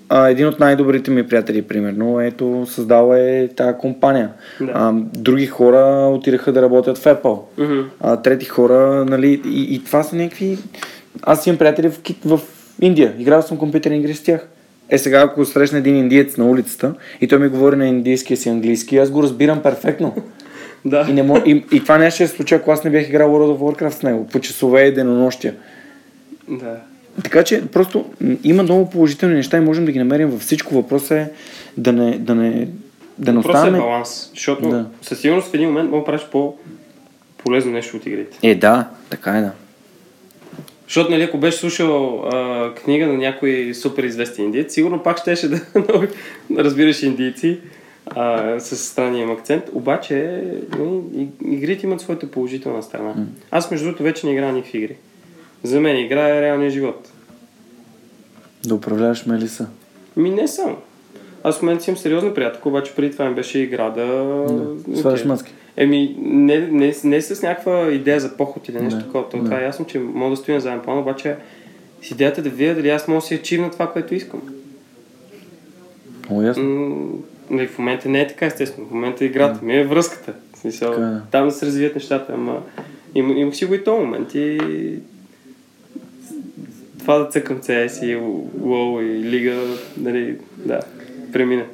а, 0.08 0.28
един 0.28 0.46
от 0.46 0.60
най-добрите 0.60 1.10
ми 1.10 1.28
приятели, 1.28 1.62
примерно, 1.62 2.20
ето, 2.20 2.66
създала 2.68 3.20
е 3.20 3.48
тази 3.48 3.78
компания. 3.78 4.30
Да. 4.60 4.72
А, 4.74 4.92
други 5.14 5.46
хора 5.46 6.10
отидаха 6.14 6.52
да 6.52 6.62
работят 6.62 6.98
в 6.98 7.04
Apple. 7.04 7.40
Мгм. 7.58 7.80
А, 8.00 8.16
трети 8.16 8.44
хора, 8.44 9.04
нали, 9.04 9.42
и, 9.46 9.74
и 9.74 9.84
това 9.84 10.02
са 10.02 10.16
някакви... 10.16 10.58
Аз 11.22 11.46
имам 11.46 11.58
приятели 11.58 11.88
в, 11.88 12.00
в 12.24 12.40
Индия. 12.80 13.14
Играл 13.18 13.42
съм 13.42 13.56
компютърни 13.56 13.98
игри 13.98 14.14
с 14.14 14.22
тях. 14.22 14.48
Е 14.90 14.98
сега, 14.98 15.20
ако 15.20 15.44
срещна 15.44 15.78
един 15.78 15.96
индиец 15.96 16.36
на 16.36 16.46
улицата 16.46 16.94
и 17.20 17.28
той 17.28 17.38
ми 17.38 17.48
говори 17.48 17.76
на 17.76 17.86
индийския 17.86 18.36
си 18.36 18.48
английски, 18.48 18.96
аз 18.96 19.10
го 19.10 19.22
разбирам 19.22 19.62
перфектно. 19.62 20.14
Да. 20.86 21.06
И, 21.10 21.12
не 21.12 21.22
мо... 21.22 21.36
и, 21.46 21.64
и 21.72 21.80
това 21.80 21.98
нещо 21.98 22.14
ще 22.16 22.26
се 22.26 22.36
случи, 22.36 22.54
ако 22.54 22.70
аз 22.70 22.84
не 22.84 22.90
бях 22.90 23.08
играл 23.08 23.30
World 23.30 23.58
of 23.58 23.58
Warcraft 23.58 23.90
с 23.90 24.02
него, 24.02 24.26
по 24.26 24.40
часове 24.40 24.86
и 24.86 24.94
денонощия. 24.94 25.54
да. 26.48 26.76
Така 27.24 27.44
че 27.44 27.66
просто 27.66 28.04
има 28.44 28.62
много 28.62 28.90
положителни 28.90 29.34
неща 29.34 29.56
и 29.56 29.60
можем 29.60 29.84
да 29.84 29.92
ги 29.92 29.98
намерим 29.98 30.28
във 30.30 30.40
всичко. 30.40 30.74
Въпросът 30.74 31.10
е 31.10 31.30
да 31.76 31.92
не, 31.92 32.18
да 32.18 32.34
не, 32.34 32.68
да 33.18 33.32
не 33.32 33.36
Въпросът 33.38 33.54
е 33.54 33.58
оставаме... 33.58 33.78
баланс. 33.78 34.30
Защото 34.34 34.68
Да. 34.68 34.86
със 35.02 35.20
сигурност 35.20 35.50
в 35.50 35.54
един 35.54 35.68
момент 35.68 35.90
мога 35.90 36.00
да 36.00 36.04
правиш 36.04 36.26
по-полезно 36.32 37.72
нещо 37.72 37.96
от 37.96 38.06
игрите. 38.06 38.38
Е, 38.42 38.54
да, 38.54 38.88
така 39.10 39.30
е, 39.30 39.40
да. 39.40 39.50
Защото, 40.86 41.10
нали, 41.10 41.22
ако 41.22 41.38
беше 41.38 41.58
слушал 41.58 42.24
а, 42.32 42.74
книга 42.74 43.06
на 43.06 43.14
някой 43.14 43.74
супер 43.74 44.02
известен 44.02 44.44
индиец, 44.44 44.74
сигурно 44.74 45.02
пак 45.02 45.18
щеше 45.18 45.48
да 45.48 45.60
разбираш 46.58 47.02
индийци 47.02 47.58
а, 48.06 48.60
с 48.60 48.76
странния 48.76 49.28
акцент. 49.28 49.64
Обаче, 49.72 50.42
нали, 50.78 51.28
игрите 51.44 51.86
имат 51.86 52.00
своята 52.00 52.30
положителна 52.30 52.82
страна. 52.82 53.14
Аз, 53.50 53.70
между 53.70 53.86
другото, 53.86 54.02
вече 54.02 54.26
не 54.26 54.32
играя 54.32 54.52
никакви 54.52 54.78
игри. 54.78 54.96
За 55.62 55.80
мен 55.80 55.98
игра 55.98 56.28
е 56.28 56.42
реалния 56.42 56.70
живот. 56.70 57.12
Да 58.66 58.74
управляваш 58.74 59.26
Мелиса. 59.26 59.66
Ми 60.16 60.30
не 60.30 60.48
само. 60.48 60.76
Аз 61.42 61.58
в 61.58 61.62
момента 61.62 61.84
си 61.84 61.90
имам 61.90 61.98
сериозна 61.98 62.34
приятелка, 62.34 62.68
обаче 62.68 62.92
преди 62.94 63.12
това 63.12 63.28
ми 63.28 63.34
беше 63.34 63.58
игра 63.58 63.90
да... 63.90 64.06
Да, 64.88 64.98
сваляш 64.98 65.24
маски. 65.24 65.52
Еми, 65.76 66.16
не, 66.18 66.58
не, 66.58 66.94
не 67.04 67.22
с 67.22 67.42
някаква 67.42 67.92
идея 67.92 68.20
за 68.20 68.36
поход 68.36 68.68
или 68.68 68.80
нещо 68.80 68.98
Да, 68.98 69.04
такова. 69.04 69.28
То 69.28 69.36
да. 69.38 69.44
Това 69.44 69.60
е 69.60 69.64
ясно, 69.64 69.86
че 69.86 69.98
мога 69.98 70.30
да 70.30 70.36
стоя 70.36 70.54
на 70.54 70.60
заден 70.60 70.80
план, 70.80 70.98
обаче 70.98 71.36
с 72.02 72.10
идеята 72.10 72.42
да 72.42 72.50
видя 72.50 72.74
дали 72.74 72.90
аз 72.90 73.08
мога 73.08 73.20
да 73.20 73.26
си 73.26 73.34
ачивна 73.34 73.70
това, 73.70 73.92
което 73.92 74.14
искам. 74.14 74.42
Много 76.28 76.42
ясно. 76.42 76.64
М, 76.64 77.12
нали, 77.50 77.66
в 77.66 77.78
момента 77.78 78.08
не 78.08 78.20
е 78.20 78.26
така, 78.26 78.46
естествено. 78.46 78.88
В 78.88 78.90
момента 78.90 79.24
играта 79.24 79.64
ми 79.64 79.76
е 79.76 79.84
връзката. 79.84 80.34
В 80.54 80.58
смисъл, 80.58 80.90
Така 80.90 81.02
е, 81.06 81.10
да. 81.10 81.22
там 81.30 81.48
да 81.48 81.52
се 81.54 81.66
развият 81.66 81.94
нещата, 81.94 82.32
ама 82.32 82.62
им, 83.14 83.36
имах 83.36 83.56
си 83.56 83.64
го 83.64 83.74
и 83.74 83.84
този 83.84 84.00
момент 84.00 84.34
и 84.34 84.58
това 86.98 87.18
да 87.18 87.28
цъкам 87.28 87.60
CS 87.60 88.04
и 88.04 88.16
WoW 88.60 89.02
и 89.02 89.22
Лига, 89.30 89.60
нали, 89.96 90.38
да, 90.56 90.80
премина. 91.32 91.64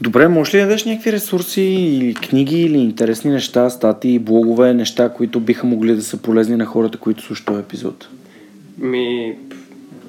Добре, 0.00 0.28
можеш 0.28 0.54
ли 0.54 0.58
да 0.58 0.66
дадеш 0.66 0.84
някакви 0.84 1.12
ресурси 1.12 1.62
или 1.62 2.14
книги 2.14 2.60
или 2.62 2.78
интересни 2.78 3.30
неща, 3.30 3.70
статии, 3.70 4.18
блогове, 4.18 4.74
неща, 4.74 5.08
които 5.08 5.40
биха 5.40 5.66
могли 5.66 5.94
да 5.94 6.02
са 6.02 6.16
полезни 6.16 6.56
на 6.56 6.66
хората, 6.66 6.98
които 6.98 7.22
слушат 7.22 7.46
този 7.46 7.60
епизод? 7.60 8.08
Ми, 8.78 9.36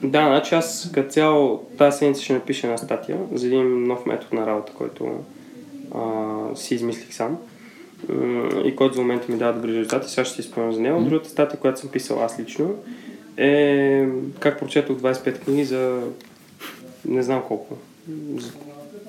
да, 0.03 0.25
значи 0.25 0.55
аз 0.55 0.89
като 0.93 1.09
цяло 1.09 1.63
тази 1.77 1.97
седмица 1.97 2.23
ще 2.23 2.33
напиша 2.33 2.67
една 2.67 2.77
статия 2.77 3.17
за 3.33 3.47
един 3.47 3.87
нов 3.87 4.05
метод 4.05 4.41
на 4.41 4.47
работа, 4.47 4.71
който 4.75 5.09
а, 5.95 6.55
си 6.55 6.75
измислих 6.75 7.13
сам 7.13 7.37
и 8.65 8.75
който 8.75 8.95
за 8.95 9.01
момента 9.01 9.31
ми 9.31 9.37
дава 9.37 9.53
добри 9.53 9.73
резултати. 9.73 10.11
Сега 10.11 10.25
ще 10.25 10.41
си 10.41 10.49
спомням 10.49 10.73
за 10.73 10.81
него. 10.81 11.01
Другата 11.01 11.29
статия, 11.29 11.59
която 11.59 11.79
съм 11.79 11.89
писал 11.89 12.23
аз 12.23 12.39
лично 12.39 12.75
е 13.37 14.07
как 14.39 14.59
прочетох 14.59 14.97
25 14.97 15.39
книги 15.39 15.65
за 15.65 16.01
не 17.05 17.23
знам 17.23 17.41
колко. 17.47 17.77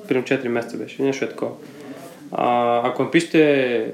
Примерно 0.08 0.26
4 0.26 0.48
месеца 0.48 0.76
беше. 0.76 1.02
Нещо 1.02 1.24
е 1.24 1.28
такова. 1.28 1.52
А, 2.32 2.80
ако 2.88 3.02
напишете 3.02 3.92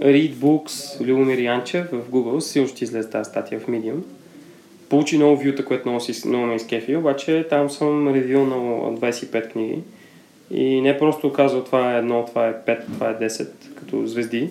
Read 0.00 0.34
Books 0.34 1.00
Любомир 1.00 1.38
Янчев 1.38 1.86
в 1.92 2.10
Google, 2.10 2.38
сигурно 2.38 2.68
ще 2.68 2.84
излезе 2.84 3.10
тази 3.10 3.30
статия 3.30 3.60
в 3.60 3.66
Medium. 3.66 4.02
Получи 4.88 5.16
много 5.16 5.42
вюта, 5.42 5.64
което 5.64 5.88
много, 5.88 6.04
си, 6.04 6.28
много 6.28 6.46
ме 6.46 6.54
изкефи, 6.54 6.96
обаче 6.96 7.46
там 7.50 7.70
съм 7.70 8.14
ревю 8.14 8.44
на 8.44 8.56
25 8.56 9.52
книги. 9.52 9.78
И 10.50 10.80
не 10.80 10.98
просто 10.98 11.32
казал 11.32 11.64
това 11.64 11.94
е 11.94 11.98
едно, 11.98 12.24
това 12.24 12.48
е 12.48 12.52
5, 12.52 12.84
това 12.84 13.10
е 13.10 13.14
10 13.14 13.48
като 13.74 14.06
звезди. 14.06 14.50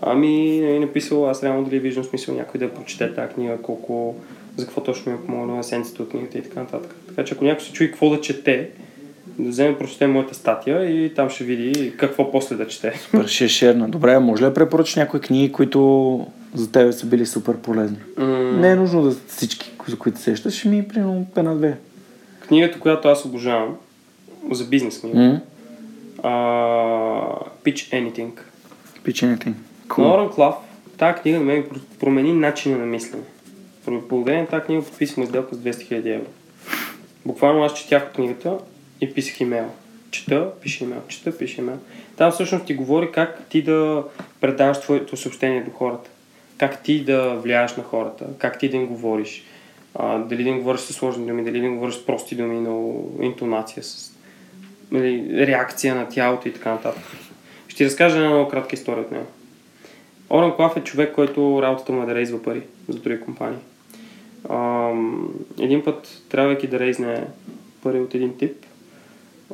Ами 0.00 0.58
е 0.58 0.78
написал, 0.78 1.30
аз 1.30 1.42
реално 1.42 1.64
дали 1.64 1.78
виждам 1.78 2.04
смисъл 2.04 2.34
някой 2.34 2.60
да 2.60 2.74
прочете 2.74 3.14
тази 3.14 3.34
книга, 3.34 3.58
колко, 3.62 4.16
за 4.56 4.66
какво 4.66 4.82
точно 4.82 5.12
ми 5.12 5.18
е 5.18 5.26
помогнала 5.26 5.60
есенцията 5.60 6.02
от 6.02 6.08
книгата 6.08 6.38
и 6.38 6.42
така 6.42 6.60
нататък. 6.60 6.94
Така 7.08 7.24
че 7.24 7.34
ако 7.34 7.44
някой 7.44 7.64
се 7.64 7.72
чуи 7.72 7.90
какво 7.90 8.10
да 8.10 8.20
чете, 8.20 8.70
да 9.38 9.48
вземе 9.50 9.78
прочете 9.78 10.06
моята 10.06 10.34
статия 10.34 11.04
и 11.04 11.14
там 11.14 11.30
ще 11.30 11.44
види 11.44 11.92
какво 11.96 12.30
после 12.32 12.56
да 12.56 12.68
чете. 12.68 12.98
Супер, 12.98 13.26
ще 13.26 13.44
е 13.44 13.48
шерна. 13.48 13.88
Добре, 13.88 14.18
може 14.18 14.42
ли 14.42 14.48
да 14.48 14.54
препоръчаш 14.54 14.96
някои 14.96 15.20
книги, 15.20 15.52
които 15.52 16.26
за 16.54 16.72
тебе 16.72 16.92
са 16.92 17.06
били 17.06 17.26
супер 17.26 17.56
полезни? 17.56 17.96
М, 18.16 18.26
Не 18.60 18.70
е 18.70 18.76
нужно 18.76 19.02
да 19.02 19.16
всички, 19.28 19.72
за 19.88 19.98
които 19.98 20.18
сещаш, 20.18 20.64
ми 20.64 20.88
примерно 20.88 21.26
една-две. 21.36 21.76
Книгата, 22.48 22.80
която 22.80 23.08
аз 23.08 23.24
обожавам, 23.24 23.76
за 24.50 24.64
бизнес 24.64 25.00
книга, 25.00 25.18
М? 25.18 25.40
а, 26.22 26.30
Pitch 27.64 27.92
Anything. 27.92 28.30
Печените. 29.04 29.52
Cool. 29.88 29.98
На 29.98 30.14
Оран 30.14 30.30
Клав, 30.30 30.54
тази 30.98 31.20
книга 31.20 31.38
на 31.38 31.44
мен 31.44 31.64
промени 32.00 32.32
начина 32.32 32.78
на 32.78 32.86
мислене. 32.86 33.22
Благодарение 33.86 34.42
на 34.42 34.48
тази 34.48 34.62
книга 34.64 34.82
подписахме 34.82 35.26
сделка 35.26 35.54
с 35.54 35.58
200 35.58 35.70
000 35.70 36.14
евро. 36.14 36.26
Буквално 37.26 37.62
аз 37.64 37.74
четях 37.74 38.12
книгата 38.12 38.58
и 39.00 39.14
писах 39.14 39.40
имейл. 39.40 39.70
Чета, 40.10 40.50
пише 40.60 40.84
имейл, 40.84 41.00
чета, 41.08 41.38
пише 41.38 41.60
имейл. 41.60 41.78
Там 42.16 42.32
всъщност 42.32 42.66
ти 42.66 42.74
говори 42.74 43.12
как 43.12 43.48
ти 43.48 43.62
да 43.62 44.04
предаваш 44.40 44.80
твоето 44.80 45.16
съобщение 45.16 45.62
до 45.62 45.70
хората. 45.70 46.10
Как 46.58 46.82
ти 46.82 47.04
да 47.04 47.34
влияеш 47.34 47.76
на 47.76 47.82
хората, 47.82 48.26
как 48.38 48.58
ти 48.58 48.68
да 48.68 48.76
им 48.76 48.86
говориш. 48.86 49.44
А, 49.94 50.18
дали 50.18 50.42
да 50.42 50.48
им 50.48 50.58
говориш 50.58 50.80
с 50.80 50.92
сложни 50.92 51.26
думи, 51.26 51.44
дали 51.44 51.60
да 51.60 51.66
им 51.66 51.74
говориш 51.74 51.94
с 51.94 52.06
прости 52.06 52.34
думи, 52.34 52.60
но 52.60 53.04
интонация, 53.20 53.82
с 53.82 54.12
нали, 54.90 55.46
реакция 55.46 55.94
на 55.94 56.08
тялото 56.08 56.48
и 56.48 56.52
така 56.52 56.70
нататък. 56.70 57.02
Ще 57.68 57.76
ти 57.76 57.84
разкажа 57.84 58.16
една 58.16 58.30
много 58.30 58.50
кратка 58.50 58.74
история 58.74 59.02
от 59.02 59.12
него. 59.12 59.26
Оран 60.30 60.56
Клав 60.56 60.76
е 60.76 60.80
човек, 60.80 61.14
който 61.14 61.62
работата 61.62 61.92
му 61.92 62.02
е 62.02 62.06
да 62.06 62.14
рейзва 62.14 62.42
пари 62.42 62.62
за 62.88 62.98
други 62.98 63.20
компании. 63.20 63.58
Ам, 64.50 65.34
един 65.60 65.84
път, 65.84 66.22
трябвайки 66.28 66.66
да 66.66 66.78
рейзне 66.78 67.26
пари 67.82 68.00
от 68.00 68.14
един 68.14 68.38
тип, 68.38 68.59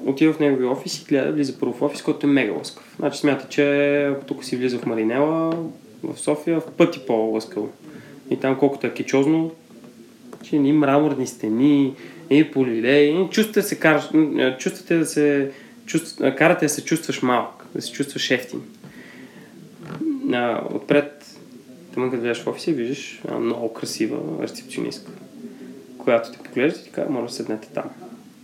отива 0.05 0.33
в 0.33 0.41
неговия 0.41 0.71
офис 0.71 1.03
и 1.03 1.05
гледа, 1.05 1.33
влиза 1.33 1.59
първо 1.59 1.73
в 1.73 1.83
офис, 1.83 2.03
който 2.03 2.27
е 2.27 2.31
мега 2.31 2.53
лъскав. 2.53 2.95
Значи 2.99 3.19
смята, 3.19 3.47
че 3.49 4.03
ако 4.05 4.25
тук 4.25 4.45
си 4.45 4.57
влиза 4.57 4.79
в 4.79 4.87
Маринела, 4.87 5.57
в 6.03 6.19
София, 6.19 6.61
в 6.61 6.71
пъти 6.71 7.01
по-лъскаво. 7.07 7.71
И 8.31 8.37
там 8.37 8.59
колкото 8.59 8.87
е 8.87 8.95
кичозно, 8.95 9.51
че 10.43 10.59
ни 10.59 10.73
мраморни 10.73 11.27
стени, 11.27 11.95
и 12.31 12.51
полилей, 12.51 13.29
чувствате 13.31 13.63
се, 13.63 13.79
кар... 13.79 14.03
чувствате 14.59 14.99
да 14.99 15.07
се, 15.07 15.51
чувств... 15.87 16.35
карате 16.37 16.65
да 16.65 16.69
се 16.69 16.85
чувстваш 16.85 17.23
малък, 17.23 17.67
да 17.75 17.83
се 17.83 17.93
чувстваш 17.93 18.31
ефтин. 18.31 18.63
А, 20.33 20.63
отпред, 20.75 21.39
там 21.95 22.11
като 22.11 22.23
влезеш 22.23 22.43
в 22.43 22.47
офиса 22.47 22.71
и 22.71 22.75
виждаш 22.75 23.23
много 23.41 23.73
красива 23.73 24.19
рецепционистка, 24.43 25.13
която 25.99 26.33
те 26.33 26.39
поглежда 26.39 26.81
и 26.81 26.85
ти 26.85 26.91
казва, 26.91 27.11
може 27.11 27.27
да 27.27 27.33
седнете 27.33 27.69
там. 27.75 27.85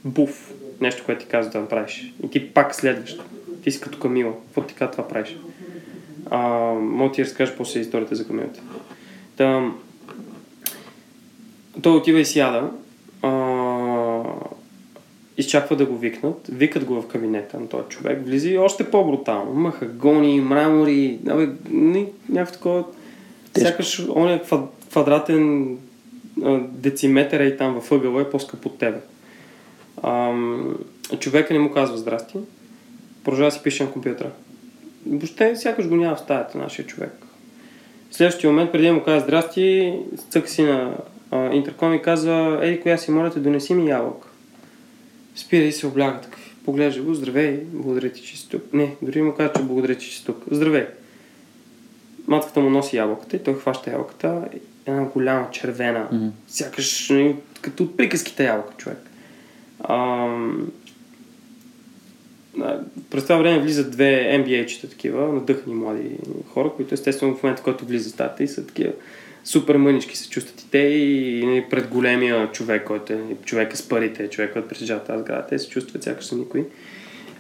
Буф! 0.05 0.52
Нещо, 0.83 1.03
което 1.07 1.25
ти 1.25 1.31
казва 1.31 1.53
да 1.53 1.61
направиш. 1.61 2.15
И 2.25 2.31
ти 2.31 2.55
пак 2.55 2.75
следваш. 2.75 3.17
Ти 3.65 3.71
си 3.71 3.81
като 3.81 3.99
Камила. 3.99 4.33
Какво 4.47 4.63
ти 4.63 4.75
казва 4.75 4.93
това 4.93 5.09
правиш? 5.09 5.37
А, 6.31 6.39
мога 6.75 7.13
ти 7.13 7.25
разкажеш 7.25 7.55
после 7.57 7.81
историята 7.81 8.17
за 8.17 8.27
Камилата. 8.27 8.61
Та, 9.37 9.71
той 11.83 11.97
отива 11.97 12.21
и 12.21 12.25
сяда. 12.25 12.71
А, 13.23 14.23
изчаква 15.39 15.77
да 15.77 15.87
го 15.87 15.99
викнат. 15.99 16.49
Викат 16.53 16.85
го 16.85 17.03
в 17.03 17.07
кабинета 17.07 17.61
на 17.61 17.69
този 17.69 17.89
човек. 17.89 18.23
Влиза 18.25 18.49
и 18.49 18.59
още 18.59 18.91
по-брутално. 18.91 19.55
Махагони, 19.55 20.41
мрамори, 20.41 21.19
абе, 21.29 21.49
някакво 22.29 22.53
такова. 22.53 22.85
Сякаш 23.59 24.07
оня 24.17 24.41
квадратен 24.91 25.77
дециметър 26.63 27.41
и 27.41 27.57
там 27.57 27.75
във 27.75 27.93
ъгъла 27.93 28.23
е 28.23 28.31
по-скъп 28.31 28.67
от 28.67 28.79
тебе. 28.79 28.99
Ам, 30.03 30.77
човека 31.21 31.55
не 31.55 31.61
му 31.61 31.73
казва 31.73 31.97
здрасти. 31.97 32.39
Продължава 33.25 33.51
да 33.51 33.57
си 33.57 33.63
пише 33.63 33.85
на 33.85 33.93
компютъра. 33.93 34.31
Въобще 35.07 35.57
сякаш 35.57 35.89
го 35.89 35.97
няма 35.97 36.17
в 36.17 36.21
стаята 36.21 36.59
нашия 36.59 36.87
човек. 36.87 37.13
В 38.11 38.15
следващия 38.15 38.51
момент, 38.51 38.73
преди 38.73 38.87
да 38.87 38.93
му 38.93 39.03
казва 39.05 39.21
здрасти, 39.21 39.99
цъка 40.31 40.49
си 40.49 40.63
на 40.63 40.97
а, 41.31 41.55
интерком 41.55 41.95
и 41.95 42.03
казва, 42.03 42.61
ей, 42.63 42.81
коя 42.81 42.99
си, 42.99 43.11
моля 43.11 43.31
те, 43.31 43.41
донеси 43.41 43.75
ми 43.75 43.91
ябълка. 43.91 44.29
Спира 45.35 45.65
и 45.65 45.73
се 45.73 45.87
обляга 45.87 46.21
такъв. 46.21 46.57
Поглежда 46.65 47.03
го, 47.03 47.15
здравей, 47.15 47.61
благодаря 47.73 48.11
ти, 48.13 48.23
че 48.23 48.37
си 48.39 48.49
тук. 48.49 48.73
Не, 48.73 48.97
дори 49.03 49.23
му 49.23 49.35
казва, 49.35 49.53
че 49.57 49.63
благодаря, 49.63 49.99
че 49.99 50.17
си 50.17 50.25
тук. 50.25 50.45
Здравей. 50.51 50.87
Матката 52.27 52.61
му 52.61 52.71
носи 52.71 52.97
ябълката 52.97 53.37
и 53.37 53.43
той 53.43 53.55
хваща 53.55 53.91
ябълката. 53.91 54.49
Една 54.87 55.05
голяма 55.05 55.51
червена, 55.51 56.09
mm-hmm. 56.13 56.31
сякаш 56.49 57.11
нали, 57.11 57.37
като 57.61 57.83
от 57.83 57.97
приказките 57.97 58.45
ябълка 58.45 58.75
човек. 58.77 58.99
През 63.11 63.23
това 63.23 63.37
време 63.37 63.61
влизат 63.61 63.91
две 63.91 64.43
NBA-чета 64.45 64.91
такива, 64.91 65.33
надъхани 65.33 65.75
млади 65.75 66.11
хора, 66.53 66.71
които 66.77 66.95
естествено 66.95 67.37
в 67.37 67.43
момента, 67.43 67.63
който 67.63 67.85
влиза 67.85 68.11
стата 68.11 68.43
и 68.43 68.49
са 68.49 68.67
такива 68.67 68.93
супер 69.45 69.77
мънички 69.77 70.17
се 70.17 70.29
чувстват 70.31 70.61
и 70.61 70.71
те 70.71 70.79
и, 70.79 71.47
нали, 71.47 71.65
пред 71.71 71.89
големия 71.89 72.53
човек, 72.53 72.87
който 72.87 73.13
е 73.13 73.21
човека 73.45 73.77
с 73.77 73.89
парите, 73.89 74.31
човек, 74.31 74.53
който 74.53 74.69
притежава 74.69 75.01
тази 75.01 75.23
сграда, 75.23 75.47
те 75.47 75.59
се 75.59 75.69
чувстват 75.69 76.03
сякаш 76.03 76.25
са 76.25 76.37
никой. 76.37 76.69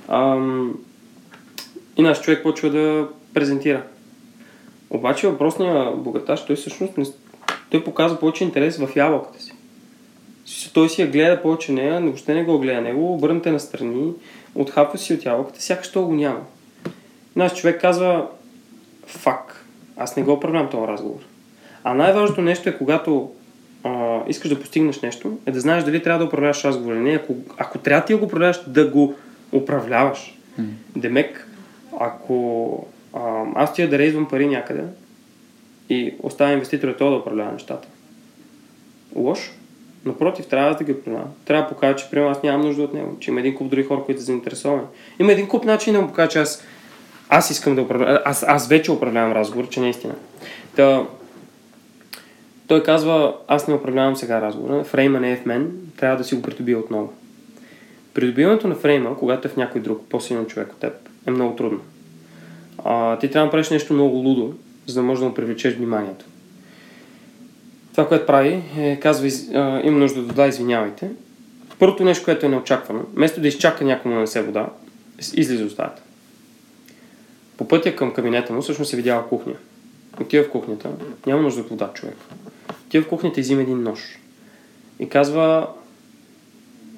Ам, 0.08 0.78
и 1.96 2.02
наш 2.02 2.20
човек 2.20 2.42
почва 2.42 2.70
да 2.70 3.08
презентира. 3.34 3.82
Обаче 4.90 5.28
въпросният 5.28 6.02
богаташ, 6.02 6.44
той 6.46 6.56
всъщност 6.56 6.98
не, 6.98 7.04
той 7.70 7.84
показва 7.84 8.20
повече 8.20 8.44
интерес 8.44 8.78
в 8.78 8.96
ябълката 8.96 9.42
си. 9.42 9.51
Той 10.72 10.88
си 10.88 11.02
я 11.02 11.10
гледа 11.10 11.42
повече 11.42 11.72
нея, 11.72 12.00
но 12.00 12.06
въобще 12.06 12.34
не 12.34 12.44
го 12.44 12.58
гледа 12.58 12.80
него, 12.80 13.14
обърнате 13.14 13.50
на 13.50 13.60
страни, 13.60 14.12
отхапва 14.54 14.98
си 14.98 15.14
от 15.14 15.24
ябълката, 15.24 15.62
сякаш 15.62 15.92
то 15.92 16.02
го 16.02 16.14
няма. 16.14 16.40
Наш 17.36 17.54
човек 17.54 17.80
казва, 17.80 18.26
фак, 19.06 19.66
аз 19.96 20.16
не 20.16 20.22
го 20.22 20.32
управлявам 20.32 20.70
този 20.70 20.88
разговор. 20.88 21.20
А 21.84 21.94
най-важното 21.94 22.42
нещо 22.42 22.68
е, 22.68 22.78
когато 22.78 23.30
а, 23.84 24.20
искаш 24.28 24.50
да 24.50 24.60
постигнеш 24.60 25.00
нещо, 25.00 25.38
е 25.46 25.50
да 25.50 25.60
знаеш 25.60 25.84
дали 25.84 26.02
трябва 26.02 26.18
да 26.18 26.24
управляваш 26.24 26.64
разговор 26.64 26.92
или 26.92 27.00
не. 27.00 27.14
Ако, 27.14 27.36
ако 27.58 27.78
трябва 27.78 28.04
ти 28.04 28.12
да 28.12 28.18
го 28.18 28.24
управляваш, 28.24 28.60
да 28.66 28.88
го 28.88 29.14
управляваш. 29.52 30.38
Mm. 30.60 30.64
Демек, 30.96 31.48
ако 32.00 32.86
а, 33.14 33.44
аз 33.54 33.74
тия 33.74 33.90
да 33.90 33.98
рейзвам 33.98 34.28
пари 34.28 34.46
някъде 34.46 34.84
и 35.88 36.14
оставя 36.22 36.52
инвеститора 36.52 36.96
това 36.96 37.10
да 37.10 37.16
управлява 37.16 37.52
нещата. 37.52 37.88
Лошо. 39.16 39.52
Напротив, 40.04 40.46
трябва 40.46 40.74
да 40.74 40.84
ги 40.84 40.92
управлявам. 40.92 41.28
Трябва 41.44 41.62
да 41.62 41.68
покажа, 41.68 41.96
че 41.96 42.10
примерно 42.10 42.30
аз 42.30 42.42
нямам 42.42 42.66
нужда 42.66 42.82
от 42.82 42.94
него, 42.94 43.16
че 43.20 43.30
има 43.30 43.40
един 43.40 43.54
куп 43.54 43.70
други 43.70 43.84
хора, 43.84 44.02
които 44.04 44.20
са 44.20 44.26
заинтересовани. 44.26 44.82
Има 45.18 45.32
един 45.32 45.48
куп 45.48 45.64
начин 45.64 45.92
да 45.92 46.00
му 46.00 46.08
покажа, 46.08 46.28
че 46.28 46.38
аз, 46.38 46.64
аз 47.28 47.50
искам 47.50 47.74
да 47.74 47.82
управлявам. 47.82 48.18
Аз, 48.24 48.44
аз 48.48 48.68
вече 48.68 48.92
управлявам 48.92 49.32
разговор, 49.32 49.68
че 49.68 49.80
наистина. 49.80 50.14
Та, 50.76 51.06
той 52.66 52.82
казва, 52.82 53.34
аз 53.48 53.68
не 53.68 53.74
управлявам 53.74 54.16
сега 54.16 54.40
разговора, 54.40 54.84
фрейма 54.84 55.20
не 55.20 55.32
е 55.32 55.36
в 55.36 55.46
мен, 55.46 55.72
трябва 55.96 56.16
да 56.16 56.24
си 56.24 56.34
го 56.34 56.42
придобия 56.42 56.78
отново. 56.78 57.12
Придобиването 58.14 58.68
на 58.68 58.74
фрейма, 58.74 59.18
когато 59.18 59.48
е 59.48 59.50
в 59.50 59.56
някой 59.56 59.80
друг, 59.80 60.02
по-силен 60.08 60.46
човек 60.46 60.72
от 60.72 60.78
теб, 60.78 60.92
е 61.26 61.30
много 61.30 61.56
трудно. 61.56 61.80
А, 62.84 63.18
ти 63.18 63.30
трябва 63.30 63.46
да 63.46 63.50
правиш 63.50 63.70
нещо 63.70 63.94
много 63.94 64.16
лудо, 64.16 64.54
за 64.86 64.94
да 64.94 65.02
можеш 65.02 65.20
да 65.20 65.28
му 65.28 65.34
привлечеш 65.34 65.74
вниманието. 65.74 66.24
Това, 67.92 68.08
което 68.08 68.26
прави, 68.26 68.62
е, 68.78 69.00
казва, 69.00 69.28
а, 69.54 69.80
има 69.84 69.98
нужда 69.98 70.22
да 70.22 70.32
да 70.32 70.46
извинявайте. 70.46 71.10
Първото 71.78 72.04
нещо, 72.04 72.24
което 72.24 72.46
е 72.46 72.48
неочаквано, 72.48 73.00
вместо 73.14 73.40
да 73.40 73.48
изчака 73.48 73.84
някому 73.84 74.14
да 74.14 74.20
несе 74.20 74.42
вода, 74.42 74.68
излиза 75.34 75.64
от. 75.64 76.00
По 77.56 77.68
пътя 77.68 77.96
към 77.96 78.14
кабинета 78.14 78.52
му 78.52 78.62
всъщност 78.62 78.90
се 78.90 78.96
видява 78.96 79.28
кухня. 79.28 79.54
Отива 80.20 80.44
в 80.44 80.50
кухнята, 80.50 80.90
няма 81.26 81.42
нужда 81.42 81.60
от 81.60 81.68
вода 81.68 81.90
човек 81.94 82.16
отива 82.92 83.04
в 83.04 83.08
кухнята 83.08 83.40
и 83.40 83.42
взима 83.42 83.62
един 83.62 83.82
нож. 83.82 84.18
И 84.98 85.08
казва, 85.08 85.68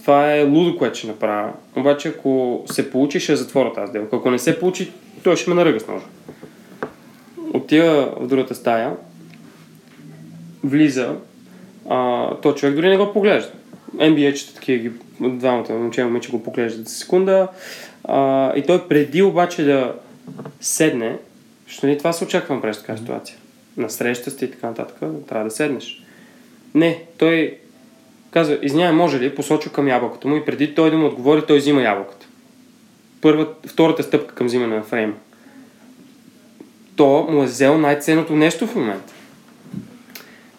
това 0.01 0.35
е 0.35 0.43
лудо, 0.43 0.79
което 0.79 0.99
ще 0.99 1.07
направя. 1.07 1.53
Обаче, 1.77 2.09
ако 2.09 2.63
се 2.67 2.91
получи, 2.91 3.21
ще 3.21 3.37
затворя 3.37 3.73
тази 3.73 3.91
сделка. 3.91 4.17
Ако 4.17 4.31
не 4.31 4.39
се 4.39 4.59
получи, 4.59 4.93
той 5.23 5.37
ще 5.37 5.51
ме 5.51 5.57
наръга 5.57 5.81
с 5.81 5.87
ножа. 5.87 6.05
Отива 7.53 8.15
в 8.21 8.27
другата 8.27 8.55
стая, 8.55 8.97
влиза, 10.65 11.17
а, 11.89 12.31
то 12.35 12.55
човек 12.55 12.75
дори 12.75 12.89
не 12.89 12.97
го 12.97 13.13
поглежда. 13.13 13.53
NBA-чета 13.97 14.55
такива 14.55 14.79
ги, 14.79 14.91
двамата 15.21 15.73
момче 15.73 16.01
и 16.01 16.05
момиче 16.05 16.31
го 16.31 16.43
поглеждат 16.43 16.89
за 16.89 16.95
секунда. 16.95 17.49
А, 18.05 18.53
и 18.57 18.63
той 18.63 18.89
преди 18.89 19.23
обаче 19.23 19.65
да 19.65 19.95
седне, 20.61 21.19
защото 21.67 21.87
не 21.87 21.99
това 21.99 22.13
се 22.13 22.25
очаквам 22.25 22.61
през 22.61 22.79
така 22.79 22.97
ситуация 22.97 23.37
на 23.77 23.91
среща 23.91 24.31
сте 24.31 24.45
и 24.45 24.51
така 24.51 24.67
нататък, 24.67 24.97
трябва 25.29 25.45
да 25.45 25.51
седнеш. 25.51 26.03
Не, 26.75 27.03
той 27.19 27.59
казва, 28.31 28.59
извинявай, 28.63 28.97
може 28.97 29.21
ли, 29.21 29.35
посочва 29.35 29.73
към 29.73 29.89
ябълката 29.89 30.29
му 30.29 30.37
и 30.37 30.45
преди 30.45 30.75
той 30.75 30.91
да 30.91 30.97
му 30.97 31.07
отговори, 31.07 31.47
той 31.47 31.59
взима 31.59 31.83
ябълката. 31.83 32.27
Първа, 33.21 33.49
втората 33.67 34.03
стъпка 34.03 34.35
към 34.35 34.47
взимане 34.47 34.77
на 34.77 34.83
фрейма. 34.83 35.15
То 36.97 37.27
му 37.31 37.43
е 37.43 37.47
взел 37.47 37.79
най-ценното 37.79 38.37
нещо 38.37 38.67
в 38.67 38.75
момента. 38.75 39.14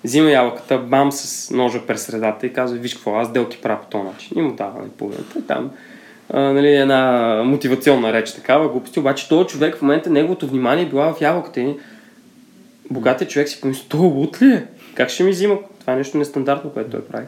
Взима 0.06 0.30
ябълката, 0.30 0.78
бам 0.78 1.12
с 1.12 1.52
ножа 1.52 1.86
през 1.88 2.02
средата 2.02 2.46
и 2.46 2.54
казва, 2.54 2.78
виж 2.78 2.94
какво, 2.94 3.16
аз 3.16 3.32
делки 3.32 3.62
правя 3.62 3.82
по 3.82 3.88
този 3.88 4.04
начин. 4.04 4.38
И 4.38 4.42
му 4.42 4.54
дава 4.54 4.80
нали, 4.80 4.90
половината. 4.90 5.48
Там 5.48 5.72
а, 6.30 6.40
нали, 6.40 6.76
една 6.76 7.42
мотивационна 7.46 8.14
реч, 8.14 8.34
такава 8.34 8.70
глупости. 8.70 9.00
Обаче 9.00 9.30
този 9.30 9.48
човек 9.48 9.78
в 9.78 9.82
момента, 9.82 10.10
неговото 10.10 10.48
внимание 10.48 10.84
е 10.84 10.88
била 10.88 11.14
в 11.14 11.22
ябълката 11.22 11.62
и 11.62 11.76
богатият 12.92 13.32
човек 13.32 13.50
си 13.50 13.62
помисли, 13.62 13.86
то 13.90 13.98
лут 13.98 14.42
ли 14.42 14.46
е? 14.46 14.66
Как 14.96 15.10
ще 15.10 15.24
ми 15.24 15.32
взима? 15.32 15.58
Това 15.80 15.94
е 15.94 15.96
нещо 15.96 16.18
нестандартно, 16.18 16.70
което 16.70 16.90
той 16.90 17.06
прави. 17.06 17.26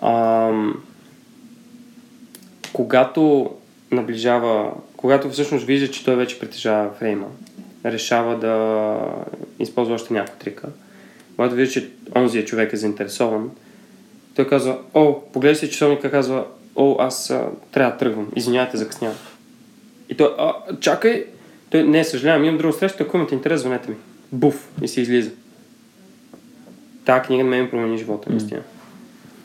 А, 0.00 0.50
когато 2.72 3.50
наближава, 3.90 4.72
когато 4.96 5.30
всъщност 5.30 5.64
вижда, 5.64 5.90
че 5.90 6.04
той 6.04 6.16
вече 6.16 6.38
притежава 6.38 6.90
фрейма, 6.98 7.26
решава 7.84 8.38
да 8.38 8.96
използва 9.58 9.94
още 9.94 10.14
някаква 10.14 10.38
трика. 10.38 10.68
Когато 11.36 11.54
вижда, 11.54 11.72
че 11.72 11.90
онзия 12.16 12.44
човек 12.44 12.72
е 12.72 12.76
заинтересован, 12.76 13.50
той 14.34 14.48
казва, 14.48 14.78
о, 14.94 15.20
поглежда 15.32 15.58
се 15.58 15.70
часовника, 15.70 16.10
казва, 16.10 16.46
о, 16.76 16.96
аз 16.98 17.30
а, 17.30 17.46
трябва 17.72 17.92
да 17.92 17.98
тръгвам, 17.98 18.28
извинявайте, 18.36 18.76
закъснявам. 18.76 19.16
И 20.08 20.16
той, 20.16 20.34
а, 20.38 20.54
чакай, 20.80 21.24
той, 21.70 21.82
не, 21.82 22.04
съжалявам, 22.04 22.44
имам 22.44 22.58
друга 22.58 22.72
среща, 22.72 23.02
ако 23.02 23.16
имате 23.16 23.34
интерес, 23.34 23.60
звънете 23.60 23.90
ми 23.90 23.96
буф 24.32 24.68
и 24.82 24.88
се 24.88 25.00
излиза. 25.00 25.30
Та 27.04 27.22
книга 27.22 27.44
на 27.44 27.50
мен 27.50 27.70
промени 27.70 27.98
живота, 27.98 28.28
mm. 28.28 28.32
наистина. 28.32 28.62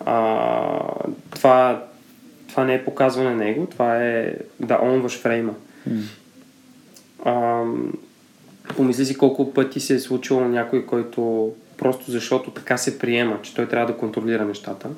А, 0.05 0.79
това, 1.29 1.85
това 2.47 2.63
не 2.63 2.73
е 2.73 2.85
показване 2.85 3.29
на 3.29 3.35
него, 3.35 3.67
това 3.71 4.03
е 4.03 4.33
да 4.59 4.79
онваш 4.81 5.19
фрейма. 5.19 5.53
Mm. 5.89 6.01
А, 7.25 7.63
помисли 8.75 9.05
си 9.05 9.17
колко 9.17 9.53
пъти 9.53 9.79
се 9.79 9.95
е 9.95 9.99
случило 9.99 10.41
някой, 10.41 10.85
който 10.85 11.51
просто 11.77 12.11
защото 12.11 12.51
така 12.51 12.77
се 12.77 12.99
приема, 12.99 13.39
че 13.41 13.55
той 13.55 13.67
трябва 13.67 13.93
да 13.93 13.97
контролира 13.97 14.45
нещата. 14.45 14.89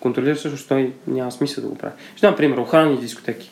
Контролира 0.00 0.36
също, 0.36 0.68
той 0.68 0.92
няма 1.06 1.32
смисъл 1.32 1.64
да 1.64 1.70
го 1.70 1.78
прави. 1.78 1.94
Ще 2.16 2.26
дам 2.26 2.36
пример, 2.36 2.58
охранни 2.58 3.00
дискотеки. 3.00 3.50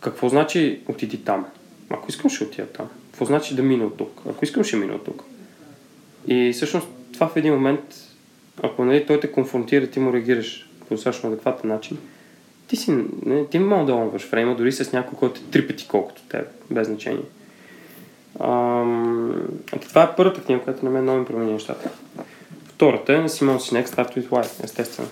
Какво 0.00 0.28
значи 0.28 0.80
отиди 0.88 1.24
там? 1.24 1.46
Ако 1.90 2.10
искам, 2.10 2.30
ще 2.30 2.44
отида 2.44 2.66
там. 2.66 2.88
Какво 3.10 3.24
значи 3.24 3.56
да 3.56 3.62
мина 3.62 3.84
от 3.84 3.96
тук? 3.96 4.22
Ако 4.30 4.44
искам, 4.44 4.64
ще 4.64 4.76
мина 4.76 4.94
от 4.94 5.04
тук. 5.04 5.22
И 6.26 6.52
всъщност 6.54 6.86
това 7.12 7.28
в 7.28 7.36
един 7.36 7.54
момент, 7.54 7.80
ако 8.62 8.84
нали, 8.84 9.06
той 9.06 9.20
те 9.20 9.32
конфронтира, 9.32 9.86
ти 9.86 10.00
му 10.00 10.12
реагираш 10.12 10.70
по 10.88 10.94
достатъчно 10.94 11.28
адекватен 11.28 11.70
начин, 11.70 11.98
ти 12.68 12.76
си, 12.76 12.90
не, 13.26 13.46
ти 13.46 13.58
мога 13.58 13.84
да 13.84 13.94
онваш 13.94 14.22
фрейма, 14.22 14.56
дори 14.56 14.72
с 14.72 14.92
някой, 14.92 15.18
който 15.18 15.40
е 15.40 15.50
три 15.50 15.66
пъти 15.66 15.86
колкото 15.88 16.22
тебе, 16.22 16.46
без 16.70 16.86
значение. 16.86 17.22
Ам, 18.40 19.42
това 19.88 20.02
е 20.02 20.16
първата 20.16 20.40
книга, 20.40 20.62
която 20.62 20.84
на 20.84 20.90
мен 20.90 21.02
много 21.02 21.18
ми 21.18 21.24
промени 21.24 21.52
нещата. 21.52 21.90
Втората 22.64 23.14
е 23.14 23.18
на 23.18 23.28
Симон 23.28 23.60
Синек, 23.60 23.88
Start 23.88 24.16
with 24.16 24.28
Why, 24.28 24.64
естествено. 24.64 25.08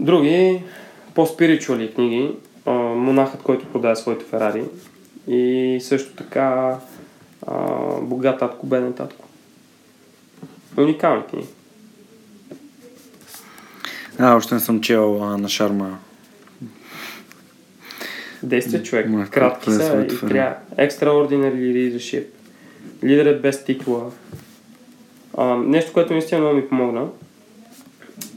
Други, 0.00 0.62
по-спиритуали 1.14 1.94
книги, 1.94 2.30
а, 2.66 2.72
монахът, 2.72 3.42
който 3.42 3.66
продава 3.66 3.96
своите 3.96 4.24
Ферари 4.24 4.64
и 5.28 5.78
също 5.82 6.14
така 6.16 6.78
а, 7.46 7.56
богат 8.00 8.38
татко, 8.38 8.66
беден 8.66 8.92
татко. 8.92 9.24
Уникални 10.78 11.22
книги. 11.26 11.46
А, 14.18 14.36
още 14.36 14.54
не 14.54 14.60
съм 14.60 14.80
чел 14.80 15.22
а, 15.22 15.38
на 15.38 15.48
Шарма. 15.48 15.98
Действие 18.42 18.82
човек. 18.82 19.08
Ма, 19.08 19.26
Кратки 19.26 19.70
са 19.70 20.06
и 20.10 20.28
трябва. 20.28 20.54
Extraordinary 20.76 21.54
leadership. 21.54 22.24
Лидерът 23.04 23.42
без 23.42 23.64
титла. 23.64 24.10
А, 25.36 25.56
нещо, 25.56 25.92
което 25.92 26.12
наистина 26.12 26.40
много 26.40 26.56
ми 26.56 26.68
помогна 26.68 27.08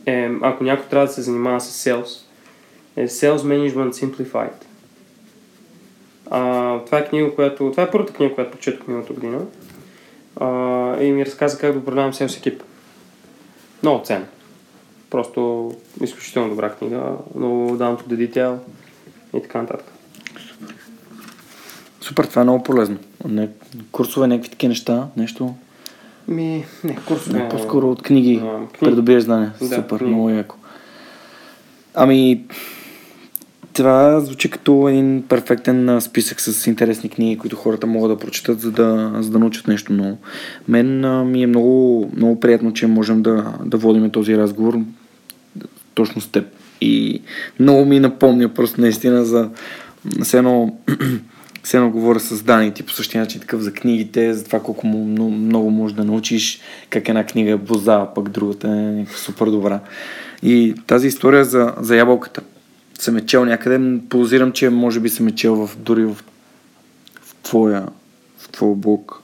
е, 0.06 0.30
ако 0.42 0.64
някой 0.64 0.86
трябва 0.86 1.08
да 1.08 1.14
се 1.14 1.22
занимава 1.22 1.62
с 1.62 1.90
sales, 1.90 2.26
е 2.96 3.08
Sales 3.08 3.38
Management 3.38 3.92
Simplified. 3.92 4.64
А, 6.30 6.80
това 6.80 6.98
е 6.98 7.06
книга, 7.06 7.36
която... 7.36 7.72
Това 7.72 7.84
е 7.84 7.92
първата 7.92 8.14
книга, 8.14 8.36
която 8.36 8.52
прочетох 8.52 8.88
миналата 8.88 9.14
година. 9.14 9.40
А, 10.36 10.48
и 11.04 11.12
ми 11.12 11.26
разказа 11.26 11.58
как 11.58 11.74
да 11.74 11.80
управлявам 11.80 12.14
селс 12.14 12.38
екип. 12.38 12.64
Много 13.84 14.06
ценно. 14.06 14.26
Просто 15.10 15.72
изключително 16.02 16.50
добра 16.50 16.70
книга, 16.70 17.04
много 17.36 17.78
down 17.78 18.02
to 18.02 18.08
the 18.08 18.30
detail 18.30 18.58
и 19.38 19.42
така 19.42 19.62
нататък. 19.62 19.93
Супер, 22.04 22.24
това 22.26 22.42
е 22.42 22.46
много 22.46 22.64
полезно. 22.64 22.98
Не, 23.28 23.50
курсове, 23.92 24.28
някакви 24.28 24.50
такива 24.50 24.70
неща, 24.70 25.08
нещо. 25.18 25.54
Ми, 26.28 26.66
не, 26.84 26.96
курсове. 26.96 27.40
Не, 27.40 27.50
по-скоро 27.50 27.92
от 27.92 28.02
книги, 28.02 28.42
А, 28.44 28.56
книги. 28.56 28.68
придобиеш 28.80 29.24
знания. 29.24 29.54
Да, 29.62 29.76
Супер, 29.76 29.98
книги. 29.98 30.06
много 30.06 30.30
яко. 30.30 30.56
Ами, 31.94 32.44
това 33.74 34.20
звучи 34.20 34.50
като 34.50 34.90
един 34.90 35.24
перфектен 35.30 36.02
списък 36.02 36.42
с 36.42 36.68
интересни 36.68 37.10
книги, 37.10 37.38
които 37.38 37.56
хората 37.56 37.88
могат 37.88 38.12
да 38.12 38.18
прочитат, 38.26 38.60
за 38.60 38.72
да, 38.72 39.12
за 39.20 39.30
да 39.32 39.40
научат 39.40 39.68
нещо 39.68 39.94
ново. 39.94 40.18
Мен 40.68 41.06
а, 41.06 41.24
ми 41.24 41.44
е 41.44 41.48
много, 41.48 42.12
много 42.16 42.40
приятно, 42.40 42.74
че 42.74 42.88
можем 42.88 43.22
да, 43.22 43.54
да 43.66 43.78
водим 43.78 44.10
този 44.10 44.38
разговор 44.38 44.80
точно 45.96 46.22
с 46.22 46.28
теб. 46.28 46.46
И 46.82 47.22
много 47.60 47.86
ми 47.86 48.00
напомня 48.00 48.50
просто 48.50 48.82
наистина 48.82 49.26
за 49.26 49.50
все 50.24 50.38
едно, 50.38 50.78
все 51.64 51.78
едно 51.78 51.90
говоря 51.90 52.20
с 52.20 52.44
Дани 52.44 52.74
ти 52.74 52.84
по 52.84 52.94
същия 52.94 53.22
начин 53.22 53.42
такъв 53.42 53.62
за 53.62 53.74
книгите, 53.74 54.34
за 54.34 54.46
това 54.46 54.60
колко 54.60 54.88
много, 54.88 55.32
много 55.32 55.70
можеш 55.70 55.96
да 55.96 56.04
научиш, 56.04 56.60
как 56.90 57.10
една 57.10 57.26
книга 57.26 57.52
е 57.52 57.58
боза, 57.58 58.08
пък 58.16 58.30
другата 58.30 58.68
е 58.68 59.06
супер 59.16 59.46
добра. 59.46 59.80
И 60.44 60.76
тази 60.88 61.08
история 61.08 61.46
за, 61.46 61.74
за 61.80 61.96
ябълката 61.96 62.42
съм 63.00 63.18
е 63.18 63.26
чел 63.26 63.46
някъде, 63.46 64.00
подозирам, 64.10 64.52
че 64.52 64.70
може 64.70 65.00
би 65.00 65.10
съм 65.10 65.28
е 65.28 65.32
чел 65.32 65.56
в, 65.56 65.78
дори 65.78 66.06
в, 66.06 66.16
в 67.22 67.36
твоя 67.44 67.88
в 68.38 68.50
твоя 68.50 68.76
блог. 68.76 69.22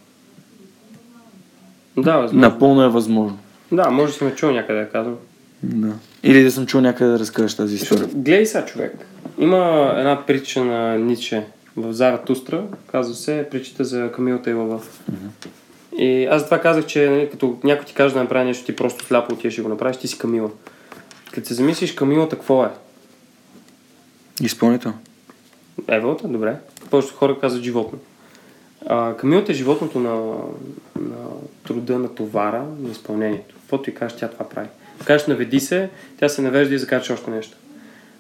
Да, 1.98 2.18
възможно. 2.18 2.40
Напълно 2.40 2.84
е 2.84 2.90
възможно. 2.90 3.38
Да, 3.72 3.90
може 3.90 4.12
да 4.12 4.18
съм 4.18 4.28
е 4.28 4.36
чул 4.36 4.52
някъде 4.52 4.80
да 4.80 4.90
казвам. 4.90 5.16
Да. 5.64 5.94
Или 6.24 6.44
да 6.44 6.52
съм 6.52 6.66
чул 6.66 6.82
някъде 6.82 7.12
да 7.12 7.20
разкажеш 7.20 7.56
тази 7.56 7.76
история. 7.76 8.08
Гледай 8.08 8.46
сега 8.46 8.66
човек. 8.66 8.94
Има 9.38 9.94
една 9.98 10.26
притча 10.26 10.64
на 10.64 10.98
Ниче 10.98 11.44
в 11.76 11.94
Заратустра, 11.94 12.64
казва 12.88 13.16
се 13.16 13.48
притчата 13.52 13.86
за 13.86 14.12
Камилата 14.12 14.50
и 14.50 14.54
лъва. 14.54 14.82
И 15.98 16.26
аз 16.26 16.46
това 16.46 16.62
казах, 16.62 16.86
че 16.86 17.10
нали, 17.10 17.30
като 17.30 17.58
някой 17.64 17.86
ти 17.86 17.94
каже 17.94 18.14
да 18.14 18.22
направи 18.22 18.46
нещо, 18.46 18.66
ти 18.66 18.76
просто 18.76 19.06
сляпо 19.06 19.34
отиваш 19.34 19.58
и 19.58 19.62
го 19.62 19.70
направиш, 19.70 19.98
ти 19.98 20.08
си 20.08 20.18
Камила. 20.18 20.50
Като 21.34 21.48
се 21.48 21.54
замислиш 21.54 21.94
Камилата 21.94 22.36
какво 22.36 22.64
е? 22.64 22.70
Изпълнител. 24.42 24.94
Еволата, 25.88 26.28
добре. 26.28 26.56
Повечето 26.90 27.16
хора 27.16 27.40
казват 27.40 27.64
животно. 27.64 28.00
А, 28.88 29.16
камилата 29.18 29.52
е 29.52 29.56
животното 29.56 30.00
на, 30.00 30.16
на 31.10 31.18
труда, 31.64 32.00
на 32.00 32.16
товара, 32.16 32.66
на 32.80 32.92
изпълнението. 32.92 33.56
Каквото 33.56 33.90
и 33.90 33.96
кажеш, 33.96 34.18
тя 34.18 34.28
това 34.28 34.50
прави. 34.50 34.68
Кажеш, 35.06 35.28
наведи 35.28 35.60
се, 35.60 35.90
тя 36.20 36.30
се 36.30 36.42
навежда 36.42 36.76
и 36.76 36.80
закача 36.80 37.14
още 37.14 37.32
нещо. 37.32 37.58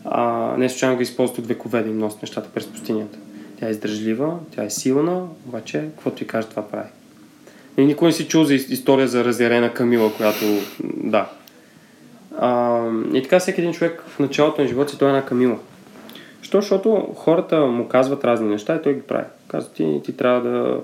А, 0.05 0.53
не 0.57 0.69
случайно 0.69 0.95
го 0.95 1.01
използват 1.01 1.37
от 1.37 1.47
векове 1.47 1.83
да 1.83 1.89
им 1.89 1.97
носят 1.97 2.21
нещата 2.21 2.49
през 2.49 2.67
пустинята. 2.67 3.17
Тя 3.59 3.67
е 3.67 3.71
издържлива, 3.71 4.37
тя 4.55 4.63
е 4.63 4.69
силна, 4.69 5.25
обаче, 5.47 5.79
каквото 5.79 6.23
и 6.23 6.27
каже, 6.27 6.47
това 6.47 6.67
прави. 6.67 6.89
И 7.77 7.85
никой 7.85 8.07
не 8.07 8.13
си 8.13 8.27
чул 8.27 8.43
за 8.43 8.53
ис- 8.53 8.71
история 8.71 9.07
за 9.07 9.23
разярена 9.23 9.73
Камила, 9.73 10.13
която, 10.13 10.45
да. 10.83 11.29
А, 12.37 12.81
и 13.13 13.23
така 13.23 13.39
всеки 13.39 13.61
един 13.61 13.73
човек 13.73 14.03
в 14.07 14.19
началото 14.19 14.61
на 14.61 14.67
живота 14.67 14.91
си 14.91 14.97
той 14.97 15.07
е 15.07 15.11
една 15.11 15.25
Камила. 15.25 15.57
Що? 16.41 16.61
Защото 16.61 17.13
хората 17.15 17.59
му 17.59 17.87
казват 17.87 18.23
разни 18.23 18.49
неща 18.49 18.75
и 18.75 18.81
той 18.81 18.93
ги 18.93 19.01
прави. 19.01 19.25
Казват 19.47 19.73
ти, 19.73 20.01
ти 20.05 20.17
трябва 20.17 20.49
да 20.49 20.81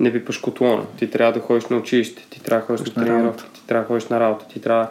не 0.00 0.12
пипаш 0.12 0.38
котлона, 0.38 0.84
ти 0.98 1.10
трябва 1.10 1.32
да 1.32 1.40
ходиш 1.40 1.66
на 1.66 1.76
училище, 1.76 2.26
ти 2.30 2.42
трябва 2.42 2.60
да 2.60 2.66
ходиш 2.66 2.94
на 2.94 3.22
на 3.22 3.36
ти 3.36 3.66
трябва 3.66 3.82
да 3.82 3.88
ходиш 3.88 4.08
на 4.08 4.20
работа, 4.20 4.46
ти 4.48 4.60
трябва... 4.60 4.88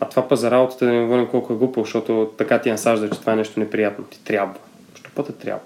А 0.00 0.08
това 0.08 0.28
па 0.28 0.36
за 0.36 0.50
работата 0.50 0.86
да 0.86 0.92
не 0.92 1.02
говорим 1.02 1.26
колко 1.26 1.52
е 1.52 1.56
глупо, 1.56 1.80
защото 1.80 2.30
така 2.38 2.60
ти 2.60 2.70
насажда, 2.70 3.10
че 3.10 3.20
това 3.20 3.32
е 3.32 3.36
нещо 3.36 3.60
неприятно. 3.60 4.04
Ти 4.04 4.24
трябва. 4.24 4.54
Що 4.94 5.10
пътя 5.14 5.32
трябва? 5.32 5.60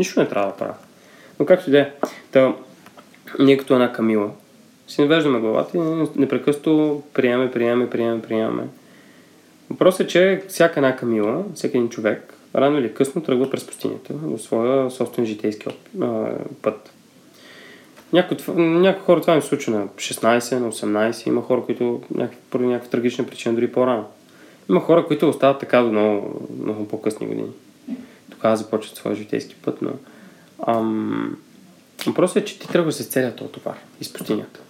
Нищо 0.00 0.20
не 0.20 0.28
трябва 0.28 0.50
да 0.50 0.56
правя. 0.56 0.74
Но 1.40 1.46
както 1.46 1.70
и 1.70 1.72
да 1.72 1.78
е. 1.78 1.92
Та, 2.30 2.54
ние 3.38 3.56
като 3.56 3.74
една 3.74 3.92
камила 3.92 4.30
си 4.88 5.00
навеждаме 5.00 5.40
главата 5.40 5.78
и 5.78 5.80
непрекъснато 6.16 7.02
приемаме, 7.14 7.50
приемаме, 7.50 7.90
приемаме, 7.90 8.22
приемаме. 8.22 8.62
Въпросът 9.70 10.00
е, 10.00 10.06
че 10.06 10.42
всяка 10.48 10.80
една 10.80 10.96
камила, 10.96 11.44
всеки 11.54 11.76
един 11.76 11.88
човек, 11.88 12.34
рано 12.54 12.78
или 12.78 12.94
късно 12.94 13.22
тръгва 13.22 13.50
през 13.50 13.66
пустинята 13.66 14.14
в 14.14 14.38
своя 14.38 14.90
собствен 14.90 15.26
житейски 15.26 15.66
път. 16.62 16.90
Някои, 18.12 18.36
някои 18.56 19.04
хора 19.04 19.20
това 19.20 19.34
им 19.34 19.42
случва 19.42 19.72
на 19.72 19.86
16, 19.86 20.58
на 20.58 20.72
18, 20.72 21.26
има 21.26 21.42
хора, 21.42 21.62
които 21.66 22.02
поради 22.50 22.68
някаква 22.68 22.90
трагична 22.90 23.26
причина 23.26 23.54
дори 23.54 23.72
по-рано. 23.72 24.04
Има 24.70 24.80
хора, 24.80 25.06
които 25.06 25.28
остават 25.28 25.60
така 25.60 25.82
до 25.82 25.88
много, 25.88 26.48
много 26.62 26.88
по-късни 26.88 27.26
години. 27.26 27.50
Тогава 28.30 28.56
започват 28.56 28.96
своя 28.96 29.16
житейски 29.16 29.54
път, 29.54 29.82
но 29.82 29.90
ам, 30.66 31.36
въпросът 32.06 32.36
е, 32.36 32.44
че 32.44 32.58
ти 32.58 32.68
тръгваш 32.68 32.94
с 32.94 33.06
целият 33.06 33.36
този 33.36 33.52
товар 33.52 33.76
из 34.00 34.12
пустинята. 34.12 34.60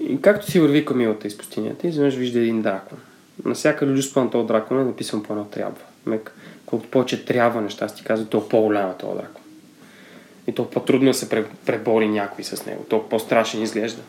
И 0.00 0.20
както 0.20 0.50
си 0.50 0.60
върви 0.60 0.84
камилата 0.84 1.26
из 1.26 1.38
пустинята, 1.38 1.88
изведнъж 1.88 2.14
вижда 2.14 2.38
един 2.38 2.62
дракон. 2.62 2.98
На 3.44 3.54
всяка 3.54 3.86
люджуспа 3.86 4.20
на 4.20 4.30
този 4.30 4.48
дракон 4.48 4.80
е 4.80 4.84
написано 4.84 5.22
по 5.22 5.32
едно 5.32 5.44
трябва. 5.44 5.80
Мек, 6.06 6.34
колкото 6.66 6.90
повече 6.90 7.24
трябва 7.24 7.60
неща, 7.60 7.88
си 7.88 8.04
казва, 8.04 8.26
то 8.26 8.48
по-голям 8.48 8.90
е 8.90 8.94
този 8.94 9.18
дракон. 9.18 9.42
И 10.46 10.54
то 10.54 10.70
по-трудно 10.70 11.10
е 11.10 11.14
се 11.14 11.28
пре- 11.28 11.46
пребори 11.66 12.08
някой 12.08 12.44
с 12.44 12.66
него. 12.66 12.86
То 12.88 13.08
по-страшен 13.08 13.62
изглежда. 13.62 14.02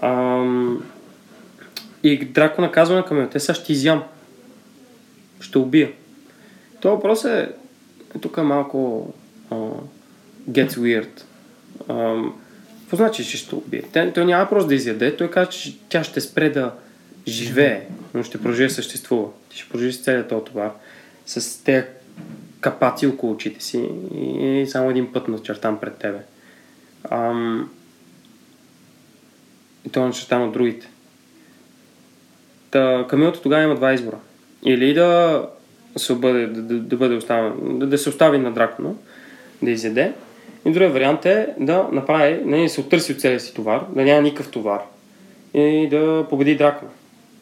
Ам... 0.00 0.84
И 2.02 2.24
дракона 2.24 2.72
казва 2.72 2.96
на 2.96 3.04
камилата, 3.04 3.32
те 3.32 3.40
сега 3.40 3.54
ще 3.54 3.72
изям. 3.72 4.02
Ще 5.40 5.58
убия. 5.58 5.92
То 6.80 6.90
въпрос 6.90 7.24
е, 7.24 7.52
тук 8.20 8.36
е 8.36 8.42
малко 8.42 9.08
uh, 9.50 9.80
gets 10.50 10.70
weird. 10.70 11.22
Um, 11.88 12.32
какво 12.80 12.96
значи, 12.96 13.24
че 13.24 13.36
ще 13.36 13.54
убие? 13.54 13.82
Той, 13.92 14.12
той 14.12 14.24
няма 14.24 14.48
просто 14.48 14.68
да 14.68 14.74
изяде, 14.74 15.16
той 15.16 15.30
казва, 15.30 15.52
че 15.52 15.78
тя 15.88 16.04
ще 16.04 16.20
спре 16.20 16.50
да 16.50 16.72
живее, 17.28 17.86
но 18.14 18.22
ще 18.22 18.38
продължи 18.38 18.62
да 18.62 18.70
съществува. 18.70 19.28
Ти 19.48 19.56
ще 19.56 19.68
продължи 19.68 19.92
с 19.92 20.02
целият 20.02 20.28
този 20.28 20.44
товар, 20.44 20.72
с 21.26 21.64
тези 21.64 21.86
капаци 22.60 23.06
около 23.06 23.32
очите 23.32 23.64
си 23.64 23.88
и 24.14 24.66
само 24.68 24.90
един 24.90 25.12
път 25.12 25.28
начертан 25.28 25.80
пред 25.80 25.96
тебе. 25.96 26.18
Ам... 27.10 27.70
И 29.86 29.88
той 29.88 30.02
е 30.02 30.06
начертан 30.06 30.42
от 30.42 30.52
другите. 30.52 30.88
Та, 32.70 33.06
Камилата 33.08 33.42
тогава 33.42 33.62
има 33.62 33.74
два 33.74 33.92
избора. 33.92 34.16
Или 34.64 34.94
да 34.94 35.42
се 35.96 36.14
бъде, 36.14 36.46
да, 36.46 36.62
да, 36.62 36.74
да 36.74 36.96
бъде 36.96 37.14
оставен, 37.14 37.78
да, 37.78 37.86
да 37.86 37.98
се 37.98 38.08
остави 38.08 38.38
на 38.38 38.52
дракона, 38.52 38.90
да 39.62 39.70
изяде. 39.70 40.12
И 40.64 40.72
другия 40.72 40.90
вариант 40.90 41.26
е 41.26 41.48
да 41.58 41.88
направи, 41.92 42.40
нали, 42.44 42.62
да 42.62 42.68
се 42.68 42.80
оттърси 42.80 43.12
от 43.12 43.20
целия 43.20 43.40
си 43.40 43.54
товар, 43.54 43.84
да 43.94 44.02
няма 44.02 44.22
никакъв 44.22 44.50
товар 44.50 44.80
и 45.54 45.88
да 45.90 46.26
победи 46.30 46.56
дракона. 46.56 46.90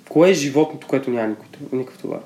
Кое 0.08 0.30
е 0.30 0.34
животното, 0.34 0.86
което 0.86 1.10
няма 1.10 1.28
никакъв, 1.28 1.72
никакъв 1.72 1.98
товар? 1.98 2.20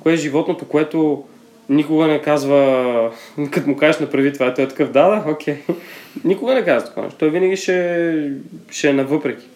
Кое 0.00 0.12
е 0.12 0.16
животното, 0.16 0.64
което 0.64 1.24
никога 1.68 2.06
не 2.06 2.22
казва, 2.22 3.12
като 3.50 3.68
му 3.68 3.76
кажеш 3.76 4.00
направи 4.00 4.32
това, 4.32 4.54
той 4.54 4.64
е 4.64 4.68
такъв, 4.68 4.90
да, 4.90 5.08
да, 5.08 5.30
окей. 5.30 5.56
Никога 6.24 6.54
не 6.54 6.64
казва 6.64 6.88
такова 6.88 7.04
нещо. 7.06 7.18
Той 7.18 7.30
винаги 7.30 7.56
ще, 7.56 8.32
ще 8.70 8.88
е 8.88 8.92
навъпреки. 8.92 9.46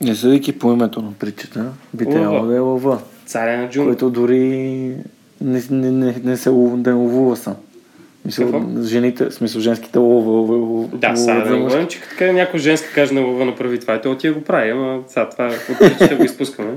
Не 0.00 0.14
съдейки 0.14 0.58
по 0.58 0.72
името 0.72 1.02
на 1.02 1.12
притчата, 1.12 1.72
би 1.94 2.04
трябвало 2.04 2.46
да 2.46 2.56
е 2.56 2.58
лъва, 2.58 3.02
Царя 3.26 3.56
на 3.58 3.68
джунгла. 3.70 3.92
който 3.92 4.10
дори 4.10 4.40
не, 5.40 5.62
не, 5.70 5.90
не, 5.90 6.14
не 6.24 6.36
се 6.36 6.48
лов- 6.48 6.76
да 6.76 6.94
ловува 6.94 7.36
сам. 7.36 7.54
Мисъл, 8.24 8.44
Какво? 8.44 8.82
жените, 8.82 9.30
смисъл 9.30 9.60
женските 9.60 9.98
лова, 9.98 10.30
лова, 10.30 10.56
лова, 10.56 10.88
Да, 10.88 11.16
сега 11.16 11.34
да 11.34 11.50
не 11.50 11.58
говорим, 11.58 11.86
че 11.86 12.00
така 12.00 12.32
някой 12.32 12.60
женска 12.60 12.92
каже 12.94 13.14
на 13.14 13.20
лъва 13.20 13.44
направи 13.44 13.80
това, 13.80 13.94
и 13.94 14.00
той 14.00 14.12
отива 14.12 14.34
го 14.34 14.44
прави, 14.44 14.70
ама 14.70 15.00
сега 15.08 15.28
това 15.28 15.50
притчата 15.78 16.16
го 16.16 16.24
изпускаме. 16.24 16.70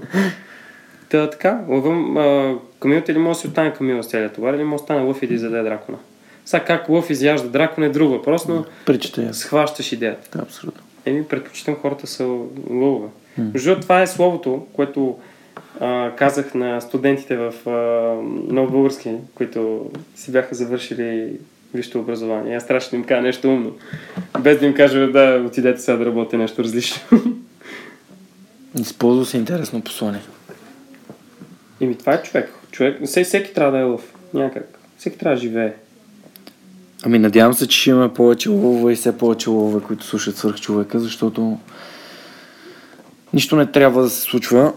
Та 1.09 1.29
така, 1.29 1.59
лъвам, 1.69 2.17
а, 2.17 2.55
камилата 2.79 3.11
или 3.11 3.19
може 3.19 3.37
да 3.37 3.41
си 3.41 3.47
остане 3.47 3.73
камила 3.73 4.03
с 4.03 4.07
целият 4.07 4.33
товар, 4.33 4.53
или 4.53 4.63
може 4.63 4.69
да 4.71 4.83
остане 4.83 5.01
лъв 5.01 5.23
и 5.23 5.27
да 5.27 5.33
изяде 5.33 5.63
дракона. 5.63 5.97
Сега 6.45 6.63
как 6.63 6.89
лъв 6.89 7.09
изяжда 7.09 7.47
дракон 7.49 7.83
е 7.83 7.89
друг 7.89 8.09
въпрос, 8.09 8.47
но 8.47 8.65
Причата 8.85 9.21
е. 9.21 9.33
схващаш 9.33 9.91
идеята. 9.91 10.37
Да, 10.37 10.43
абсолютно. 10.43 10.81
Еми, 11.05 11.23
предпочитам 11.23 11.75
хората 11.75 12.07
са 12.07 12.23
лъвове. 12.69 13.07
Между 13.37 13.75
това 13.75 14.01
е 14.01 14.07
словото, 14.07 14.65
което 14.73 15.15
а, 15.80 16.11
казах 16.15 16.53
на 16.53 16.82
студентите 16.82 17.38
в 17.38 17.53
а, 17.69 17.71
Нов 18.53 18.71
Български, 18.71 19.11
които 19.36 19.91
си 20.15 20.32
бяха 20.32 20.55
завършили 20.55 21.32
висшето 21.73 21.99
образование. 21.99 22.55
Аз 22.55 22.67
трябваше 22.67 22.89
да 22.89 22.95
им 22.95 23.03
кажа 23.03 23.21
нещо 23.21 23.47
умно. 23.47 23.71
Без 24.39 24.59
да 24.59 24.65
им 24.65 24.73
кажа, 24.73 25.11
да, 25.11 25.43
отидете 25.47 25.82
сега 25.82 25.97
да 25.97 26.05
работя 26.05 26.38
нещо 26.38 26.63
различно. 26.63 27.01
Използва 28.80 29.25
се 29.25 29.38
интересно 29.38 29.82
послание. 29.82 30.21
Еми, 31.82 31.97
това 31.97 32.13
е 32.13 32.23
човек. 32.23 32.51
човек 32.71 33.05
всеки, 33.05 33.53
трябва 33.53 33.71
да 33.71 33.80
е 33.80 33.84
лъв. 33.84 34.13
Някак. 34.34 34.80
Всеки 34.97 35.17
трябва 35.17 35.36
да 35.36 35.41
живее. 35.41 35.73
Ами 37.03 37.19
надявам 37.19 37.53
се, 37.53 37.67
че 37.67 37.80
ще 37.80 37.89
има 37.89 38.13
повече 38.13 38.49
ловове 38.49 38.93
и 38.93 38.95
все 38.95 39.17
повече 39.17 39.49
ловове, 39.49 39.82
които 39.82 40.05
слушат 40.05 40.38
свърх 40.38 40.55
човека, 40.55 40.99
защото 40.99 41.57
нищо 43.34 43.55
не 43.55 43.65
трябва 43.65 44.01
да 44.01 44.09
се 44.09 44.21
случва. 44.21 44.73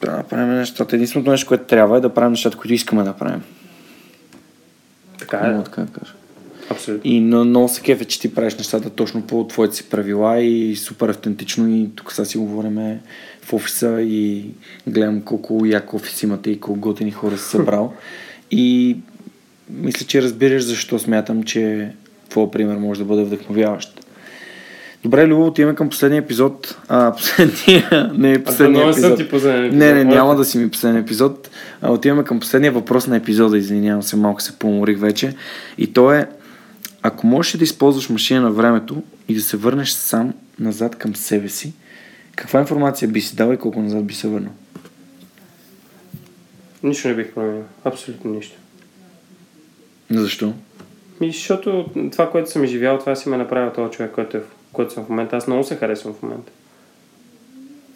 Трябва 0.00 0.22
да 0.22 0.28
правим 0.28 0.54
нещата. 0.54 0.96
Единственото 0.96 1.30
нещо, 1.30 1.46
което 1.46 1.64
трябва 1.64 1.96
е 1.96 2.00
да 2.00 2.14
правим 2.14 2.30
нещата, 2.30 2.56
които 2.56 2.74
искаме 2.74 3.02
да 3.02 3.12
правим. 3.12 3.42
Така 5.18 5.36
е. 5.36 5.50
Мога 5.50 5.64
така 5.64 5.82
да 5.82 5.92
кажа. 5.92 6.12
Абсолютно. 6.70 7.10
И 7.10 7.20
но, 7.20 7.44
много 7.44 7.68
се 7.68 7.80
кефе, 7.80 8.04
че 8.04 8.20
ти 8.20 8.34
правиш 8.34 8.54
нещата 8.54 8.90
точно 8.90 9.22
по 9.22 9.46
твоите 9.46 9.76
си 9.76 9.88
правила 9.88 10.40
и 10.40 10.76
супер 10.76 11.08
автентично 11.08 11.68
и 11.68 11.90
тук 11.94 12.12
сега 12.12 12.26
си 12.26 12.38
говорим 12.38 12.98
в 13.42 13.52
офиса 13.52 14.00
и 14.00 14.50
гледам 14.86 15.22
колко 15.22 15.66
як 15.66 15.94
офис 15.94 16.22
имате 16.22 16.50
и 16.50 16.60
колко 16.60 16.80
готини 16.80 17.10
хора 17.10 17.38
си 17.38 17.44
събрал. 17.44 17.92
И 18.50 18.96
мисля, 19.70 20.06
че 20.06 20.22
разбираш 20.22 20.64
защо 20.64 20.98
смятам, 20.98 21.42
че 21.42 21.92
твой 22.28 22.50
пример 22.50 22.76
може 22.76 23.00
да 23.00 23.06
бъде 23.06 23.24
вдъхновяващ. 23.24 23.95
Добре, 25.04 25.26
Любо, 25.26 25.46
отиваме 25.46 25.74
към 25.74 25.88
последния 25.88 26.18
епизод. 26.18 26.78
А, 26.88 27.12
последния, 27.16 28.10
не 28.14 28.44
последния 28.44 28.82
съм 28.82 28.90
епизод. 28.92 29.16
ти 29.18 29.28
последен 29.28 29.60
епизод. 29.64 29.78
Не, 29.78 29.92
не, 29.94 30.04
няма 30.04 30.36
да. 30.36 30.44
си 30.44 30.58
ми 30.58 30.70
последен 30.70 30.96
епизод. 30.96 31.50
А, 31.82 31.92
отиваме 31.92 32.24
към 32.24 32.40
последния 32.40 32.72
въпрос 32.72 33.06
на 33.06 33.16
епизода, 33.16 33.58
извинявам 33.58 34.02
се, 34.02 34.16
малко 34.16 34.42
се 34.42 34.58
поморих 34.58 34.98
вече. 34.98 35.34
И 35.78 35.92
то 35.92 36.12
е, 36.12 36.28
ако 37.02 37.26
можеш 37.26 37.56
да 37.56 37.64
използваш 37.64 38.08
машина 38.08 38.40
на 38.40 38.50
времето 38.50 39.02
и 39.28 39.34
да 39.34 39.40
се 39.40 39.56
върнеш 39.56 39.90
сам 39.90 40.34
назад 40.58 40.96
към 40.96 41.16
себе 41.16 41.48
си, 41.48 41.72
каква 42.36 42.60
информация 42.60 43.08
би 43.08 43.20
си 43.20 43.36
дал 43.36 43.52
и 43.52 43.56
колко 43.56 43.80
назад 43.80 44.04
би 44.04 44.14
се 44.14 44.28
върнал? 44.28 44.52
Нищо 46.82 47.08
не 47.08 47.14
бих 47.14 47.30
променил. 47.30 47.62
Абсолютно 47.84 48.30
нищо. 48.30 48.56
Защо? 50.10 50.52
Ми, 51.20 51.32
защото 51.32 51.84
това, 52.12 52.30
което 52.30 52.50
съм 52.50 52.64
изживял, 52.64 52.98
това 52.98 53.16
си 53.16 53.28
ме 53.28 53.36
направил 53.36 53.72
този 53.72 53.90
човек, 53.90 54.10
който, 54.14 54.36
е, 54.36 54.40
в- 54.40 54.44
който 54.76 54.92
съм 54.92 55.04
в 55.04 55.08
момента. 55.08 55.36
Аз 55.36 55.46
много 55.46 55.64
се 55.64 55.76
харесвам 55.76 56.14
в 56.14 56.22
момента. 56.22 56.52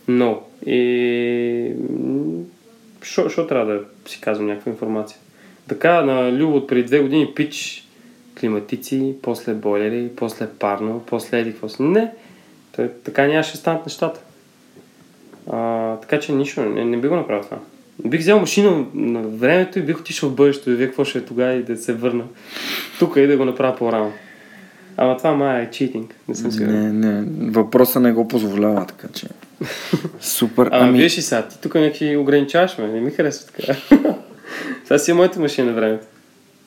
Много. 0.08 0.42
И... 0.66 1.72
Що 3.02 3.46
трябва 3.46 3.72
да 3.72 3.80
си 4.06 4.20
казвам 4.20 4.46
някаква 4.46 4.72
информация? 4.72 5.18
Така, 5.68 6.02
на 6.02 6.32
Любо 6.32 6.56
от 6.56 6.66
преди 6.66 6.82
две 6.82 7.00
години 7.00 7.32
пич 7.34 7.86
климатици, 8.40 9.14
после 9.22 9.54
бойлери, 9.54 10.10
после 10.16 10.48
парно, 10.58 11.02
после 11.06 11.40
еди 11.40 11.50
какво 11.50 11.68
си. 11.68 11.82
Не, 11.82 12.12
той, 12.76 12.90
така 13.04 13.26
нямаше 13.26 13.56
станат 13.56 13.86
нещата. 13.86 14.20
А, 15.50 15.96
така 15.96 16.20
че 16.20 16.32
нищо, 16.32 16.60
не, 16.60 16.84
не 16.84 16.96
би 16.96 17.08
го 17.08 17.16
направил 17.16 17.44
това. 17.44 17.58
Бих 18.06 18.20
взел 18.20 18.40
машина 18.40 18.86
на 18.94 19.22
времето 19.22 19.78
и 19.78 19.82
бих 19.82 20.00
отишъл 20.00 20.28
в 20.30 20.34
бъдещето 20.34 20.70
и 20.70 20.74
вие 20.74 20.86
какво 20.86 21.04
ще 21.04 21.18
е 21.18 21.24
тогава 21.24 21.52
и 21.52 21.62
да 21.62 21.76
се 21.76 21.92
върна 21.92 22.24
тук 22.98 23.16
и 23.16 23.26
да 23.26 23.36
го 23.36 23.44
направя 23.44 23.76
по-рано. 23.76 24.12
Ама 25.02 25.16
това 25.16 25.34
май 25.34 25.62
е 25.62 25.70
читинг, 25.70 26.14
не 26.28 26.34
съм 26.34 26.52
сигурен. 26.52 27.00
Не, 27.00 27.12
не, 27.12 27.50
въпроса 27.50 28.00
не 28.00 28.12
го 28.12 28.28
позволява, 28.28 28.86
така 28.86 29.08
че... 29.12 29.26
Супер. 30.20 30.68
Ама 30.72 30.88
Ами, 30.88 30.98
виж 30.98 31.18
и 31.18 31.22
сега, 31.22 31.48
ти 31.48 31.60
тук 31.60 31.74
някакви 31.74 32.16
ограничаваш 32.16 32.78
ме, 32.78 32.86
не 32.86 33.00
ми 33.00 33.10
харесва 33.10 33.52
така. 33.52 33.78
това 34.84 34.98
си 34.98 35.10
е 35.10 35.14
моята 35.14 35.40
машина 35.40 35.66
на 35.70 35.76
времето. 35.76 36.06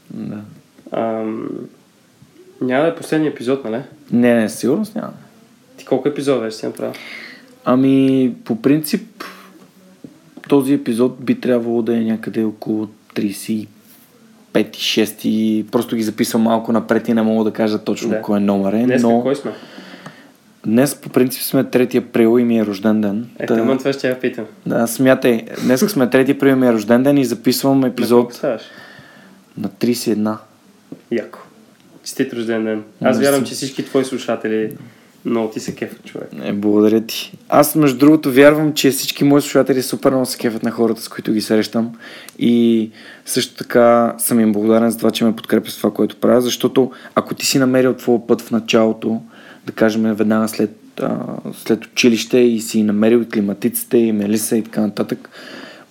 да. 0.10 0.42
Ам... 0.92 1.50
Няма 2.62 2.84
да 2.84 2.90
е 2.90 2.96
последния 2.96 3.30
епизод, 3.30 3.66
нали? 3.66 3.82
Не, 4.12 4.36
не, 4.36 4.50
сигурност 4.50 4.96
няма. 4.96 5.14
Ти 5.78 5.86
колко 5.86 6.08
епизода 6.08 6.40
вече 6.40 6.58
си 6.58 6.66
направил? 6.66 6.94
Ами, 7.66 8.34
по 8.46 8.62
принцип, 8.62 9.24
този 10.48 10.74
епизод 10.74 11.26
би 11.26 11.40
трябвало 11.42 11.82
да 11.82 11.98
е 11.98 12.00
някъде 12.00 12.44
около 12.44 12.88
35 13.16 13.68
6 14.56 15.66
Просто 15.66 15.96
ги 15.96 16.04
записвам 16.04 16.42
малко 16.42 16.72
напред 16.72 17.08
и 17.08 17.14
не 17.14 17.22
мога 17.22 17.44
да 17.44 17.52
кажа 17.52 17.80
точно 17.80 18.10
Да. 18.10 18.22
кой 18.22 18.38
е 18.38 18.42
номер 18.42 18.74
е. 18.74 18.84
Днес 18.84 19.04
но 19.04 19.22
кой 19.22 19.36
сме? 19.36 19.52
днес 20.66 20.96
по 20.96 21.10
принцип 21.10 21.42
сме 21.42 21.64
3 21.64 21.98
април 21.98 22.40
и 22.40 22.44
ми 22.44 22.60
е 22.60 22.66
рожден 22.66 23.02
ден. 23.02 23.30
Е, 23.40 23.46
Та- 23.46 23.56
тъмън 23.56 23.78
това 23.78 23.94
ще 23.94 24.10
я 24.10 24.20
питам. 24.20 24.46
да, 24.66 24.88
смятай, 24.88 25.46
днес 25.64 25.80
сме 25.82 26.06
3 26.06 26.30
април 26.30 26.50
и 26.50 26.56
ми 26.56 26.68
е 26.68 26.74
рожден 26.74 27.04
ден 27.04 27.18
и 27.18 27.26
записвам 27.26 27.80
На 27.80 27.88
епизод 27.88 28.34
ставаш? 28.34 28.62
на 29.58 29.70
31. 29.70 30.38
Яко. 31.12 31.40
Честит 32.04 32.34
рожден 32.34 32.64
ден. 32.64 32.84
Аз 33.02 33.20
вярвам, 33.20 33.44
че 33.44 33.54
всички 33.54 33.86
твои 33.86 34.06
слушатели 34.06 34.72
много 35.26 35.50
ти 35.50 35.60
се 35.60 35.76
кефат, 35.76 36.04
човек. 36.06 36.30
Не, 36.34 36.54
благодаря 36.54 37.02
ти. 37.02 37.38
Аз, 37.50 37.76
между 37.76 37.98
другото, 37.98 38.32
вярвам, 38.32 38.74
че 38.74 38.92
всички 38.92 39.24
мои 39.24 39.42
слушатели 39.42 39.82
супер 39.82 40.12
много 40.12 40.26
се 40.26 40.38
кефят 40.38 40.64
на 40.64 40.72
хората, 40.72 41.02
с 41.02 41.10
които 41.10 41.34
ги 41.34 41.42
срещам. 41.42 41.92
И 42.40 42.90
също 43.26 43.56
така 43.56 44.16
съм 44.18 44.40
им 44.40 44.52
благодарен 44.52 44.90
за 44.90 44.98
това, 44.98 45.12
че 45.12 45.24
ме 45.24 45.36
подкрепят 45.36 45.72
с 45.72 45.78
това, 45.78 45.92
което 45.92 46.16
правя, 46.16 46.42
защото 46.42 46.92
ако 47.16 47.36
ти 47.36 47.46
си 47.46 47.60
намерил 47.60 47.94
твоя 47.94 48.28
път 48.28 48.42
в 48.42 48.52
началото, 48.52 49.22
да 49.66 49.74
кажем 49.74 50.14
веднага 50.16 50.48
след, 50.48 50.76
а, 51.02 51.18
след 51.54 51.86
училище 51.86 52.38
и 52.38 52.62
си 52.62 52.84
намерил 52.84 53.18
и 53.18 53.30
климатиците, 53.30 53.98
и 53.98 54.12
мелиса 54.12 54.58
и 54.58 54.64
така 54.64 54.82
нататък, 54.82 55.30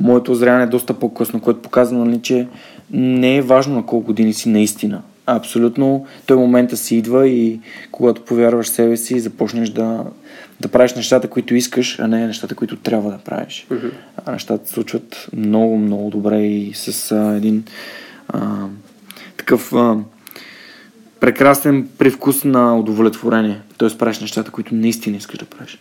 моето 0.00 0.32
озряване 0.32 0.64
е 0.64 0.66
доста 0.66 0.94
по-късно, 0.94 1.40
което 1.40 1.62
показва, 1.62 2.04
нали, 2.04 2.20
че 2.22 2.46
не 2.90 3.36
е 3.36 3.42
важно 3.42 3.74
на 3.74 3.86
колко 3.86 4.06
години 4.06 4.32
си 4.32 4.48
наистина. 4.48 5.02
Абсолютно 5.26 6.06
той 6.26 6.36
момента 6.36 6.76
си 6.76 6.96
идва 6.96 7.28
и 7.28 7.60
когато 7.90 8.24
повярваш 8.24 8.66
в 8.66 8.70
себе 8.70 8.96
си, 8.96 9.20
започнеш 9.20 9.68
да, 9.68 10.04
да 10.60 10.68
правиш 10.68 10.94
нещата, 10.94 11.28
които 11.28 11.54
искаш, 11.54 11.98
а 11.98 12.08
не 12.08 12.26
нещата, 12.26 12.54
които 12.54 12.76
трябва 12.76 13.10
да 13.10 13.18
правиш. 13.18 13.66
А 14.26 14.32
нещата 14.32 14.66
се 14.66 14.72
случват 14.72 15.28
много, 15.36 15.78
много 15.78 16.10
добре 16.10 16.40
и 16.40 16.72
с 16.74 17.12
а, 17.12 17.36
един 17.36 17.64
а, 18.28 18.66
такъв 19.36 19.72
а, 19.72 19.96
прекрасен 21.20 21.88
привкус 21.98 22.44
на 22.44 22.78
удовлетворение. 22.78 23.60
Тоест 23.78 23.98
правиш 23.98 24.20
нещата, 24.20 24.50
които 24.50 24.74
наистина 24.74 25.16
искаш 25.16 25.38
да 25.38 25.44
правиш. 25.44 25.78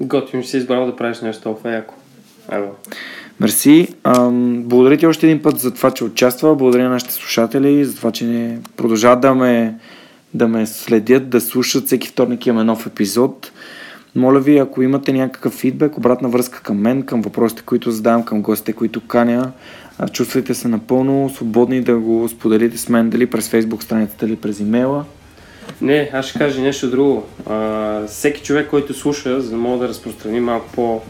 Готвим, 0.00 0.44
си 0.44 0.56
избрал 0.56 0.86
да 0.86 0.96
правиш 0.96 1.20
нещо 1.20 1.42
толкова 1.42 1.72
яко. 1.72 1.94
Ево. 2.52 2.70
Мерси. 3.40 3.88
Ам, 4.04 4.62
благодаря 4.62 4.96
ти 4.96 5.06
още 5.06 5.26
един 5.26 5.42
път 5.42 5.58
за 5.58 5.74
това, 5.74 5.90
че 5.90 6.04
участва. 6.04 6.56
Благодаря 6.56 6.84
на 6.84 6.90
нашите 6.90 7.14
слушатели 7.14 7.84
за 7.84 7.96
това, 7.96 8.12
че 8.12 8.24
не 8.24 8.58
продължават 8.76 9.20
да 9.20 9.34
ме, 9.34 9.78
да 10.34 10.48
ме 10.48 10.66
следят, 10.66 11.30
да 11.30 11.40
слушат. 11.40 11.86
Всеки 11.86 12.08
вторник 12.08 12.46
имаме 12.46 12.64
нов 12.64 12.86
епизод. 12.86 13.52
Моля 14.16 14.40
ви, 14.40 14.58
ако 14.58 14.82
имате 14.82 15.12
някакъв 15.12 15.52
фидбек, 15.52 15.96
обратна 15.96 16.28
връзка 16.28 16.62
към 16.62 16.78
мен, 16.78 17.02
към 17.02 17.22
въпросите, 17.22 17.62
които 17.62 17.90
задавам, 17.90 18.22
към 18.22 18.42
гостите, 18.42 18.72
които 18.72 19.00
каня, 19.00 19.52
чувствайте 20.12 20.54
се 20.54 20.68
напълно 20.68 21.30
свободни 21.34 21.80
да 21.80 21.96
го 21.96 22.28
споделите 22.28 22.78
с 22.78 22.88
мен, 22.88 23.10
дали 23.10 23.26
през 23.26 23.48
фейсбук 23.48 23.82
страницата, 23.82 24.26
дали 24.26 24.36
през 24.36 24.60
имейла. 24.60 25.04
Не, 25.80 26.10
аз 26.12 26.26
ще 26.26 26.38
кажа 26.38 26.60
нещо 26.60 26.90
друго. 26.90 27.24
А, 27.46 28.06
всеки 28.06 28.42
човек, 28.42 28.70
който 28.70 28.94
слуша, 28.94 29.40
за 29.40 29.50
да 29.50 29.56
мога 29.56 29.78
да 29.78 29.88
разпространи 29.88 30.40
малко 30.40 30.66
по, 30.74 31.00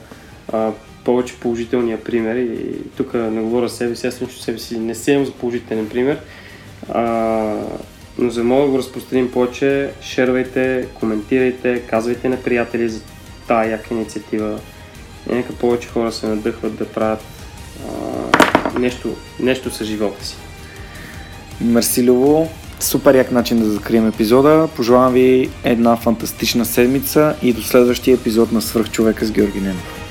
а, 0.52 0.70
повече 1.04 1.34
положителния 1.40 2.04
пример, 2.04 2.36
и 2.36 2.58
тук 2.96 3.14
не 3.14 3.40
говоря 3.40 3.68
себе 3.68 3.96
си, 3.96 4.06
аз 4.06 4.22
лично 4.22 4.42
себе 4.42 4.58
си 4.58 4.78
не 4.78 4.94
сеям 4.94 5.24
за 5.24 5.32
положителен 5.32 5.88
пример, 5.88 6.18
а, 6.88 7.04
но 8.18 8.30
за 8.30 8.40
да 8.40 8.44
мога 8.44 8.64
да 8.64 8.70
го 8.70 8.78
разпространим 8.78 9.30
повече, 9.30 9.90
шервайте, 10.02 10.86
коментирайте, 10.94 11.82
казвайте 11.90 12.28
на 12.28 12.36
приятели 12.36 12.88
за 12.88 13.00
тази 13.48 13.70
яка 13.70 13.94
инициатива. 13.94 14.58
И 15.30 15.34
Нека 15.34 15.52
повече 15.52 15.88
хора 15.88 16.12
се 16.12 16.26
надъхват 16.26 16.76
да 16.76 16.88
правят 16.88 17.24
а, 18.74 18.78
нещо, 18.78 19.16
нещо 19.40 19.70
с 19.70 19.84
живота 19.84 20.26
си. 20.26 20.36
Мерси, 21.60 22.04
Любо. 22.04 22.48
Супер 22.80 23.14
як 23.14 23.30
начин 23.30 23.58
да 23.58 23.70
закрием 23.70 24.08
епизода. 24.08 24.68
Пожелавам 24.76 25.12
ви 25.12 25.50
една 25.64 25.96
фантастична 25.96 26.64
седмица 26.64 27.36
и 27.42 27.52
до 27.52 27.62
следващия 27.62 28.14
епизод 28.14 28.52
на 28.52 28.62
Свърхчовека 28.62 29.26
с 29.26 29.30
Георги 29.30 29.60
Ненов. 29.60 30.03